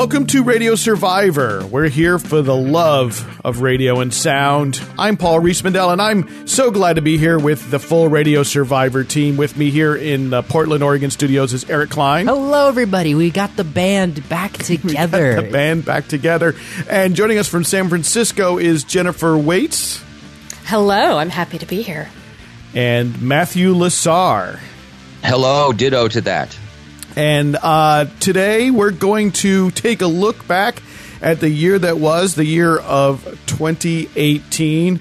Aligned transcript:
Welcome 0.00 0.24
to 0.28 0.42
Radio 0.42 0.76
Survivor. 0.76 1.62
We're 1.66 1.90
here 1.90 2.18
for 2.18 2.40
the 2.40 2.56
love 2.56 3.38
of 3.44 3.60
radio 3.60 4.00
and 4.00 4.14
sound. 4.14 4.80
I'm 4.98 5.18
Paul 5.18 5.40
Riismandel, 5.40 5.92
and 5.92 6.00
I'm 6.00 6.46
so 6.46 6.70
glad 6.70 6.96
to 6.96 7.02
be 7.02 7.18
here 7.18 7.38
with 7.38 7.70
the 7.70 7.78
full 7.78 8.08
Radio 8.08 8.42
Survivor 8.42 9.04
team. 9.04 9.36
With 9.36 9.58
me 9.58 9.68
here 9.68 9.94
in 9.94 10.30
the 10.30 10.40
Portland, 10.40 10.82
Oregon 10.82 11.10
studios 11.10 11.52
is 11.52 11.68
Eric 11.68 11.90
Klein. 11.90 12.26
Hello, 12.26 12.66
everybody. 12.66 13.14
We 13.14 13.30
got 13.30 13.54
the 13.56 13.62
band 13.62 14.26
back 14.30 14.52
together. 14.54 15.42
the 15.42 15.50
band 15.50 15.84
back 15.84 16.08
together. 16.08 16.54
And 16.88 17.14
joining 17.14 17.36
us 17.36 17.46
from 17.46 17.62
San 17.62 17.90
Francisco 17.90 18.56
is 18.56 18.84
Jennifer 18.84 19.36
Waits 19.36 20.02
Hello, 20.64 21.18
I'm 21.18 21.28
happy 21.28 21.58
to 21.58 21.66
be 21.66 21.82
here. 21.82 22.08
and 22.74 23.20
Matthew 23.20 23.74
Lasar. 23.74 24.60
Hello, 25.22 25.72
ditto 25.74 26.08
to 26.08 26.22
that. 26.22 26.58
And 27.16 27.56
uh, 27.56 28.06
today 28.20 28.70
we're 28.70 28.92
going 28.92 29.32
to 29.32 29.70
take 29.72 30.00
a 30.00 30.06
look 30.06 30.46
back 30.46 30.82
at 31.20 31.40
the 31.40 31.48
year 31.50 31.78
that 31.78 31.98
was, 31.98 32.34
the 32.34 32.44
year 32.44 32.78
of 32.78 33.24
2018, 33.46 35.00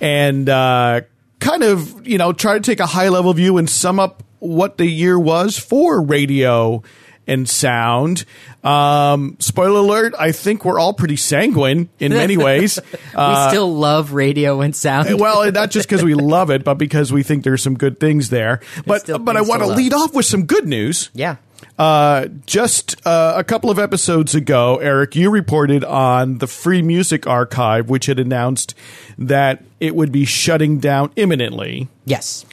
and 0.00 0.48
uh, 0.48 1.00
kind 1.40 1.62
of, 1.62 2.06
you 2.06 2.18
know, 2.18 2.32
try 2.32 2.54
to 2.54 2.60
take 2.60 2.80
a 2.80 2.86
high 2.86 3.08
level 3.08 3.32
view 3.32 3.56
and 3.56 3.68
sum 3.68 3.98
up 3.98 4.22
what 4.38 4.76
the 4.78 4.86
year 4.86 5.18
was 5.18 5.58
for 5.58 6.00
radio 6.02 6.82
and 7.26 7.48
sound. 7.48 8.24
Um, 8.62 9.36
spoiler 9.40 9.80
alert, 9.80 10.14
I 10.18 10.32
think 10.32 10.64
we're 10.64 10.78
all 10.78 10.92
pretty 10.92 11.16
sanguine 11.16 11.88
in 11.98 12.12
many 12.12 12.36
ways. 12.36 12.78
we 12.92 13.34
still 13.48 13.74
love 13.74 14.12
radio 14.12 14.60
and 14.60 14.74
sound. 14.76 15.18
well, 15.18 15.50
not 15.50 15.70
just 15.70 15.88
because 15.88 16.04
we 16.04 16.14
love 16.14 16.50
it, 16.50 16.62
but 16.62 16.74
because 16.74 17.12
we 17.12 17.22
think 17.22 17.42
there's 17.42 17.62
some 17.62 17.76
good 17.76 17.98
things 17.98 18.30
there. 18.30 18.60
But 18.86 19.10
but 19.24 19.36
I 19.36 19.40
want 19.40 19.62
to 19.62 19.68
lead 19.68 19.92
off 19.92 20.14
with 20.14 20.26
some 20.26 20.44
good 20.46 20.66
news. 20.66 21.10
yeah. 21.14 21.36
Uh, 21.78 22.28
just 22.46 23.06
uh, 23.06 23.34
a 23.36 23.44
couple 23.44 23.70
of 23.70 23.78
episodes 23.78 24.34
ago, 24.34 24.78
Eric, 24.78 25.14
you 25.14 25.30
reported 25.30 25.84
on 25.84 26.38
the 26.38 26.46
Free 26.46 26.80
Music 26.80 27.26
Archive, 27.26 27.90
which 27.90 28.06
had 28.06 28.18
announced 28.18 28.74
that 29.18 29.62
it 29.78 29.94
would 29.94 30.10
be 30.10 30.24
shutting 30.24 30.78
down 30.78 31.10
imminently. 31.16 31.88
Yes. 32.06 32.46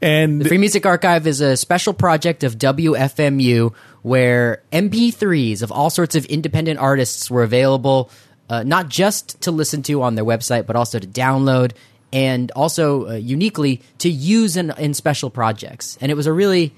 And 0.00 0.40
The 0.40 0.48
Free 0.48 0.58
Music 0.58 0.86
Archive 0.86 1.26
is 1.26 1.40
a 1.40 1.56
special 1.56 1.92
project 1.92 2.44
of 2.44 2.56
WFMU 2.56 3.74
where 4.02 4.62
MP3s 4.72 5.62
of 5.62 5.70
all 5.70 5.90
sorts 5.90 6.16
of 6.16 6.24
independent 6.26 6.80
artists 6.80 7.30
were 7.30 7.42
available, 7.42 8.10
uh, 8.48 8.62
not 8.64 8.88
just 8.88 9.40
to 9.42 9.50
listen 9.50 9.82
to 9.84 10.02
on 10.02 10.14
their 10.14 10.24
website, 10.24 10.66
but 10.66 10.76
also 10.76 10.98
to 10.98 11.06
download 11.06 11.72
and 12.12 12.50
also 12.52 13.10
uh, 13.10 13.12
uniquely 13.14 13.80
to 13.98 14.10
use 14.10 14.56
in, 14.56 14.72
in 14.76 14.94
special 14.94 15.30
projects. 15.30 15.96
And 16.00 16.10
it 16.10 16.14
was 16.14 16.26
a 16.26 16.32
really 16.32 16.72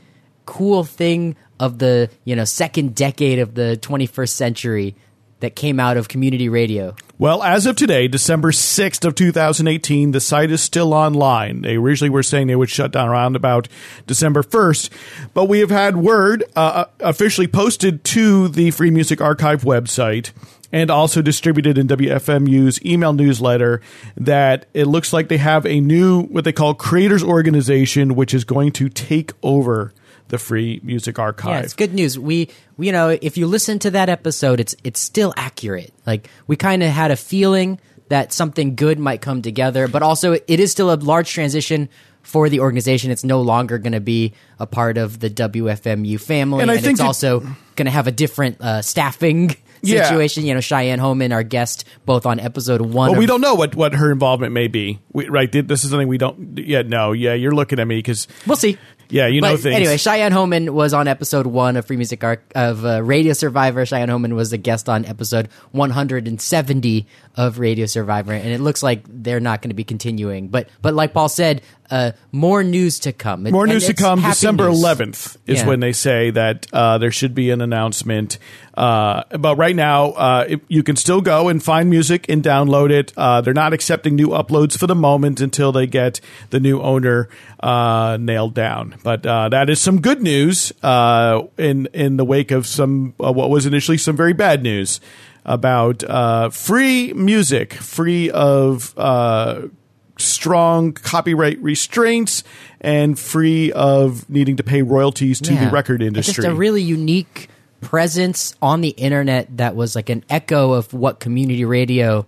cool 0.47 0.85
thing 0.85 1.37
of 1.61 1.79
the 1.79 2.11
you 2.25 2.35
know 2.37 2.45
second 2.45 2.95
decade 2.95 3.39
of 3.39 3.55
the 3.55 3.79
21st 3.81 4.29
century 4.31 4.97
that 5.41 5.55
came 5.55 5.79
out 5.79 5.97
of 5.97 6.09
community 6.09 6.49
radio. 6.49 6.97
Well, 7.19 7.43
as 7.43 7.67
of 7.67 7.77
today, 7.77 8.09
December 8.09 8.51
6th 8.51 9.05
of 9.05 9.15
2018, 9.15 10.13
the 10.13 10.21
site 10.21 10.51
is 10.51 10.63
still 10.63 10.95
online. 10.95 11.61
They 11.61 11.77
originally 11.77 12.09
were 12.09 12.23
saying 12.23 12.47
they 12.47 12.57
would 12.57 12.71
shut 12.71 12.93
down 12.93 13.09
around 13.09 13.37
about 13.37 13.69
December 14.07 14.43
1st, 14.43 14.91
but 15.35 15.45
we 15.45 15.61
have 15.61 15.71
had 15.71 15.97
word 15.97 16.45
uh, 16.57 16.87
officially 17.01 17.47
posted 17.47 18.05
to 18.05 18.49
the 18.49 18.71
Free 18.71 18.91
Music 18.91 19.21
Archive 19.21 19.63
website 19.63 20.33
and 20.73 20.91
also 20.91 21.23
distributed 21.23 21.79
in 21.79 21.87
WFMU's 21.87 22.85
email 22.85 23.13
newsletter 23.13 23.81
that 24.17 24.67
it 24.75 24.87
looks 24.87 25.13
like 25.13 25.29
they 25.29 25.37
have 25.37 25.67
a 25.67 25.79
new 25.79 26.23
what 26.23 26.45
they 26.45 26.53
call 26.53 26.75
creators 26.75 27.23
organization 27.23 28.17
which 28.17 28.35
is 28.35 28.45
going 28.45 28.73
to 28.73 28.89
take 28.89 29.33
over 29.43 29.93
the 30.29 30.39
Free 30.39 30.81
Music 30.83 31.19
Archive. 31.19 31.51
Yeah, 31.51 31.61
it's 31.61 31.75
good 31.75 31.95
news. 31.95 32.19
We, 32.19 32.49
we, 32.77 32.87
you 32.87 32.93
know, 32.93 33.11
if 33.21 33.37
you 33.37 33.47
listen 33.47 33.79
to 33.81 33.91
that 33.93 34.09
episode, 34.09 34.61
it's 34.61 34.75
it's 34.85 35.01
still 35.01 35.33
accurate. 35.37 35.93
Like 36.07 36.29
we 36.47 36.57
kind 36.57 36.83
of 36.83 36.91
had 36.91 37.11
a 37.11 37.17
feeling 37.17 37.79
that 38.09 38.33
something 38.33 38.75
good 38.75 38.99
might 38.99 39.21
come 39.21 39.43
together, 39.43 39.89
but 39.89 40.03
also 40.03 40.33
it 40.33 40.61
is 40.61 40.71
still 40.73 40.93
a 40.93 40.97
large 40.97 41.31
transition 41.33 41.89
for 42.23 42.49
the 42.49 42.61
organization. 42.61 43.11
It's 43.11 43.25
no 43.25 43.41
longer 43.43 43.79
going 43.79 43.93
to 43.93 44.01
be 44.01 44.33
a 44.59 44.67
part 44.67 44.97
of 44.99 45.21
the 45.21 45.29
WFMU 45.31 46.21
family, 46.21 46.63
And 46.63 46.71
and, 46.71 46.85
it's 46.87 46.99
that- 46.99 47.05
also 47.07 47.41
going 47.41 47.87
to 47.87 47.91
have 47.91 48.07
a 48.07 48.13
different 48.13 48.61
uh, 48.61 48.83
staffing 48.83 49.57
Yeah. 49.83 50.05
situation. 50.05 50.47
You 50.47 50.55
know, 50.55 50.61
Cheyenne 50.61 50.99
Hohman, 50.99 51.31
our 51.35 51.43
guest, 51.43 51.85
both 52.07 52.25
on 52.25 52.41
episode 52.41 52.81
one. 52.81 53.11
Well, 53.11 53.19
we 53.21 53.27
don't 53.27 53.43
know 53.43 53.55
what, 53.55 53.75
what 53.75 53.93
her 53.93 54.11
involvement 54.11 54.55
may 54.55 54.67
be, 54.67 54.99
we, 55.13 55.29
right? 55.29 55.51
This 55.53 55.85
is 55.85 55.91
something 55.91 56.09
we 56.09 56.17
don't 56.17 56.57
yet 56.59 56.87
know. 56.89 57.13
Yeah, 57.13 57.35
you're 57.35 57.55
looking 57.55 57.79
at 57.79 57.87
me 57.87 57.99
because 57.99 58.27
We'll 58.47 58.57
see. 58.57 58.79
Yeah, 59.11 59.27
you 59.27 59.41
but 59.41 59.51
know 59.51 59.57
things. 59.57 59.77
Anyway, 59.77 59.97
Cheyenne 59.97 60.33
Hohman 60.33 60.71
was 60.71 60.93
on 60.95 61.09
episode 61.09 61.47
one 61.47 61.77
of 61.77 61.87
Free 61.87 61.97
Music 61.97 62.23
Arc 62.25 62.43
of 62.55 62.85
uh, 62.85 63.03
Radio 63.03 63.33
Survivor. 63.33 63.85
Cheyenne 63.87 64.09
Hohman 64.09 64.35
was 64.35 64.53
a 64.53 64.59
guest 64.59 64.89
on 64.89 65.05
episode 65.05 65.49
170 65.73 67.07
of 67.37 67.59
Radio 67.59 67.87
Survivor, 67.87 68.33
and 68.33 68.49
it 68.49 68.61
looks 68.61 68.83
like 68.83 69.03
they're 69.09 69.41
not 69.41 69.61
going 69.63 69.71
to 69.71 69.75
be 69.75 69.85
continuing. 69.85 70.49
But 70.49 70.69
but 70.83 70.95
like 70.95 71.13
Paul 71.13 71.29
said, 71.29 71.63
uh, 71.91 72.13
more 72.33 72.65
news 72.65 73.01
to 73.01 73.13
come. 73.13 73.43
more 73.45 73.67
news 73.67 73.87
to 73.87 73.95
come. 73.95 74.21
December 74.23 74.69
news. 74.71 74.83
11th 74.83 75.37
is 75.47 75.61
Yeah. 75.61 75.67
when 75.67 75.81
they 75.81 75.93
say 75.93 76.31
that 76.31 76.67
uh, 76.73 76.99
there 76.99 77.11
should 77.11 77.35
be 77.35 77.51
an 77.51 77.61
announcement. 77.61 78.39
Uh, 78.75 79.23
but 79.39 79.57
right 79.57 79.77
now, 79.77 80.07
uh, 80.13 80.45
it, 80.49 80.61
you 80.69 80.83
can 80.83 80.97
still 80.97 81.21
go 81.21 81.49
and 81.49 81.63
find 81.63 81.91
music 81.91 82.27
and 82.29 82.43
download 82.43 82.91
it. 82.91 83.13
Uh, 83.17 83.41
they're 83.41 83.55
not 83.55 83.73
accepting 83.73 84.17
new 84.17 84.29
uploads 84.29 84.77
for 84.79 84.87
the 84.87 84.95
moment 84.95 85.41
until 85.41 85.73
they 85.73 85.87
get 85.87 86.21
the 86.51 86.59
new 86.59 86.81
owner 86.81 87.29
uh, 87.65 88.19
nailed 88.21 88.55
down. 88.55 88.95
But 89.03 89.25
uh, 89.25 89.49
that 89.49 89.71
is 89.71 89.81
some 89.81 90.01
good 90.03 90.21
news 90.21 90.73
uh, 90.83 91.43
in 91.57 91.87
in 91.95 92.17
the 92.19 92.25
wake 92.25 92.51
of 92.51 92.67
some 92.67 93.15
uh, 93.19 93.33
what 93.33 93.49
was 93.51 93.65
initially 93.67 93.97
some 93.99 94.17
very 94.17 94.35
bad 94.35 94.63
news 94.63 95.01
about 95.47 96.05
uh, 96.05 96.51
free 96.51 97.13
music, 97.15 97.73
free 97.75 98.31
of. 98.31 98.93
Uh, 98.97 99.69
strong 100.17 100.93
copyright 100.93 101.61
restraints 101.61 102.45
and 102.81 103.19
free 103.19 103.73
of 103.73 104.31
needing 104.31 104.55
to 104.57 104.63
pay 104.63 104.81
royalties 104.81 105.41
to 105.41 105.51
the 105.51 105.65
Yeah. 105.65 105.71
record 105.73 106.01
It's 106.01 106.07
industry. 106.07 106.43
Just 106.45 106.47
a 106.47 106.55
really 106.55 106.83
unique 106.83 107.49
presence 107.81 108.55
on 108.63 108.81
the 108.81 108.91
internet 108.91 109.49
that 109.57 109.75
was 109.75 109.97
like 109.97 110.11
an 110.11 110.23
echo 110.31 110.73
of 110.73 110.93
what 110.95 111.19
community 111.19 111.65
radio 111.65 112.27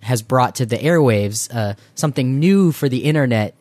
has 0.00 0.22
brought 0.22 0.56
to 0.56 0.66
the 0.66 0.76
airwaves. 0.76 1.48
Uh, 1.54 1.74
something 1.94 2.40
new 2.40 2.72
for 2.72 2.88
the 2.88 3.04
internet. 3.04 3.54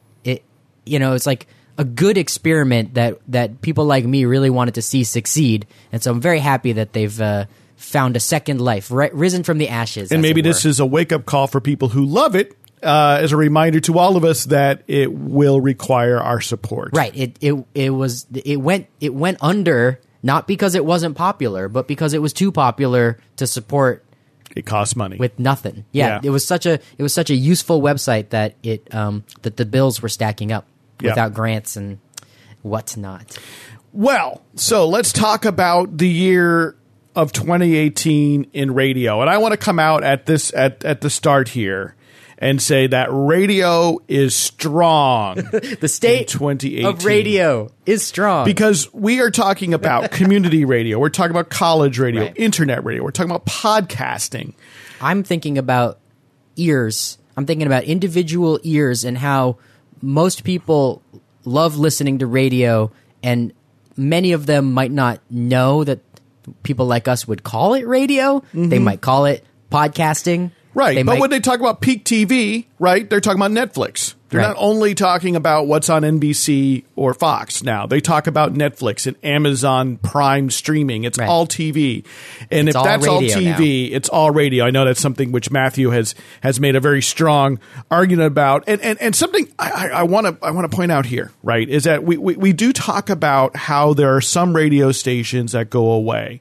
You 0.90 1.00
know, 1.00 1.14
it's 1.14 1.26
like 1.26 1.48
a 1.78 1.84
good 1.86 2.18
experiment 2.18 2.96
that 2.96 3.20
that 3.30 3.62
people 3.62 3.86
like 3.86 4.06
me 4.06 4.26
really 4.26 4.50
wanted 4.50 4.76
to 4.76 4.82
see 4.82 5.04
succeed. 5.04 5.66
And 5.92 6.04
so 6.04 6.12
I'm 6.12 6.20
very 6.22 6.40
happy 6.40 6.74
that 6.74 6.92
they've 6.94 7.22
uh, 7.22 7.46
found 7.78 8.18
a 8.18 8.20
second 8.20 8.60
life, 8.60 8.92
ri- 8.92 9.12
risen 9.14 9.44
from 9.44 9.58
the 9.58 9.70
ashes. 9.70 10.12
and 10.12 10.22
maybe 10.22 10.42
this 10.42 10.66
is 10.66 10.80
a 10.80 10.86
wake 10.86 11.12
up 11.14 11.26
call 11.26 11.48
for 11.48 11.62
people 11.62 11.88
who 11.88 12.04
love 12.04 12.36
it 12.36 12.58
uh, 12.84 13.20
as 13.22 13.32
a 13.32 13.38
reminder 13.38 13.80
to 13.82 13.98
all 13.98 14.18
of 14.18 14.26
us 14.26 14.46
that 14.46 14.84
it 14.88 15.14
will 15.14 15.62
require 15.62 16.20
our 16.20 16.42
support. 16.42 16.90
Right. 16.94 17.16
It 17.16 17.38
it 17.40 17.66
it 17.74 17.90
was 17.92 18.26
it 18.34 18.58
went 18.60 18.88
it 19.00 19.14
went 19.14 19.38
under 19.42 20.00
not 20.22 20.48
because 20.48 20.76
it 20.76 20.84
wasn't 20.84 21.16
popular, 21.16 21.70
but 21.70 21.88
because 21.88 22.14
it 22.14 22.22
was 22.22 22.34
too 22.34 22.52
popular 22.52 23.18
to 23.38 23.48
support 23.48 24.04
It 24.54 24.66
costs 24.66 24.98
money. 24.98 25.16
with 25.16 25.40
nothing. 25.40 25.86
Yeah, 25.94 26.08
Yeah. 26.08 26.20
it 26.24 26.30
was 26.30 26.46
such 26.46 26.66
a 26.66 26.74
it 26.98 27.04
was 27.04 27.14
such 27.14 27.30
a 27.30 27.36
useful 27.36 27.82
website 27.82 28.30
that 28.32 28.56
it 28.64 28.94
um 28.94 29.24
that 29.44 29.56
the 29.56 29.66
bills 29.66 30.02
were 30.02 30.10
stacking 30.10 30.52
up 30.52 30.66
Yeah. 31.02 31.12
without 31.12 31.34
grants 31.34 31.76
and 31.76 32.00
whatnot. 32.62 33.38
Well, 33.94 34.42
so 34.56 34.88
let's 34.88 35.12
talk 35.14 35.46
about 35.46 35.98
the 35.98 36.08
year 36.10 36.76
of 37.16 37.32
2018 37.32 38.48
in 38.54 38.74
radio. 38.74 39.22
And 39.22 39.30
I 39.30 39.38
want 39.40 39.54
to 39.54 39.58
come 39.58 39.80
out 39.80 40.04
at 40.04 40.26
this 40.26 40.54
at, 40.54 40.86
at 40.86 41.02
the 41.02 41.10
start 41.10 41.50
here 41.50 41.96
and 42.38 42.62
say 42.62 42.88
that 42.88 43.08
radio 43.12 43.98
is 44.08 44.36
strong. 44.36 45.36
The 45.80 45.88
state 45.90 46.28
2018. 46.30 46.86
of 46.86 47.04
radio 47.04 47.72
is 47.86 48.06
strong 48.06 48.46
because 48.46 48.94
we 48.94 49.20
are 49.22 49.32
talking 49.32 49.74
about 49.74 50.12
community 50.12 50.64
radio, 50.66 51.00
we're 51.00 51.10
talking 51.10 51.32
about 51.32 51.50
college 51.50 52.00
radio, 52.00 52.24
Right. 52.24 52.34
internet 52.38 52.84
radio, 52.86 53.04
we're 53.04 53.12
talking 53.12 53.32
about 53.32 53.46
podcasting. 53.46 54.54
I'm 55.02 55.24
thinking 55.24 55.58
about 55.58 56.00
ears. 56.56 57.18
I'm 57.36 57.46
thinking 57.46 57.68
about 57.68 57.84
individual 57.86 58.60
ears 58.64 59.04
and 59.04 59.18
how 59.18 59.58
most 60.02 60.44
people 60.44 61.02
love 61.46 61.78
listening 61.78 62.20
to 62.20 62.28
radio, 62.28 62.92
and 63.24 63.54
many 63.98 64.32
of 64.32 64.46
them 64.46 64.74
might 64.74 64.92
not 64.92 65.22
know 65.30 65.84
that 65.84 66.00
people 66.64 66.86
like 66.86 67.08
us 67.08 67.28
would 67.28 67.44
call 67.44 67.74
it 67.74 67.88
radio. 67.88 68.42
They 68.54 68.60
mm-hmm. 68.78 68.84
might 68.84 69.02
call 69.02 69.26
it 69.26 69.46
podcasting. 69.72 70.52
Right. 70.74 70.96
They 70.96 71.04
but 71.04 71.14
might- 71.14 71.22
when 71.22 71.30
they 71.30 71.40
talk 71.40 71.60
about 71.60 71.82
peak 71.82 72.06
TV, 72.06 72.66
right, 72.80 73.10
they're 73.10 73.22
talking 73.22 73.42
about 73.42 73.52
Netflix. 73.52 74.16
They're 74.30 74.40
Right. 74.42 74.48
not 74.50 74.58
only 74.60 74.94
talking 74.96 75.36
about 75.36 75.66
what's 75.68 75.90
on 75.90 76.04
NBC 76.04 76.84
or 76.96 77.14
Fox 77.14 77.64
now. 77.64 77.86
They 77.88 78.00
talk 78.00 78.28
about 78.28 78.54
Netflix 78.54 79.08
and 79.08 79.16
Amazon 79.24 79.98
Prime 79.98 80.50
streaming. 80.52 81.04
It's 81.04 81.18
Right. 81.18 81.28
all 81.28 81.48
TV. 81.48 82.04
And 82.52 82.68
It's 82.70 82.76
if 82.76 82.80
all 82.80 82.84
that's 82.86 83.08
all 83.08 83.22
TV, 83.22 83.92
it's 83.92 84.08
all 84.10 84.30
radio. 84.32 84.66
I 84.66 84.72
know 84.72 84.86
that's 84.86 85.02
something 85.02 85.32
which 85.32 85.50
Matthew 85.52 85.90
has 85.90 86.14
has 86.42 86.60
made 86.60 86.76
a 86.76 86.80
very 86.80 87.02
strong 87.02 87.60
argument 87.90 88.28
about. 88.28 88.64
And 88.68 88.80
and, 88.82 89.02
and 89.02 89.16
something 89.16 89.48
I 89.58 90.04
want 90.04 90.28
to 90.28 90.46
I 90.46 90.52
want 90.52 90.70
to 90.70 90.76
point 90.76 90.92
out 90.92 91.06
here, 91.06 91.32
right, 91.44 91.68
is 91.68 91.84
that 91.86 92.04
we, 92.04 92.18
we 92.18 92.36
we 92.36 92.54
do 92.54 92.72
talk 92.72 93.10
about 93.10 93.56
how 93.56 93.94
there 93.94 94.16
are 94.16 94.22
some 94.22 94.56
radio 94.56 94.92
stations 94.92 95.54
that 95.54 95.70
go 95.70 95.92
away. 95.92 96.40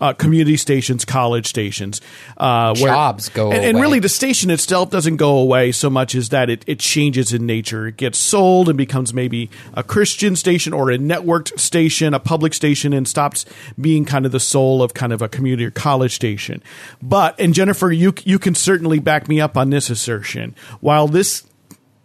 Uh, 0.00 0.12
community 0.12 0.56
stations, 0.56 1.04
college 1.04 1.46
stations, 1.46 2.00
uh, 2.36 2.74
Jobs 2.74 3.28
go 3.28 3.50
and, 3.50 3.64
and 3.64 3.80
really 3.80 3.98
the 3.98 4.08
station 4.08 4.50
itself 4.50 4.90
doesn't 4.90 5.16
go 5.16 5.38
away 5.38 5.72
so 5.72 5.88
much 5.88 6.14
as 6.14 6.30
that 6.30 6.50
it, 6.50 6.64
it 6.66 6.78
changes 6.78 7.32
in 7.32 7.46
nature. 7.46 7.86
It 7.86 7.96
gets 7.96 8.18
sold 8.18 8.68
and 8.68 8.76
becomes 8.76 9.14
maybe 9.14 9.50
a 9.74 9.82
Christian 9.82 10.36
station 10.36 10.72
or 10.72 10.90
a 10.90 10.98
networked 10.98 11.58
station, 11.58 12.14
a 12.14 12.20
public 12.20 12.54
station, 12.54 12.92
and 12.92 13.08
stops 13.08 13.44
being 13.80 14.04
kind 14.04 14.26
of 14.26 14.32
the 14.32 14.40
soul 14.40 14.82
of 14.82 14.94
kind 14.94 15.12
of 15.12 15.22
a 15.22 15.28
community 15.28 15.64
or 15.64 15.70
college 15.70 16.14
station. 16.14 16.62
But 17.02 17.38
and 17.40 17.54
Jennifer, 17.54 17.90
you 17.90 18.14
you 18.24 18.38
can 18.38 18.54
certainly 18.54 18.98
back 18.98 19.28
me 19.28 19.40
up 19.40 19.56
on 19.56 19.70
this 19.70 19.90
assertion. 19.90 20.54
While 20.80 21.08
this 21.08 21.46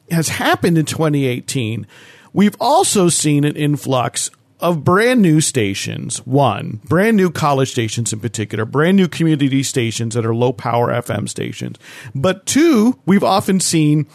has 0.09 0.29
happened 0.29 0.77
in 0.77 0.85
2018, 0.85 1.87
we've 2.33 2.55
also 2.59 3.09
seen 3.09 3.43
an 3.43 3.55
influx 3.55 4.29
of 4.61 4.83
brand 4.83 5.21
new 5.21 5.41
stations. 5.41 6.17
One, 6.25 6.79
brand 6.85 7.17
new 7.17 7.29
college 7.31 7.71
stations 7.71 8.13
in 8.13 8.19
particular, 8.19 8.65
brand 8.65 8.97
new 8.97 9.07
community 9.07 9.63
stations 9.63 10.15
that 10.15 10.25
are 10.25 10.35
low 10.35 10.53
power 10.53 10.89
FM 10.91 11.27
stations. 11.27 11.77
But 12.15 12.45
two, 12.45 12.99
we've 13.05 13.23
often 13.23 13.59
seen 13.59 14.07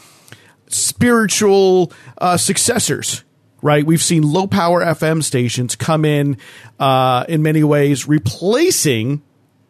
spiritual 0.69 1.93
uh, 2.19 2.37
successors. 2.37 3.23
Right, 3.63 3.85
we've 3.85 4.03
seen 4.03 4.23
low 4.23 4.47
power 4.47 4.85
FM 4.85 5.25
stations 5.25 5.75
come 5.75 6.05
in, 6.05 6.37
uh, 6.79 7.25
in 7.27 7.43
many 7.43 7.65
ways, 7.65 8.07
replacing 8.07 9.23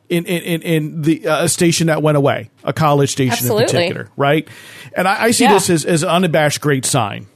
in 0.08 0.26
in 0.26 0.61
in, 0.62 1.02
the 1.02 1.26
uh, 1.26 1.44
a 1.44 1.49
station 1.49 1.87
that 1.87 2.02
went 2.02 2.17
away, 2.19 2.50
a 2.64 2.72
college 2.72 3.11
station 3.12 3.32
Absolutely. 3.32 3.62
in 3.62 3.69
particular, 3.70 4.11
right? 4.17 4.49
And 4.94 5.06
I, 5.08 5.25
I 5.25 5.31
see 5.31 5.44
Yeah. 5.44 5.55
this 5.55 5.70
as 5.70 5.84
as 5.84 6.02
an 6.02 6.08
unabashed 6.11 6.61
great 6.61 6.84
sign. 6.84 7.26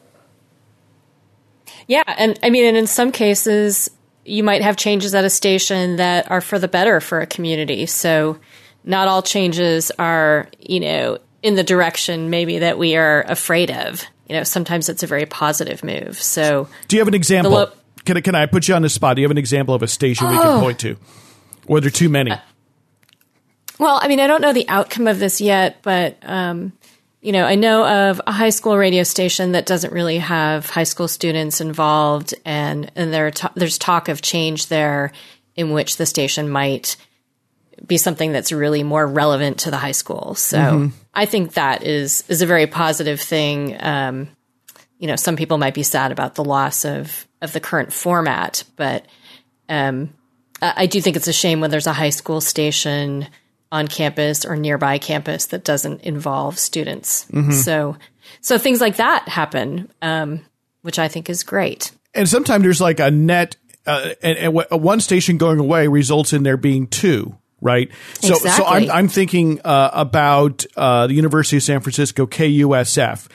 Yeah, 1.91 2.05
and 2.07 2.39
I 2.41 2.51
mean, 2.51 2.65
and 2.67 2.77
in 2.77 2.87
some 2.87 3.11
cases, 3.11 3.91
you 4.25 4.45
might 4.45 4.63
have 4.63 4.77
changes 4.77 5.13
at 5.13 5.25
a 5.25 5.31
station 5.31 5.97
that 5.97 6.31
are 6.31 6.41
for 6.41 6.57
the 6.61 6.69
better 6.69 7.01
for 7.01 7.21
a 7.21 7.27
community. 7.27 7.85
So, 7.87 8.39
not 8.85 9.09
all 9.09 9.23
changes 9.23 9.91
are, 9.99 10.49
you 10.61 10.79
know, 10.79 11.19
in 11.43 11.57
the 11.57 11.65
direction 11.65 12.31
maybe 12.31 12.61
that 12.61 12.79
we 12.79 12.95
are 12.95 13.23
afraid 13.23 13.73
of. 13.73 14.05
You 14.29 14.37
know, 14.37 14.45
sometimes 14.45 14.89
it's 14.89 15.03
a 15.03 15.09
very 15.09 15.27
positive 15.27 15.83
move. 15.83 16.23
So, 16.23 16.69
Do 16.87 16.95
you 16.95 17.01
have 17.01 17.09
an 17.09 17.15
example? 17.15 17.51
Lo- 17.53 17.73
can 18.05 18.17
I, 18.17 18.21
can 18.21 18.35
I 18.37 18.47
put 18.47 18.69
you 18.69 18.75
on 18.77 18.83
the 18.83 18.89
spot? 18.89 19.17
Do 19.17 19.23
you 19.23 19.27
have 19.27 19.33
an 19.33 19.39
example 19.39 19.75
of 19.75 19.83
a 19.83 19.89
station 19.89 20.29
we 20.31 20.37
Oh. 20.39 20.43
can 20.43 20.61
point 20.61 20.79
to? 20.81 20.97
Or 21.67 21.79
are 21.79 21.81
there 21.81 21.91
too 21.91 22.09
many? 22.09 22.31
Well, 23.81 23.99
I 24.01 24.07
mean, 24.07 24.21
I 24.21 24.29
don't 24.29 24.43
know 24.43 24.53
the 24.53 24.69
outcome 24.69 25.09
of 25.09 25.19
this 25.19 25.41
yet, 25.41 25.79
but 25.83 26.19
um, 26.23 26.73
you 27.21 27.33
know, 27.33 27.45
I 27.45 27.55
know 27.55 27.87
of 27.87 28.21
a 28.27 28.33
high 28.33 28.51
school 28.51 28.77
radio 28.77 29.03
station 29.03 29.53
that 29.53 29.67
doesn't 29.67 29.93
really 29.93 30.19
have 30.19 30.71
high 30.71 30.85
school 30.85 31.09
students 31.09 31.61
involved, 31.61 32.35
and 32.45 32.91
and 32.97 33.13
there 33.13 33.31
there's 33.55 33.79
talk 33.79 34.09
of 34.09 34.23
change 34.23 34.69
there, 34.69 35.13
in 35.55 35.73
which 35.73 35.97
the 35.97 36.07
station 36.07 36.49
might 36.49 36.97
be 37.87 37.99
something 37.99 38.33
that's 38.33 38.53
really 38.53 38.83
more 38.83 39.07
relevant 39.07 39.59
to 39.61 39.71
the 39.71 39.77
high 39.77 39.93
school. 39.93 40.35
So 40.35 40.91
I 41.13 41.27
think 41.27 41.55
that 41.55 41.83
is 41.83 42.25
is 42.29 42.41
a 42.41 42.47
very 42.47 42.67
positive 42.67 43.21
thing. 43.21 43.77
Um, 43.81 44.29
you 44.99 45.07
know, 45.07 45.17
some 45.17 45.37
people 45.37 45.59
might 45.59 45.75
be 45.75 45.83
sad 45.83 46.13
about 46.13 46.37
the 46.37 46.45
loss 46.45 46.87
of 46.87 47.27
of 47.43 47.53
the 47.53 47.61
current 47.61 47.93
format, 47.93 48.65
but 48.77 49.05
um, 49.69 50.15
I 50.63 50.73
I 50.77 50.87
do 50.87 51.03
think 51.03 51.17
it's 51.17 51.29
a 51.29 51.35
shame 51.35 51.61
when 51.61 51.71
there's 51.71 51.87
a 51.87 51.93
high 51.93 52.11
school 52.11 52.41
station 52.41 53.29
on 53.73 53.87
campus 53.89 54.45
or 54.45 54.57
nearby 54.57 54.99
campus 54.99 55.47
that 55.47 55.65
doesn't 55.65 56.03
involve 56.03 56.59
students. 56.59 57.27
So, 57.65 57.97
so 58.41 58.59
things 58.59 58.81
like 58.81 58.97
that 58.97 59.29
happen, 59.29 59.91
um, 60.03 60.41
which 60.83 60.99
I 60.99 61.09
think 61.09 61.31
is 61.31 61.43
great. 61.43 61.93
and 62.15 62.29
sometimes 62.29 62.63
there's 62.65 62.81
like 62.81 62.99
a 63.01 63.11
net, 63.11 63.57
uh, 63.87 64.11
and, 64.23 64.39
and 64.39 64.55
w- 64.57 64.83
one 64.83 65.01
station 65.01 65.39
going 65.39 65.59
away 65.59 65.87
results 65.89 66.33
in 66.33 66.43
there 66.43 66.57
being 66.57 66.87
two. 66.87 67.37
Right, 67.63 67.91
so 68.21 68.35
so 68.37 68.65
I'm 68.65 68.91
I'm 68.91 69.09
thinking 69.09 69.61
uh, 69.63 69.91
about 69.93 70.65
uh, 70.79 71.07
the 71.09 71.13
University 71.13 71.59
of 71.59 71.63
San 71.63 71.81
Francisco 71.81 72.27
KUSF. 72.27 73.29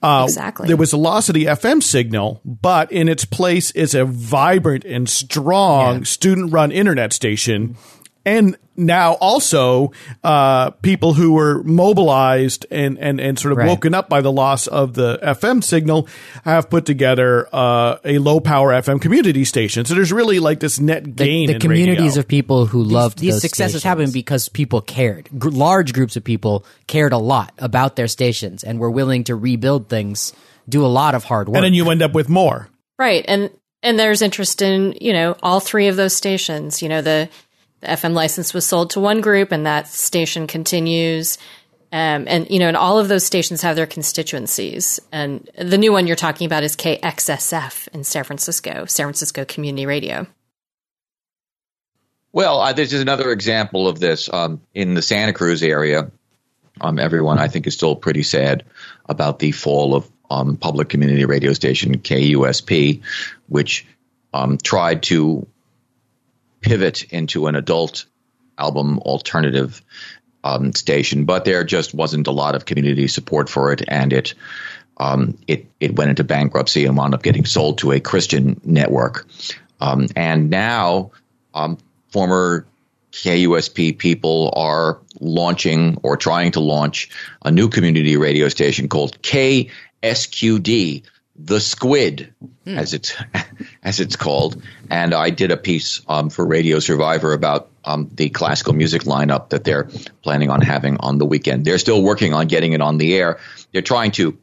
Uh, 0.00 0.22
Exactly. 0.24 0.68
There 0.68 0.76
was 0.76 0.92
a 0.92 0.96
loss 0.96 1.28
of 1.28 1.34
the 1.34 1.46
FM 1.46 1.82
signal, 1.82 2.40
but 2.44 2.92
in 2.92 3.08
its 3.08 3.24
place 3.24 3.72
is 3.72 3.94
a 3.96 4.04
vibrant 4.04 4.84
and 4.84 5.08
strong 5.08 6.04
student-run 6.04 6.70
internet 6.70 7.12
station, 7.12 7.76
and 8.24 8.56
now 8.76 9.12
also 9.14 9.92
uh, 10.24 10.70
people 10.70 11.12
who 11.12 11.32
were 11.34 11.62
mobilized 11.64 12.64
and, 12.70 12.98
and, 12.98 13.20
and 13.20 13.38
sort 13.38 13.52
of 13.52 13.58
Right. 13.58 13.68
woken 13.68 13.94
up 13.94 14.08
by 14.08 14.20
the 14.22 14.32
loss 14.32 14.66
of 14.66 14.94
the 14.94 15.18
FM 15.22 15.62
signal 15.62 16.08
have 16.44 16.70
put 16.70 16.86
together 16.86 17.48
uh, 17.52 17.96
a 18.04 18.18
low-power 18.18 18.70
FM 18.72 19.00
community 19.00 19.44
station. 19.44 19.84
So 19.84 19.94
there's 19.94 20.12
really 20.12 20.38
like 20.38 20.60
this 20.60 20.80
net 20.80 21.14
gain. 21.16 21.48
the 21.48 21.54
in 21.54 21.60
communities 21.60 22.02
radio. 22.12 22.20
of 22.20 22.28
people 22.28 22.66
who 22.66 22.82
loved 22.82 23.18
these 23.18 23.34
those 23.34 23.42
successes 23.42 23.82
stations. 23.82 23.84
happen 23.84 24.10
because 24.10 24.48
people 24.48 24.80
cared. 24.80 25.28
Gr- 25.38 25.50
large 25.50 25.92
groups 25.92 26.16
of 26.16 26.24
people 26.24 26.64
cared 26.86 27.12
a 27.12 27.18
lot 27.18 27.52
about 27.58 27.96
their 27.96 28.08
stations 28.08 28.64
and 28.64 28.78
were 28.78 28.90
willing 28.90 29.24
to 29.24 29.36
rebuild 29.36 29.88
things, 29.90 30.32
do 30.68 30.84
a 30.84 30.88
lot 30.88 31.14
of 31.14 31.24
hard 31.24 31.48
work. 31.48 31.56
and 31.56 31.64
then 31.64 31.74
you 31.74 31.90
end 31.90 32.00
up 32.02 32.14
with 32.14 32.28
more. 32.30 32.68
Right. 32.98 33.24
And, 33.28 33.50
and 33.82 33.98
there's 33.98 34.22
interest 34.22 34.62
in, 34.62 34.96
you 35.00 35.12
know, 35.12 35.36
all 35.42 35.60
three 35.60 35.88
of 35.88 35.96
those 35.96 36.14
stations. 36.16 36.80
You 36.80 36.88
know, 36.88 37.02
the, 37.02 37.28
the 37.82 37.88
FM 37.88 38.14
license 38.14 38.54
was 38.54 38.64
sold 38.64 38.90
to 38.90 39.00
one 39.00 39.20
group 39.20 39.52
and 39.52 39.66
that 39.66 39.88
station 39.88 40.46
continues. 40.46 41.36
Um, 41.92 42.24
and, 42.26 42.48
you 42.48 42.58
know, 42.58 42.68
and 42.68 42.76
all 42.76 42.98
of 42.98 43.08
those 43.08 43.24
stations 43.24 43.60
have 43.62 43.76
their 43.76 43.86
constituencies. 43.86 44.98
And 45.12 45.50
the 45.58 45.76
new 45.76 45.92
one 45.92 46.06
you're 46.06 46.16
talking 46.16 46.46
about 46.46 46.62
is 46.62 46.74
KXSF 46.74 47.88
in 47.88 48.04
San 48.04 48.24
Francisco, 48.24 48.86
San 48.86 49.04
Francisco 49.04 49.44
Community 49.44 49.84
Radio. 49.84 50.26
Well, 52.32 52.60
uh, 52.60 52.72
this 52.72 52.94
is 52.94 53.02
another 53.02 53.30
example 53.30 53.88
of 53.88 54.00
this 54.00 54.32
um, 54.32 54.62
in 54.72 54.94
the 54.94 55.02
Santa 55.02 55.34
Cruz 55.34 55.62
area. 55.62 56.10
Um, 56.80 56.98
everyone, 56.98 57.38
I 57.38 57.48
think, 57.48 57.66
is 57.66 57.74
still 57.74 57.94
pretty 57.94 58.22
sad 58.22 58.64
about 59.06 59.38
the 59.38 59.52
fall 59.52 59.94
of 59.94 60.10
um, 60.30 60.56
public 60.56 60.88
community 60.88 61.26
radio 61.26 61.52
station 61.52 61.98
KUSP, 61.98 63.02
which 63.48 63.86
um, 64.32 64.56
tried 64.56 65.02
to 65.04 65.46
pivot 66.62 67.04
into 67.12 67.46
an 67.46 67.54
adult 67.54 68.06
album 68.58 68.98
alternative 69.00 69.82
um, 70.44 70.72
station, 70.72 71.24
but 71.24 71.44
there 71.44 71.64
just 71.64 71.94
wasn't 71.94 72.26
a 72.26 72.32
lot 72.32 72.54
of 72.54 72.64
community 72.64 73.08
support 73.08 73.48
for 73.48 73.72
it, 73.72 73.82
and 73.86 74.12
it 74.12 74.34
um, 74.96 75.38
it 75.46 75.66
it 75.80 75.96
went 75.96 76.10
into 76.10 76.24
bankruptcy 76.24 76.84
and 76.84 76.96
wound 76.96 77.14
up 77.14 77.22
getting 77.22 77.44
sold 77.44 77.78
to 77.78 77.92
a 77.92 78.00
Christian 78.00 78.60
network. 78.64 79.26
Um, 79.80 80.06
and 80.14 80.50
now, 80.50 81.12
um, 81.54 81.78
former 82.10 82.66
KUSP 83.12 83.98
people 83.98 84.52
are 84.56 84.98
launching 85.20 85.98
or 86.02 86.16
trying 86.16 86.52
to 86.52 86.60
launch 86.60 87.10
a 87.44 87.50
new 87.50 87.68
community 87.68 88.16
radio 88.16 88.48
station 88.48 88.88
called 88.88 89.20
KSQD, 89.22 91.02
the 91.44 91.60
Squid, 91.60 92.34
as 92.66 92.94
it's 92.94 93.14
as 93.82 94.00
it's 94.00 94.16
called. 94.16 94.62
And 94.90 95.14
I 95.14 95.30
did 95.30 95.50
a 95.50 95.56
piece 95.56 96.02
um, 96.08 96.30
for 96.30 96.46
Radio 96.46 96.78
Survivor 96.78 97.32
about 97.32 97.70
um, 97.84 98.08
the 98.12 98.28
classical 98.28 98.74
music 98.74 99.02
lineup 99.02 99.50
that 99.50 99.64
they're 99.64 99.88
planning 100.22 100.50
on 100.50 100.60
having 100.60 100.98
on 100.98 101.18
the 101.18 101.26
weekend. 101.26 101.64
They're 101.64 101.78
still 101.78 102.02
working 102.02 102.34
on 102.34 102.46
getting 102.46 102.72
it 102.72 102.80
on 102.80 102.98
the 102.98 103.14
air. 103.14 103.40
They're 103.72 103.82
trying 103.82 104.12
to 104.12 104.38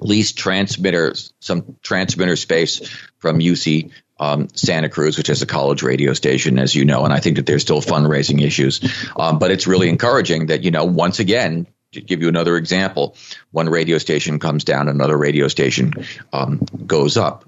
lease 0.00 0.32
transmitters, 0.32 1.32
some 1.40 1.76
transmitter 1.82 2.36
space 2.36 2.88
from 3.18 3.38
UC 3.38 3.90
um, 4.20 4.48
Santa 4.54 4.90
Cruz, 4.90 5.16
which 5.16 5.30
is 5.30 5.40
a 5.42 5.46
college 5.46 5.82
radio 5.82 6.12
station, 6.12 6.58
as 6.58 6.74
you 6.74 6.84
know. 6.84 7.04
And 7.04 7.12
I 7.12 7.20
think 7.20 7.36
that 7.36 7.46
there's 7.46 7.62
still 7.62 7.80
fundraising 7.80 8.42
issues. 8.42 8.80
Um, 9.16 9.38
but 9.38 9.50
it's 9.50 9.66
really 9.66 9.88
encouraging 9.88 10.46
that, 10.46 10.62
you 10.62 10.70
know, 10.70 10.84
once 10.84 11.20
again, 11.20 11.66
to 11.92 12.00
give 12.00 12.22
you 12.22 12.28
another 12.28 12.56
example, 12.56 13.16
one 13.50 13.68
radio 13.68 13.98
station 13.98 14.38
comes 14.38 14.64
down, 14.64 14.88
another 14.88 15.16
radio 15.16 15.48
station 15.48 15.92
um, 16.32 16.60
goes 16.86 17.16
up. 17.16 17.44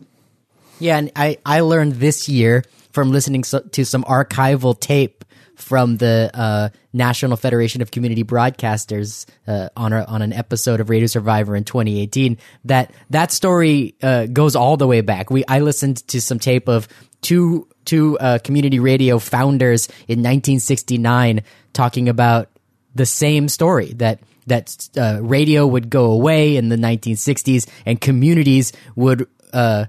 Yeah, 0.81 0.99
and 0.99 1.13
I, 1.15 1.39
I 1.47 1.61
learned 1.61 1.95
this 1.95 2.29
year 2.29 2.65
from 2.93 3.11
listening 3.11 3.43
to 3.43 3.85
some 3.85 4.05
archival 4.05 4.79
tape 4.79 5.25
from 5.55 5.97
the 5.97 6.31
uh, 6.35 6.71
National 6.93 7.37
Federation 7.37 7.83
of 7.83 7.91
Community 7.91 8.25
Broadcasters 8.25 9.27
uh, 9.47 9.69
on 9.77 9.93
a, 9.93 10.05
on 10.05 10.21
an 10.23 10.33
episode 10.33 10.81
of 10.81 10.91
Radio 10.91 11.07
Survivor 11.07 11.55
in 11.55 11.63
2018 11.63 12.37
that 12.65 12.93
that 13.11 13.31
story 13.31 13.95
uh, 14.03 14.27
goes 14.27 14.57
all 14.57 14.77
the 14.77 14.89
way 14.89 15.03
back. 15.03 15.31
We 15.31 15.45
I 15.47 15.61
listened 15.61 16.07
to 16.09 16.21
some 16.21 16.41
tape 16.41 16.69
of 16.69 16.89
two 17.21 17.69
two 17.85 18.19
uh, 18.19 18.39
community 18.39 18.81
radio 18.81 19.19
founders 19.19 19.87
in 20.09 20.19
1969 20.19 21.43
talking 21.73 22.09
about 22.09 22.49
the 22.95 23.07
same 23.07 23.49
story 23.49 23.93
that 23.95 24.21
that 24.47 24.89
uh, 24.97 25.19
radio 25.23 25.67
would 25.67 25.89
go 25.91 26.11
away 26.13 26.57
in 26.57 26.69
the 26.69 26.77
1960s 26.77 27.69
and 27.87 28.01
communities 28.01 28.73
would 28.97 29.29
uh, 29.53 29.87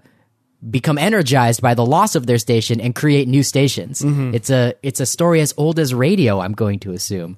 become 0.70 0.98
energized 0.98 1.62
by 1.62 1.74
the 1.74 1.86
loss 1.86 2.16
of 2.16 2.26
their 2.28 2.38
station 2.38 2.80
and 2.80 2.96
create 2.96 3.28
new 3.28 3.44
stations. 3.44 4.02
It's 4.04 4.50
a 4.50 4.74
it's 4.84 5.00
a 5.00 5.06
story 5.06 5.42
as 5.42 5.54
old 5.58 5.80
as 5.80 5.94
radio. 5.94 6.40
I'm 6.40 6.54
going 6.54 6.80
to 6.80 6.92
assume. 6.92 7.38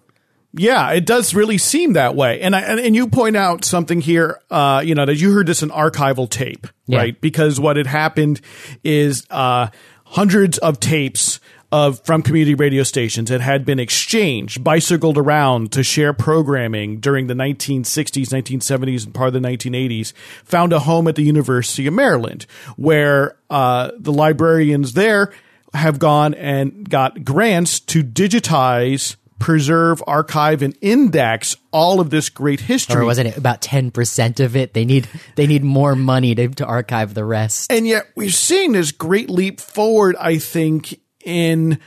Yeah, 0.58 0.92
it 0.92 1.06
does 1.06 1.36
really 1.36 1.58
seem 1.58 1.94
that 1.94 2.16
way. 2.16 2.40
And 2.40 2.56
I, 2.56 2.62
and, 2.62 2.80
and 2.80 2.96
you 2.96 3.08
point 3.10 3.36
out 3.36 3.66
something 3.66 4.00
here, 4.00 4.40
uh, 4.50 4.82
you 4.86 4.96
know, 4.96 5.06
that 5.06 5.18
you 5.18 5.34
heard 5.34 5.48
this 5.48 5.62
in 5.64 5.70
archival 5.70 6.30
tape, 6.30 6.66
Yeah. 6.88 7.00
right? 7.00 7.20
Because 7.20 7.60
what 7.60 7.76
had 7.76 7.88
happened 7.88 8.40
is, 8.82 9.28
uh, 9.30 9.68
hundreds 10.06 10.58
of 10.60 10.80
tapes, 10.80 11.42
of 11.72 12.04
from 12.06 12.22
community 12.22 12.56
radio 12.56 12.84
stations 12.84 13.30
that 13.30 13.42
had 13.42 13.66
been 13.66 13.80
exchanged, 13.80 14.64
bicycled 14.64 15.18
around 15.18 15.72
to 15.74 15.84
share 15.84 16.14
programming 16.14 17.00
during 17.00 17.28
the 17.28 17.34
1960s, 17.34 18.28
1970s, 18.28 19.06
and 19.06 19.14
part 19.14 19.28
of 19.28 19.34
the 19.34 19.48
1980s, 19.48 20.14
found 20.44 20.74
a 20.74 20.80
home 20.80 21.08
at 21.08 21.16
the 21.16 21.24
University 21.24 21.88
of 21.88 21.94
Maryland, 21.94 22.46
where 22.76 23.38
uh, 23.50 23.92
the 23.98 24.14
librarians 24.14 24.94
there 24.94 25.34
have 25.74 26.00
gone 26.00 26.34
and 26.34 26.90
got 26.90 27.24
grants 27.24 27.80
to 27.80 28.04
digitize 28.04 29.16
preserve, 29.40 30.02
archive, 30.08 30.62
and 30.62 30.78
index 30.82 31.56
all 31.72 32.00
of 32.00 32.10
this 32.10 32.30
great 32.30 32.62
history. 32.62 33.02
Or 33.02 33.06
wasn't 33.06 33.28
it 33.30 33.38
about 33.38 33.62
ten 33.62 33.92
percent 33.92 34.40
of 34.40 34.56
it? 34.56 34.74
They 34.74 34.86
need 34.86 35.08
they 35.36 35.48
need 35.48 35.64
more 35.64 35.96
money 35.96 36.36
to, 36.36 36.48
to 36.50 36.66
archive 36.66 37.14
the 37.14 37.26
rest. 37.26 37.72
And 37.72 37.88
yet 37.88 38.10
we've 38.16 38.34
seen 38.34 38.72
this 38.72 38.92
great 38.92 39.30
leap 39.30 39.60
forward, 39.60 40.16
I 40.20 40.38
think, 40.38 41.00
in 41.26 41.80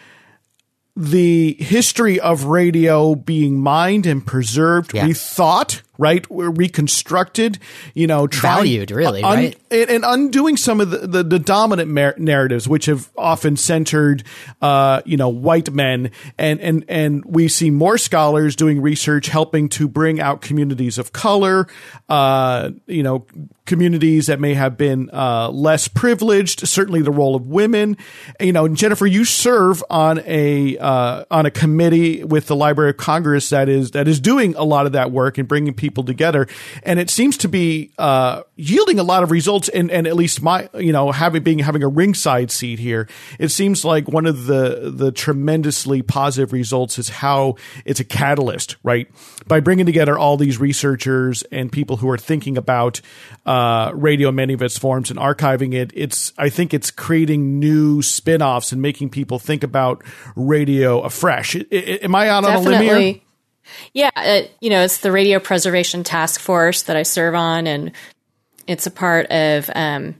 the 0.97 1.55
history 1.61 2.19
of 2.19 2.45
radio 2.45 3.15
being 3.15 3.59
mined 3.61 4.05
and 4.05 4.27
preserved, 4.27 4.93
Yeah. 4.93 5.07
rethought, 5.07 5.83
right, 5.99 6.29
We're 6.31 6.51
reconstructed, 6.51 7.59
you 7.93 8.07
know, 8.07 8.27
trying- 8.27 8.57
Valued, 8.59 8.91
really, 8.93 9.23
right? 9.23 9.57
and, 9.71 9.91
and 9.91 10.05
undoing 10.07 10.57
some 10.57 10.81
of 10.81 10.91
the, 10.91 10.99
the, 11.07 11.23
the 11.25 11.39
dominant 11.39 11.91
mar- 11.91 12.15
narratives, 12.17 12.69
which 12.69 12.87
have 12.87 13.11
often 13.19 13.57
centered, 13.57 14.23
uh, 14.63 15.03
you 15.05 15.17
know, 15.17 15.29
white 15.29 15.71
men, 15.73 16.11
and 16.39 16.61
and 16.61 16.85
and 16.89 17.25
we 17.25 17.49
see 17.49 17.71
more 17.71 17.99
scholars 17.99 18.55
doing 18.57 18.81
research, 18.81 19.27
helping 19.27 19.69
to 19.71 19.89
bring 19.89 20.21
out 20.21 20.41
communities 20.41 20.99
of 20.99 21.13
color, 21.13 21.67
uh, 22.09 22.71
you 22.87 23.03
know, 23.03 23.27
communities 23.67 24.29
that 24.29 24.41
may 24.41 24.55
have 24.55 24.77
been 24.79 25.11
uh, 25.13 25.51
less 25.51 25.89
privileged. 25.89 26.67
Certainly, 26.67 27.03
the 27.03 27.11
role 27.11 27.35
of 27.35 27.47
women. 27.49 27.97
You 28.41 28.53
know, 28.53 28.69
Jennifer, 28.69 29.07
you 29.07 29.25
serve 29.25 29.83
on 29.91 30.21
a 30.25 30.79
uh, 30.79 31.25
on 31.31 31.45
a 31.45 31.51
committee 31.51 32.23
with 32.23 32.47
the 32.47 32.57
Library 32.57 32.91
of 32.91 32.97
Congress 32.97 33.51
that 33.51 33.69
is 33.69 33.91
that 33.91 34.07
is 34.07 34.21
doing 34.21 34.55
a 34.55 34.65
lot 34.65 34.87
of 34.87 34.93
that 34.93 35.11
work 35.11 35.39
and 35.39 35.49
bringing 35.49 35.75
people 35.75 35.88
together, 35.91 36.47
and 36.83 36.99
it 36.99 37.11
seems 37.11 37.37
to 37.39 37.49
be 37.49 37.93
uh, 37.99 38.43
yielding 38.57 38.99
a 38.99 39.03
lot 39.03 39.23
of 39.23 39.31
results. 39.31 39.69
And, 39.69 39.91
and 39.91 40.07
at 40.07 40.15
least 40.15 40.43
my, 40.43 40.69
you 40.75 40.93
know, 40.93 41.13
having 41.13 41.43
being 41.43 41.59
having 41.59 41.83
a 41.83 41.89
ringside 41.89 42.51
seat 42.51 42.79
here, 42.79 43.09
it 43.39 43.49
seems 43.49 43.85
like 43.85 44.09
one 44.09 44.27
of 44.27 44.47
the 44.47 44.93
the 44.95 45.13
tremendously 45.13 46.03
positive 46.03 46.53
results 46.53 46.99
is 46.99 47.09
how 47.09 47.57
it's 47.85 48.01
a 48.01 48.05
catalyst, 48.05 48.77
right? 48.83 49.09
By 49.47 49.61
bringing 49.61 49.87
together 49.87 50.19
all 50.19 50.37
these 50.37 50.59
researchers 50.59 51.43
and 51.51 51.71
people 51.71 51.97
who 51.97 52.09
are 52.11 52.19
thinking 52.19 52.59
about 52.59 53.01
uh, 53.47 53.93
radio 53.95 54.29
in 54.29 54.35
many 54.35 54.55
of 54.55 54.63
its 54.63 54.79
forms 54.79 55.11
and 55.11 55.19
archiving 55.19 55.75
it, 55.75 55.91
it's 55.95 56.33
I 56.39 56.49
think 56.49 56.75
it's 56.75 56.91
creating 56.91 57.59
new 57.59 58.03
spin-offs 58.03 58.73
and 58.73 58.83
making 58.83 59.11
people 59.11 59.39
think 59.39 59.63
about 59.63 60.03
radio 60.37 61.01
afresh. 61.01 61.57
Am 61.73 62.15
I 62.15 62.29
out 62.29 62.45
on 62.45 62.55
a 62.55 62.61
limb 62.61 62.83
here? 62.83 63.21
Yeah, 63.93 64.11
it, 64.17 64.55
you 64.61 64.71
know, 64.71 64.83
it's 64.83 64.99
the 64.99 65.13
Radio 65.13 65.39
Preservation 65.39 66.05
Task 66.05 66.41
Force 66.41 66.83
that 66.83 66.97
I 66.97 67.03
serve 67.03 67.35
on, 67.35 67.67
and 67.67 67.93
it's 68.67 68.87
a 68.87 68.91
part 68.91 69.27
of, 69.27 69.71
um, 69.75 70.17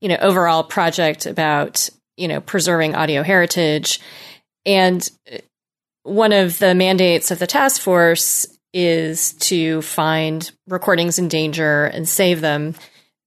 you 0.00 0.08
know, 0.08 0.18
overall 0.20 0.64
project 0.64 1.26
about 1.26 1.88
you 2.16 2.28
know 2.28 2.40
preserving 2.40 2.94
audio 2.94 3.22
heritage, 3.22 4.00
and 4.64 5.08
uh, 5.32 5.38
one 6.02 6.32
of 6.32 6.58
the 6.58 6.74
mandates 6.74 7.30
of 7.30 7.38
the 7.38 7.46
task 7.46 7.80
force 7.80 8.46
is 8.72 9.32
to 9.34 9.82
find 9.82 10.52
recordings 10.68 11.18
in 11.18 11.28
danger 11.28 11.86
and 11.86 12.08
save 12.08 12.40
them, 12.40 12.74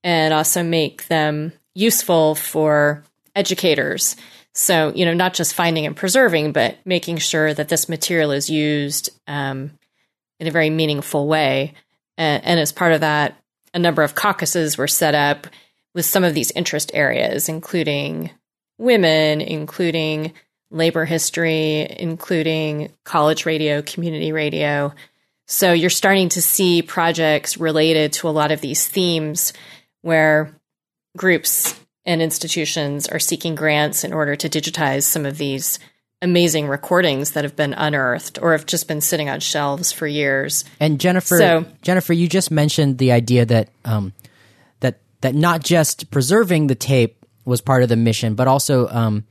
and 0.04 0.34
also 0.34 0.64
make 0.64 1.08
them 1.08 1.52
useful 1.76 2.36
for 2.36 3.04
educators. 3.36 4.16
So, 4.54 4.92
you 4.96 5.06
know, 5.06 5.14
not 5.14 5.34
just 5.34 5.54
finding 5.54 5.86
and 5.86 5.96
preserving, 5.96 6.52
but 6.52 6.78
making 6.86 7.18
sure 7.18 7.54
that 7.54 7.70
this 7.70 7.88
material 7.88 8.32
is 8.32 8.50
used 8.50 9.10
um, 9.28 9.72
in 10.40 10.48
a 10.48 10.52
very 10.52 10.70
meaningful 10.70 11.28
way. 11.28 11.74
And, 12.18 12.44
and 12.44 12.60
as 12.60 12.72
part 12.72 12.94
of 12.94 13.02
that, 13.02 13.38
a 13.74 13.80
number 13.80 14.04
of 14.04 14.16
caucuses 14.16 14.78
were 14.78 14.88
set 14.88 15.16
up 15.16 15.48
with 15.94 16.06
some 16.06 16.24
of 16.24 16.34
these 16.34 16.52
interest 16.52 16.92
areas, 16.94 17.50
including 17.50 18.32
women, 18.78 19.42
including 19.42 20.34
labor 20.72 21.06
history, 21.06 21.88
including 22.00 22.92
college 23.04 23.46
radio, 23.46 23.82
community 23.82 24.32
radio. 24.32 24.94
So 25.48 25.74
you're 25.74 25.90
starting 25.90 26.30
to 26.30 26.42
see 26.42 26.82
projects 26.82 27.58
related 27.58 28.14
to 28.14 28.30
a 28.30 28.32
lot 28.32 28.52
of 28.52 28.62
these 28.62 28.88
themes 28.88 29.54
where 30.02 30.54
groups 31.18 31.74
and 32.10 32.24
institutions 32.24 33.08
are 33.08 33.20
seeking 33.20 33.54
grants 33.54 34.04
in 34.04 34.14
order 34.14 34.36
to 34.36 34.50
digitize 34.50 35.04
some 35.04 35.28
of 35.28 35.38
these 35.38 35.78
amazing 36.24 36.68
recordings 36.68 37.32
that 37.32 37.44
have 37.44 37.56
been 37.56 37.74
unearthed 37.74 38.40
or 38.42 38.54
have 38.54 38.66
just 38.66 38.88
been 38.88 39.00
sitting 39.00 39.30
on 39.30 39.40
shelves 39.40 39.92
for 39.92 40.08
years. 40.08 40.66
And 40.80 41.00
Jennifer, 41.00 41.38
So- 41.38 41.66
Jennifer, 41.84 42.12
you 42.14 42.28
just 42.28 42.50
mentioned 42.50 42.98
the 42.98 43.12
idea 43.12 43.46
that 43.46 43.70
um, 43.86 44.12
that 44.80 45.00
that 45.22 45.36
not 45.36 45.64
just 45.64 46.10
preserving 46.10 46.66
the 46.66 46.76
tape 46.76 47.24
was 47.46 47.62
part 47.62 47.84
of 47.84 47.90
the 47.90 47.96
mission, 47.96 48.34
but 48.34 48.48
also 48.48 48.88
um, 48.90 49.24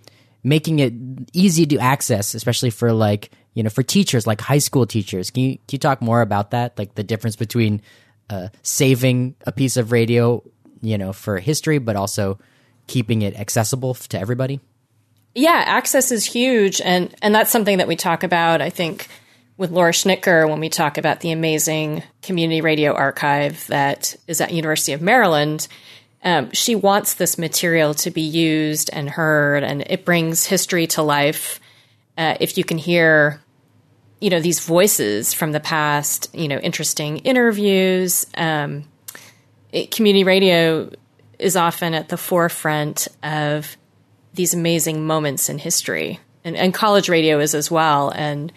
making 0.44 0.78
it 0.78 0.92
easy 1.32 1.66
to 1.66 1.78
access, 1.78 2.34
especially 2.34 2.70
for 2.70 2.92
like 2.92 3.32
you 3.54 3.64
know 3.64 3.70
for 3.70 3.82
teachers, 3.82 4.24
like 4.24 4.40
high 4.40 4.58
school 4.62 4.86
teachers. 4.86 5.32
Can 5.32 5.42
you 5.42 5.52
can 5.56 5.72
you 5.72 5.78
talk 5.78 6.00
more 6.00 6.20
about 6.22 6.52
that? 6.52 6.78
Like 6.78 6.94
the 6.94 7.02
difference 7.02 7.34
between 7.34 7.82
uh, 8.30 8.48
saving 8.62 9.34
a 9.46 9.50
piece 9.52 9.76
of 9.76 9.90
radio, 9.90 10.42
you 10.80 10.96
know, 10.96 11.12
for 11.12 11.38
history, 11.40 11.78
but 11.78 11.96
also 11.96 12.38
keeping 12.88 13.22
it 13.22 13.36
accessible 13.36 13.94
to 13.94 14.18
everybody. 14.18 14.60
Yeah, 15.34 15.62
access 15.64 16.10
is 16.10 16.24
huge, 16.24 16.80
and 16.80 17.14
and 17.22 17.32
that's 17.32 17.52
something 17.52 17.78
that 17.78 17.86
we 17.86 17.94
talk 17.94 18.24
about. 18.24 18.60
I 18.60 18.70
think 18.70 19.08
with 19.56 19.70
Laura 19.70 19.92
Schnitker 19.92 20.48
when 20.48 20.60
we 20.60 20.68
talk 20.68 20.98
about 20.98 21.20
the 21.20 21.32
amazing 21.32 22.02
community 22.22 22.60
radio 22.60 22.92
archive 22.92 23.66
that 23.66 24.16
is 24.26 24.40
at 24.40 24.52
University 24.52 24.92
of 24.92 25.02
Maryland. 25.02 25.68
Um, 26.24 26.50
she 26.52 26.74
wants 26.74 27.14
this 27.14 27.38
material 27.38 27.94
to 27.94 28.10
be 28.10 28.22
used 28.22 28.90
and 28.92 29.08
heard, 29.08 29.62
and 29.62 29.82
it 29.86 30.04
brings 30.04 30.46
history 30.46 30.86
to 30.88 31.02
life. 31.02 31.60
Uh, 32.16 32.36
if 32.40 32.58
you 32.58 32.64
can 32.64 32.78
hear, 32.78 33.40
you 34.20 34.30
know, 34.30 34.40
these 34.40 34.60
voices 34.60 35.32
from 35.32 35.52
the 35.52 35.60
past, 35.60 36.34
you 36.34 36.48
know, 36.48 36.58
interesting 36.58 37.18
interviews. 37.18 38.26
Um, 38.36 38.84
it, 39.70 39.90
community 39.90 40.24
radio 40.24 40.90
is 41.38 41.56
often 41.56 41.94
at 41.94 42.08
the 42.08 42.16
forefront 42.16 43.08
of 43.22 43.76
these 44.34 44.54
amazing 44.54 45.06
moments 45.06 45.48
in 45.48 45.58
history, 45.58 46.20
and, 46.44 46.56
and 46.56 46.74
college 46.74 47.08
radio 47.08 47.40
is 47.40 47.54
as 47.54 47.70
well. 47.70 48.10
And 48.10 48.52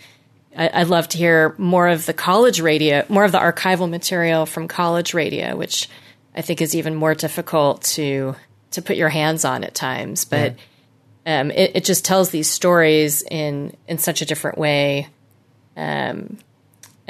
I, 0.56 0.70
I'd 0.74 0.88
love 0.88 1.08
to 1.10 1.18
hear 1.18 1.56
more 1.58 1.88
of 1.88 2.06
the 2.06 2.14
college 2.14 2.60
radio, 2.60 3.06
more 3.10 3.24
of 3.24 3.32
the 3.32 3.40
archival 3.40 3.90
material 3.90 4.46
from 4.46 4.68
college 4.68 5.14
radio, 5.14 5.56
which 5.56 5.90
I 6.36 6.42
think 6.42 6.62
is 6.62 6.76
even 6.76 6.96
more 6.96 7.16
difficult 7.16 7.84
to 7.84 8.36
to 8.72 8.82
put 8.82 8.96
your 8.96 9.10
hands 9.10 9.44
on 9.44 9.64
at 9.64 9.76
times. 9.76 10.24
But 10.24 10.56
um, 11.26 11.52
it, 11.52 11.72
it 11.76 11.86
just 11.86 12.06
tells 12.06 12.30
these 12.30 12.50
stories 12.50 13.22
in 13.22 13.76
in 13.88 13.98
such 13.98 14.22
a 14.22 14.26
different 14.26 14.58
way. 14.58 15.08
Um, 15.76 16.38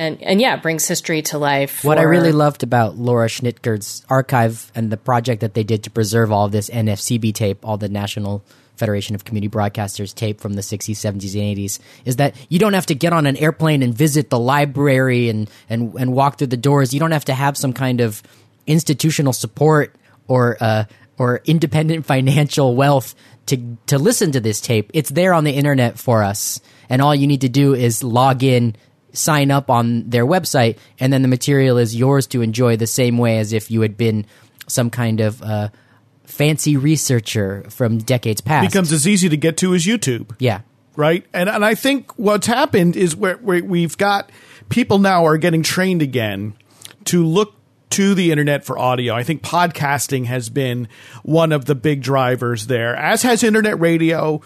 and 0.01 0.21
and 0.23 0.41
yeah, 0.41 0.55
brings 0.55 0.87
history 0.87 1.21
to 1.23 1.37
life. 1.37 1.83
What 1.83 1.99
I 1.99 2.03
really 2.03 2.31
loved 2.31 2.63
about 2.63 2.97
Laura 2.97 3.27
Schnitker's 3.27 4.03
archive 4.09 4.71
and 4.73 4.91
the 4.91 4.97
project 4.97 5.41
that 5.41 5.53
they 5.53 5.63
did 5.63 5.83
to 5.83 5.91
preserve 5.91 6.31
all 6.31 6.45
of 6.45 6.51
this 6.51 6.71
NFCB 6.71 7.35
tape, 7.35 7.59
all 7.63 7.77
the 7.77 7.87
National 7.87 8.43
Federation 8.77 9.13
of 9.13 9.25
Community 9.25 9.47
Broadcasters 9.47 10.15
tape 10.15 10.41
from 10.41 10.53
the 10.53 10.61
60s, 10.61 10.95
70s, 10.95 11.35
and 11.35 11.57
80s, 11.57 11.79
is 12.03 12.15
that 12.15 12.35
you 12.49 12.57
don't 12.57 12.73
have 12.73 12.87
to 12.87 12.95
get 12.95 13.13
on 13.13 13.27
an 13.27 13.37
airplane 13.37 13.83
and 13.83 13.93
visit 13.93 14.31
the 14.31 14.39
library 14.39 15.29
and, 15.29 15.47
and, 15.69 15.93
and 15.93 16.13
walk 16.13 16.39
through 16.39 16.47
the 16.47 16.57
doors. 16.57 16.91
You 16.91 16.99
don't 16.99 17.11
have 17.11 17.25
to 17.25 17.35
have 17.35 17.55
some 17.55 17.71
kind 17.71 18.01
of 18.01 18.23
institutional 18.65 19.33
support 19.33 19.95
or 20.27 20.57
uh, 20.59 20.85
or 21.19 21.41
independent 21.45 22.05
financial 22.07 22.75
wealth 22.75 23.13
to 23.45 23.77
to 23.85 23.99
listen 23.99 24.31
to 24.31 24.39
this 24.39 24.61
tape. 24.61 24.89
It's 24.95 25.11
there 25.11 25.35
on 25.35 25.43
the 25.43 25.51
internet 25.51 25.99
for 25.99 26.23
us, 26.23 26.59
and 26.89 27.03
all 27.03 27.13
you 27.13 27.27
need 27.27 27.41
to 27.41 27.49
do 27.49 27.75
is 27.75 28.03
log 28.03 28.41
in, 28.41 28.75
sign 29.13 29.51
up 29.51 29.69
on 29.69 30.09
their 30.09 30.25
website, 30.25 30.77
and 30.99 31.11
then 31.11 31.21
the 31.21 31.27
material 31.27 31.77
is 31.77 31.95
yours 31.95 32.27
to 32.27 32.41
enjoy 32.41 32.77
the 32.77 32.87
same 32.87 33.17
way 33.17 33.39
as 33.39 33.53
if 33.53 33.71
you 33.71 33.81
had 33.81 33.97
been 33.97 34.25
some 34.67 34.89
kind 34.89 35.19
of 35.19 35.41
uh, 35.41 35.69
fancy 36.25 36.77
researcher 36.77 37.65
from 37.69 37.97
decades 37.97 38.41
past. 38.41 38.71
Becomes 38.71 38.91
as 38.91 39.07
easy 39.07 39.29
to 39.29 39.37
get 39.37 39.57
to 39.57 39.73
as 39.73 39.83
YouTube. 39.83 40.35
yeah. 40.39 40.61
right? 40.95 41.25
And 41.33 41.49
and 41.49 41.63
I 41.63 41.75
think 41.75 42.17
what's 42.17 42.47
happened 42.47 42.95
is 42.95 43.15
where, 43.15 43.35
where 43.37 43.63
we've 43.63 43.97
got 43.97 44.31
people 44.69 44.99
now 44.99 45.25
are 45.25 45.37
getting 45.37 45.63
trained 45.63 46.01
again 46.01 46.53
to 47.05 47.25
look 47.25 47.55
to 47.91 48.15
the 48.15 48.31
internet 48.31 48.63
for 48.63 48.79
audio. 48.79 49.13
I 49.13 49.23
think 49.23 49.41
podcasting 49.43 50.25
has 50.25 50.49
been 50.49 50.87
one 51.23 51.51
of 51.51 51.65
the 51.65 51.75
big 51.75 52.01
drivers 52.01 52.67
there, 52.67 52.95
as 52.95 53.21
has 53.23 53.43
internet 53.43 53.79
radio, 53.79 54.41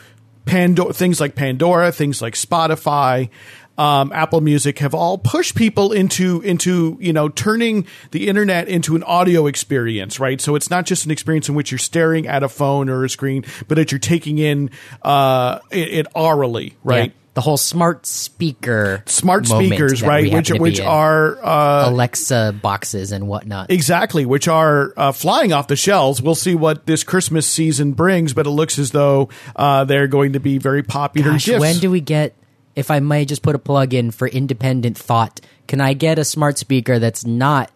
Pandora, 0.46 0.94
things 0.94 1.20
like 1.20 1.36
Pandora, 1.36 1.92
things 1.92 2.22
like 2.22 2.34
Spotify. 2.34 3.30
Um, 3.78 4.12
Apple 4.14 4.42
Music 4.42 4.80
have 4.80 4.94
all 4.94 5.18
pushed 5.18 5.56
people 5.56 5.92
into 5.92 6.42
into 6.42 6.98
you 7.02 7.14
know 7.14 7.30
turning 7.30 7.88
the 8.12 8.28
internet 8.28 8.68
into 8.68 8.96
an 8.96 9.04
audio 9.04 9.48
experience, 9.48 10.20
right? 10.20 10.40
So 10.40 10.56
it's 10.56 10.70
not 10.70 10.86
just 10.86 11.06
an 11.06 11.12
experience 11.12 11.50
in 11.50 11.56
which 11.56 11.72
you're 11.72 11.78
staring 11.78 12.28
at 12.28 12.44
a 12.44 12.50
phone 12.50 12.90
or 12.90 13.04
a 13.04 13.10
screen, 13.10 13.46
but 13.68 13.76
that 13.76 13.92
you're 13.92 14.00
taking 14.00 14.38
in 14.38 14.70
uh, 15.02 15.60
it, 15.72 15.90
it 15.90 16.08
orally, 16.16 16.76
right? 16.84 17.12
Yeah. 17.12 17.20
The 17.34 17.42
whole 17.42 17.58
smart 17.58 18.06
speaker, 18.06 19.04
Smart 19.08 19.46
speakers, 19.46 20.02
right? 20.02 20.32
Which 20.32 20.52
which 20.52 20.80
are 20.80 21.38
uh, 21.44 21.90
Alexa 21.90 22.56
boxes 22.62 23.12
and 23.12 23.28
whatnot. 23.28 23.72
Exactly, 23.72 24.26
which 24.26 24.48
are 24.48 24.94
uh, 24.96 25.12
flying 25.12 25.52
off 25.52 25.68
the 25.68 25.76
shelves. 25.76 26.22
We'll 26.22 26.36
see 26.36 26.56
what 26.56 26.86
this 26.86 27.04
Christmas 27.04 27.46
season 27.46 27.92
brings, 27.92 28.32
but 28.34 28.48
it 28.48 28.52
looks 28.52 28.80
as 28.80 28.92
though 28.92 29.28
uh, 29.54 29.84
they're 29.84 30.08
going 30.08 30.32
to 30.34 30.40
be 30.40 30.60
very 30.60 30.82
popular 30.82 31.32
Gosh, 31.32 31.46
gifts. 31.48 31.60
when 31.60 31.78
do 31.80 31.92
we 31.92 32.00
get? 32.00 32.34
If 32.76 32.92
I 32.92 33.00
may 33.00 33.26
just 33.26 33.42
put 33.42 33.56
a 33.56 33.60
plug 33.60 33.94
in 33.94 34.12
for 34.12 34.28
independent 34.28 34.98
thought, 34.98 35.40
can 35.68 35.80
I 35.82 35.94
get 35.94 36.20
a 36.20 36.26
smart 36.26 36.58
speaker 36.58 37.00
that's 37.00 37.26
not 37.26 37.72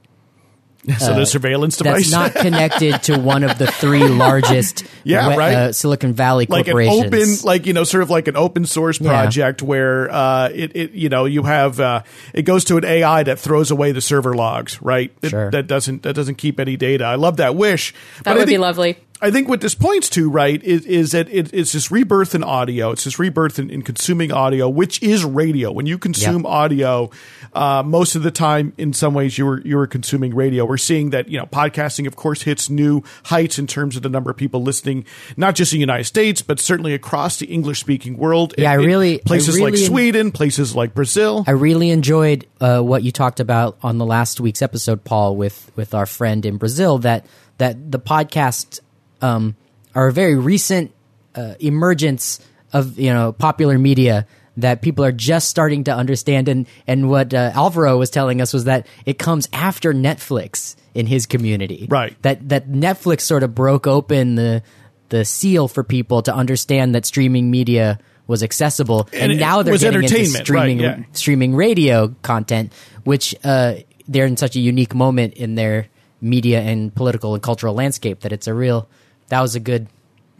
so 0.98 1.13
the 1.13 1.25
surveillance 1.25 1.75
device, 1.75 2.10
that's 2.10 2.12
not 2.12 2.34
connected 2.41 3.03
to 3.03 3.20
one 3.20 3.44
of 3.44 3.58
the 3.58 3.68
three 3.68 4.08
largest 4.08 4.86
Yeah, 5.03 5.27
we- 5.27 5.36
right. 5.38 5.53
uh, 5.53 5.72
Silicon 5.74 6.13
Valley 6.13 6.46
like 6.48 6.68
an 6.68 6.72
corporations? 6.74 7.41
open, 7.41 7.46
like 7.48 7.65
you 7.65 7.74
know, 7.74 7.84
sort 7.84 8.01
of 8.01 8.10
like 8.10 8.29
an 8.29 8.38
open 8.38 8.65
source 8.65 9.00
Yeah. 9.00 9.10
project 9.10 9.62
where 9.62 10.10
uh, 10.10 10.50
it, 10.53 10.75
it, 10.75 10.91
you 10.91 11.10
know, 11.10 11.25
you 11.25 11.44
have 11.44 11.79
uh, 11.82 12.03
it 12.34 12.44
goes 12.44 12.63
to 12.65 12.77
an 12.77 12.86
AI 12.86 13.24
that 13.24 13.39
throws 13.39 13.72
away 13.72 13.91
the 13.91 14.01
server 14.01 14.34
logs, 14.34 14.82
right? 14.82 15.12
It- 15.22 15.29
Sure. 15.29 15.51
that 15.51 15.68
doesn't 15.68 16.03
that 16.03 16.13
doesn't 16.13 16.36
keep 16.36 16.60
any 16.62 16.77
data. 16.77 17.03
I 17.03 17.15
love 17.15 17.38
that 17.38 17.56
wish. 17.56 17.94
That 18.24 18.36
I 18.36 18.38
would 18.39 18.48
be 18.48 18.58
lovely. 18.58 18.98
I 19.22 19.32
think 19.32 19.50
what 19.50 19.60
this 19.60 19.76
points 19.76 20.10
to, 20.12 20.30
right, 20.30 20.64
is, 20.64 20.86
is 20.86 21.12
that 21.12 21.28
it, 21.30 21.54
it's 21.54 21.74
this 21.74 21.92
rebirth 21.92 22.36
in 22.36 22.44
audio. 22.44 22.92
It's 22.92 23.04
this 23.04 23.20
rebirth 23.20 23.60
in, 23.60 23.70
in 23.70 23.82
consuming 23.82 24.32
audio, 24.32 24.70
which 24.70 25.04
is 25.04 25.26
radio. 25.26 25.72
When 25.72 25.86
you 25.86 25.98
consume 25.98 26.44
Yeah. 26.44 26.50
audio, 26.50 27.10
uh, 27.54 27.84
most 27.86 28.16
of 28.16 28.24
the 28.24 28.32
time, 28.32 28.72
in 28.78 28.94
some 28.94 29.14
ways, 29.14 29.38
you 29.38 29.46
were 29.46 29.60
you 29.62 29.76
were 29.76 29.88
consuming 29.88 30.34
radio. 30.34 30.64
We're 30.64 30.78
seeing 30.78 31.10
that 31.10 31.28
you 31.28 31.38
know 31.38 31.46
podcasting, 31.48 32.08
of 32.08 32.16
course, 32.16 32.44
hits 32.44 32.70
new 32.70 33.04
heights 33.26 33.60
in 33.60 33.68
terms 33.68 33.98
of 33.98 34.04
the 34.04 34.10
number 34.10 34.32
of 34.32 34.38
people 34.38 34.64
listening, 34.64 35.04
not 35.36 35.54
just 35.56 35.74
in 35.74 35.78
the 35.78 35.82
United 35.82 36.06
States, 36.06 36.42
but 36.42 36.60
certainly 36.60 36.94
across 36.94 37.38
the 37.38 37.48
English 37.48 37.82
speaking 37.82 38.16
world. 38.18 38.54
Yeah, 38.58 38.72
I 38.72 38.76
In- 38.76 38.80
in 38.82 38.86
really- 38.88 39.16
I 39.20 39.24
places 39.26 39.60
like 39.60 39.74
really- 39.74 39.86
Sweden, 39.86 40.32
places 40.32 40.76
like 40.76 40.94
Brazil. 40.94 41.44
I 41.46 41.52
really 41.52 41.90
enjoyed 41.90 42.46
uh, 42.62 42.80
what 42.80 43.04
you 43.04 43.12
talked 43.12 43.42
about 43.42 43.78
on 43.84 43.98
the 43.98 44.06
last 44.06 44.40
week's 44.40 44.62
episode, 44.62 45.04
Paul, 45.04 45.36
with 45.36 45.72
with 45.76 45.94
our 45.94 46.06
friend 46.06 46.46
in 46.46 46.56
Brazil. 46.56 47.00
That 47.00 47.26
that 47.58 47.92
the 47.92 48.00
podcast 48.00 48.80
um, 49.22 49.56
are 49.96 50.08
a 50.08 50.14
very 50.14 50.36
recent 50.36 50.92
uh, 51.36 51.56
emergence 51.60 52.40
of 52.74 53.00
you 53.00 53.14
know 53.14 53.32
popular 53.32 53.78
media 53.78 54.28
that 54.58 54.82
people 54.82 55.06
are 55.06 55.12
just 55.12 55.50
starting 55.50 55.86
to 55.86 55.96
understand. 55.96 56.48
And 56.48 56.68
and 56.88 57.10
what 57.10 57.34
uh, 57.34 57.52
Alvaro 57.54 57.98
was 57.98 58.10
telling 58.10 58.42
us 58.42 58.54
was 58.54 58.66
that 58.66 58.88
it 59.06 59.18
comes 59.18 59.48
after 59.54 59.94
Netflix 59.94 60.76
in 60.94 61.06
his 61.06 61.26
community, 61.26 61.88
Right. 61.90 62.20
That 62.24 62.50
that 62.50 62.70
Netflix 62.70 63.22
sort 63.22 63.44
of 63.44 63.56
broke 63.56 63.88
open 63.88 64.36
the 64.36 64.64
the 65.10 65.26
seal 65.26 65.68
for 65.68 65.84
people 65.84 66.22
to 66.24 66.34
understand 66.34 66.94
that 66.96 67.06
streaming 67.06 67.50
media 67.50 68.00
was 68.28 68.44
accessible, 68.44 69.10
and, 69.12 69.32
And 69.32 69.40
now 69.40 69.64
they're 69.64 69.76
getting 69.76 70.04
into 70.04 70.06
entertainment, 70.06 70.36
right, 70.36 70.46
streaming 70.46 70.80
yeah. 70.80 71.00
streaming 71.14 71.56
radio 71.56 72.16
content, 72.22 72.72
which 73.04 73.34
uh, 73.44 73.76
they're 74.08 74.28
in 74.28 74.38
such 74.38 74.56
a 74.56 74.60
unique 74.60 74.94
moment 74.94 75.34
in 75.34 75.56
their 75.56 75.88
media 76.22 76.62
and 76.62 76.94
political 76.94 77.34
and 77.34 77.42
cultural 77.42 77.74
landscape 77.74 78.22
that 78.22 78.32
it's 78.32 78.48
a 78.48 78.54
real. 78.54 78.88
That 79.29 79.41
was 79.41 79.55
a 79.55 79.59
good, 79.59 79.88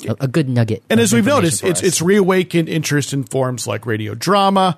a, 0.08 0.15
a 0.22 0.27
good 0.27 0.50
nugget. 0.50 0.84
And 0.89 1.00
as 1.00 1.13
we've 1.13 1.25
noticed, 1.25 1.63
it's 1.63 1.79
us. 1.81 1.86
it's 1.88 2.01
reawakened 2.01 2.69
interest 2.69 3.13
in 3.13 3.24
forms 3.24 3.65
like 3.67 3.86
radio 3.86 4.13
drama. 4.15 4.77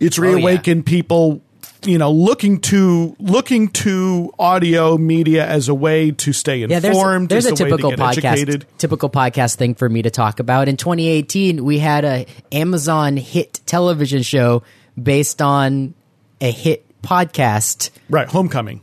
It's 0.00 0.18
Oh, 0.18 0.22
yeah. 0.24 0.34
reawakened 0.34 0.84
people, 0.86 1.40
you 1.84 1.98
know, 1.98 2.10
looking 2.10 2.60
to 2.62 3.14
looking 3.20 3.68
to 3.68 4.32
audio 4.38 4.96
media 4.98 5.46
as 5.46 5.68
a 5.68 5.74
way 5.74 6.10
to 6.10 6.32
stay 6.32 6.62
informed. 6.62 6.70
yeah. 6.72 6.80
There's, 6.80 6.96
informed. 6.96 7.28
there's 7.28 7.46
a 7.46 7.50
to 7.50 7.56
typical 7.64 7.92
podcast, 7.92 8.24
educated. 8.24 8.66
typical 8.78 9.10
podcast 9.10 9.56
thing 9.56 9.74
for 9.76 9.88
me 9.88 10.02
to 10.02 10.10
talk 10.10 10.40
about. 10.40 10.68
In 10.68 10.76
2018, 10.76 11.64
we 11.64 11.78
had 11.78 12.04
a 12.04 12.26
Amazon 12.50 13.16
hit 13.16 13.60
television 13.66 14.22
show 14.22 14.62
based 15.00 15.40
on 15.40 15.94
a 16.40 16.50
hit 16.50 16.84
podcast. 17.02 17.90
Right, 18.10 18.28
homecoming. 18.28 18.80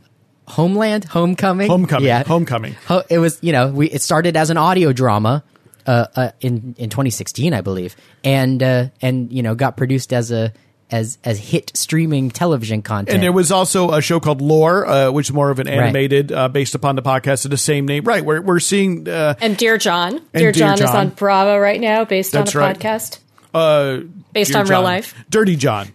Homeland, 0.50 1.04
Homecoming, 1.04 1.68
Homecoming, 1.68 2.06
Yeah, 2.06 2.22
Homecoming. 2.24 2.74
Ho- 2.88 3.02
it 3.08 3.18
was 3.18 3.38
you 3.42 3.52
know 3.52 3.68
we 3.68 3.88
it 3.88 4.02
started 4.02 4.36
as 4.36 4.50
an 4.50 4.56
audio 4.56 4.92
drama 4.92 5.42
uh, 5.86 6.06
uh, 6.16 6.30
in 6.40 6.74
in 6.78 6.90
2016 6.90 7.54
I 7.54 7.60
believe 7.62 7.96
and 8.24 8.62
uh, 8.62 8.88
and 9.00 9.32
you 9.32 9.42
know 9.42 9.54
got 9.54 9.76
produced 9.76 10.12
as 10.12 10.30
a 10.30 10.52
as 10.90 11.18
as 11.24 11.38
hit 11.38 11.70
streaming 11.76 12.30
television 12.30 12.82
content 12.82 13.14
And 13.14 13.22
there 13.22 13.30
was 13.32 13.52
also 13.52 13.92
a 13.92 14.02
show 14.02 14.18
called 14.18 14.40
Lore, 14.42 14.86
uh, 14.86 15.10
which 15.12 15.28
is 15.28 15.32
more 15.32 15.48
of 15.50 15.60
an 15.60 15.68
animated, 15.68 16.32
uh, 16.32 16.48
based 16.48 16.74
upon 16.74 16.96
the 16.96 17.02
podcast 17.02 17.44
of 17.44 17.52
the 17.52 17.56
same 17.56 17.86
name. 17.86 18.02
Right, 18.02 18.24
we're 18.24 18.40
we're 18.42 18.58
seeing 18.58 19.08
uh, 19.08 19.34
And 19.40 19.56
Dear 19.56 19.78
John. 19.78 20.14
And 20.16 20.22
Dear, 20.34 20.50
Dear 20.52 20.74
John, 20.74 20.82
is 20.82 20.90
on 20.90 21.10
Bravo 21.10 21.56
right 21.58 21.80
now 21.80 22.04
based 22.04 22.32
That's 22.32 22.56
on 22.56 22.62
a 22.62 22.66
right. 22.66 22.76
podcast. 22.78 23.20
uh, 23.54 23.98
Based 24.32 24.50
Dear 24.52 24.62
on 24.62 24.66
real 24.68 24.82
life. 24.82 25.14
Dirty 25.30 25.54
John. 25.54 25.88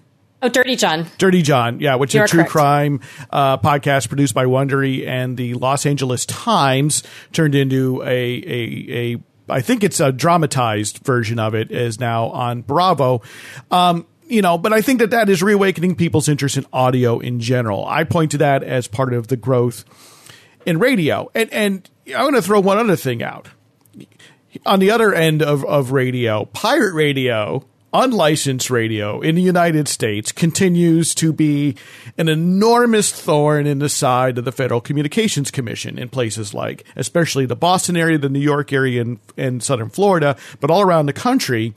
Oh, 0.45 0.49
Dirty 0.49 0.75
John. 0.75 1.07
Dirty 1.17 1.41
John, 1.41 1.79
yeah, 1.79 1.95
which 1.95 2.13
You 2.13 2.21
is 2.21 2.29
a 2.29 2.31
true 2.31 2.37
correct. 2.41 2.51
crime 2.51 2.99
uh, 3.31 3.57
podcast 3.57 4.09
produced 4.09 4.35
by 4.35 4.45
Wondery 4.45 5.07
and 5.07 5.35
the 5.35 5.55
Los 5.55 5.87
Angeles 5.87 6.23
Times 6.27 7.01
turned 7.33 7.55
into 7.55 8.03
a 8.03 8.05
a 8.07 9.13
a. 9.15 9.23
I 9.49 9.61
think 9.61 9.83
it's 9.83 9.99
a 9.99 10.11
dramatized 10.11 10.99
version 10.99 11.39
of 11.39 11.55
it 11.55 11.71
is 11.71 11.99
now 11.99 12.27
on 12.27 12.61
Bravo. 12.61 13.23
Um, 13.71 14.05
you 14.27 14.43
know, 14.43 14.59
but 14.59 14.71
I 14.71 14.81
think 14.81 14.99
that 14.99 15.09
that 15.09 15.29
is 15.29 15.41
reawakening 15.41 15.95
people's 15.95 16.29
interest 16.29 16.57
in 16.57 16.65
audio 16.71 17.17
in 17.17 17.39
general. 17.39 17.83
I 17.87 18.03
point 18.03 18.29
to 18.31 18.37
that 18.37 18.61
as 18.61 18.87
part 18.87 19.15
of 19.15 19.29
the 19.29 19.37
growth 19.37 19.83
in 20.63 20.77
radio, 20.77 21.31
and 21.33 21.51
and 21.51 21.89
I 22.15 22.21
want 22.21 22.35
to 22.35 22.41
throw 22.43 22.59
one 22.59 22.77
other 22.77 22.95
thing 22.95 23.23
out 23.23 23.47
on 24.63 24.79
the 24.79 24.91
other 24.91 25.11
end 25.11 25.41
of, 25.41 25.65
of 25.65 25.91
radio, 25.91 26.45
pirate 26.45 26.93
radio, 26.93 27.65
unlicensed 28.03 28.69
radio 28.69 29.21
in 29.21 29.35
the 29.35 29.41
United 29.41 29.87
States 29.87 30.31
continues 30.31 31.15
to 31.15 31.31
be 31.31 31.75
an 32.17 32.27
enormous 32.27 33.11
thorn 33.11 33.65
in 33.65 33.79
the 33.79 33.89
side 33.89 34.37
of 34.37 34.45
the 34.45 34.51
Federal 34.51 34.81
Communications 34.81 35.49
Commission 35.49 35.97
in 35.97 36.09
places 36.09 36.53
like, 36.53 36.85
especially 36.95 37.45
the 37.45 37.55
Boston 37.55 37.95
area, 37.95 38.17
the 38.17 38.29
New 38.29 38.39
York 38.39 38.73
area, 38.73 39.01
and, 39.01 39.19
and 39.37 39.63
southern 39.63 39.89
Florida, 39.89 40.35
but 40.59 40.69
all 40.69 40.81
around 40.81 41.05
the 41.05 41.13
country. 41.13 41.73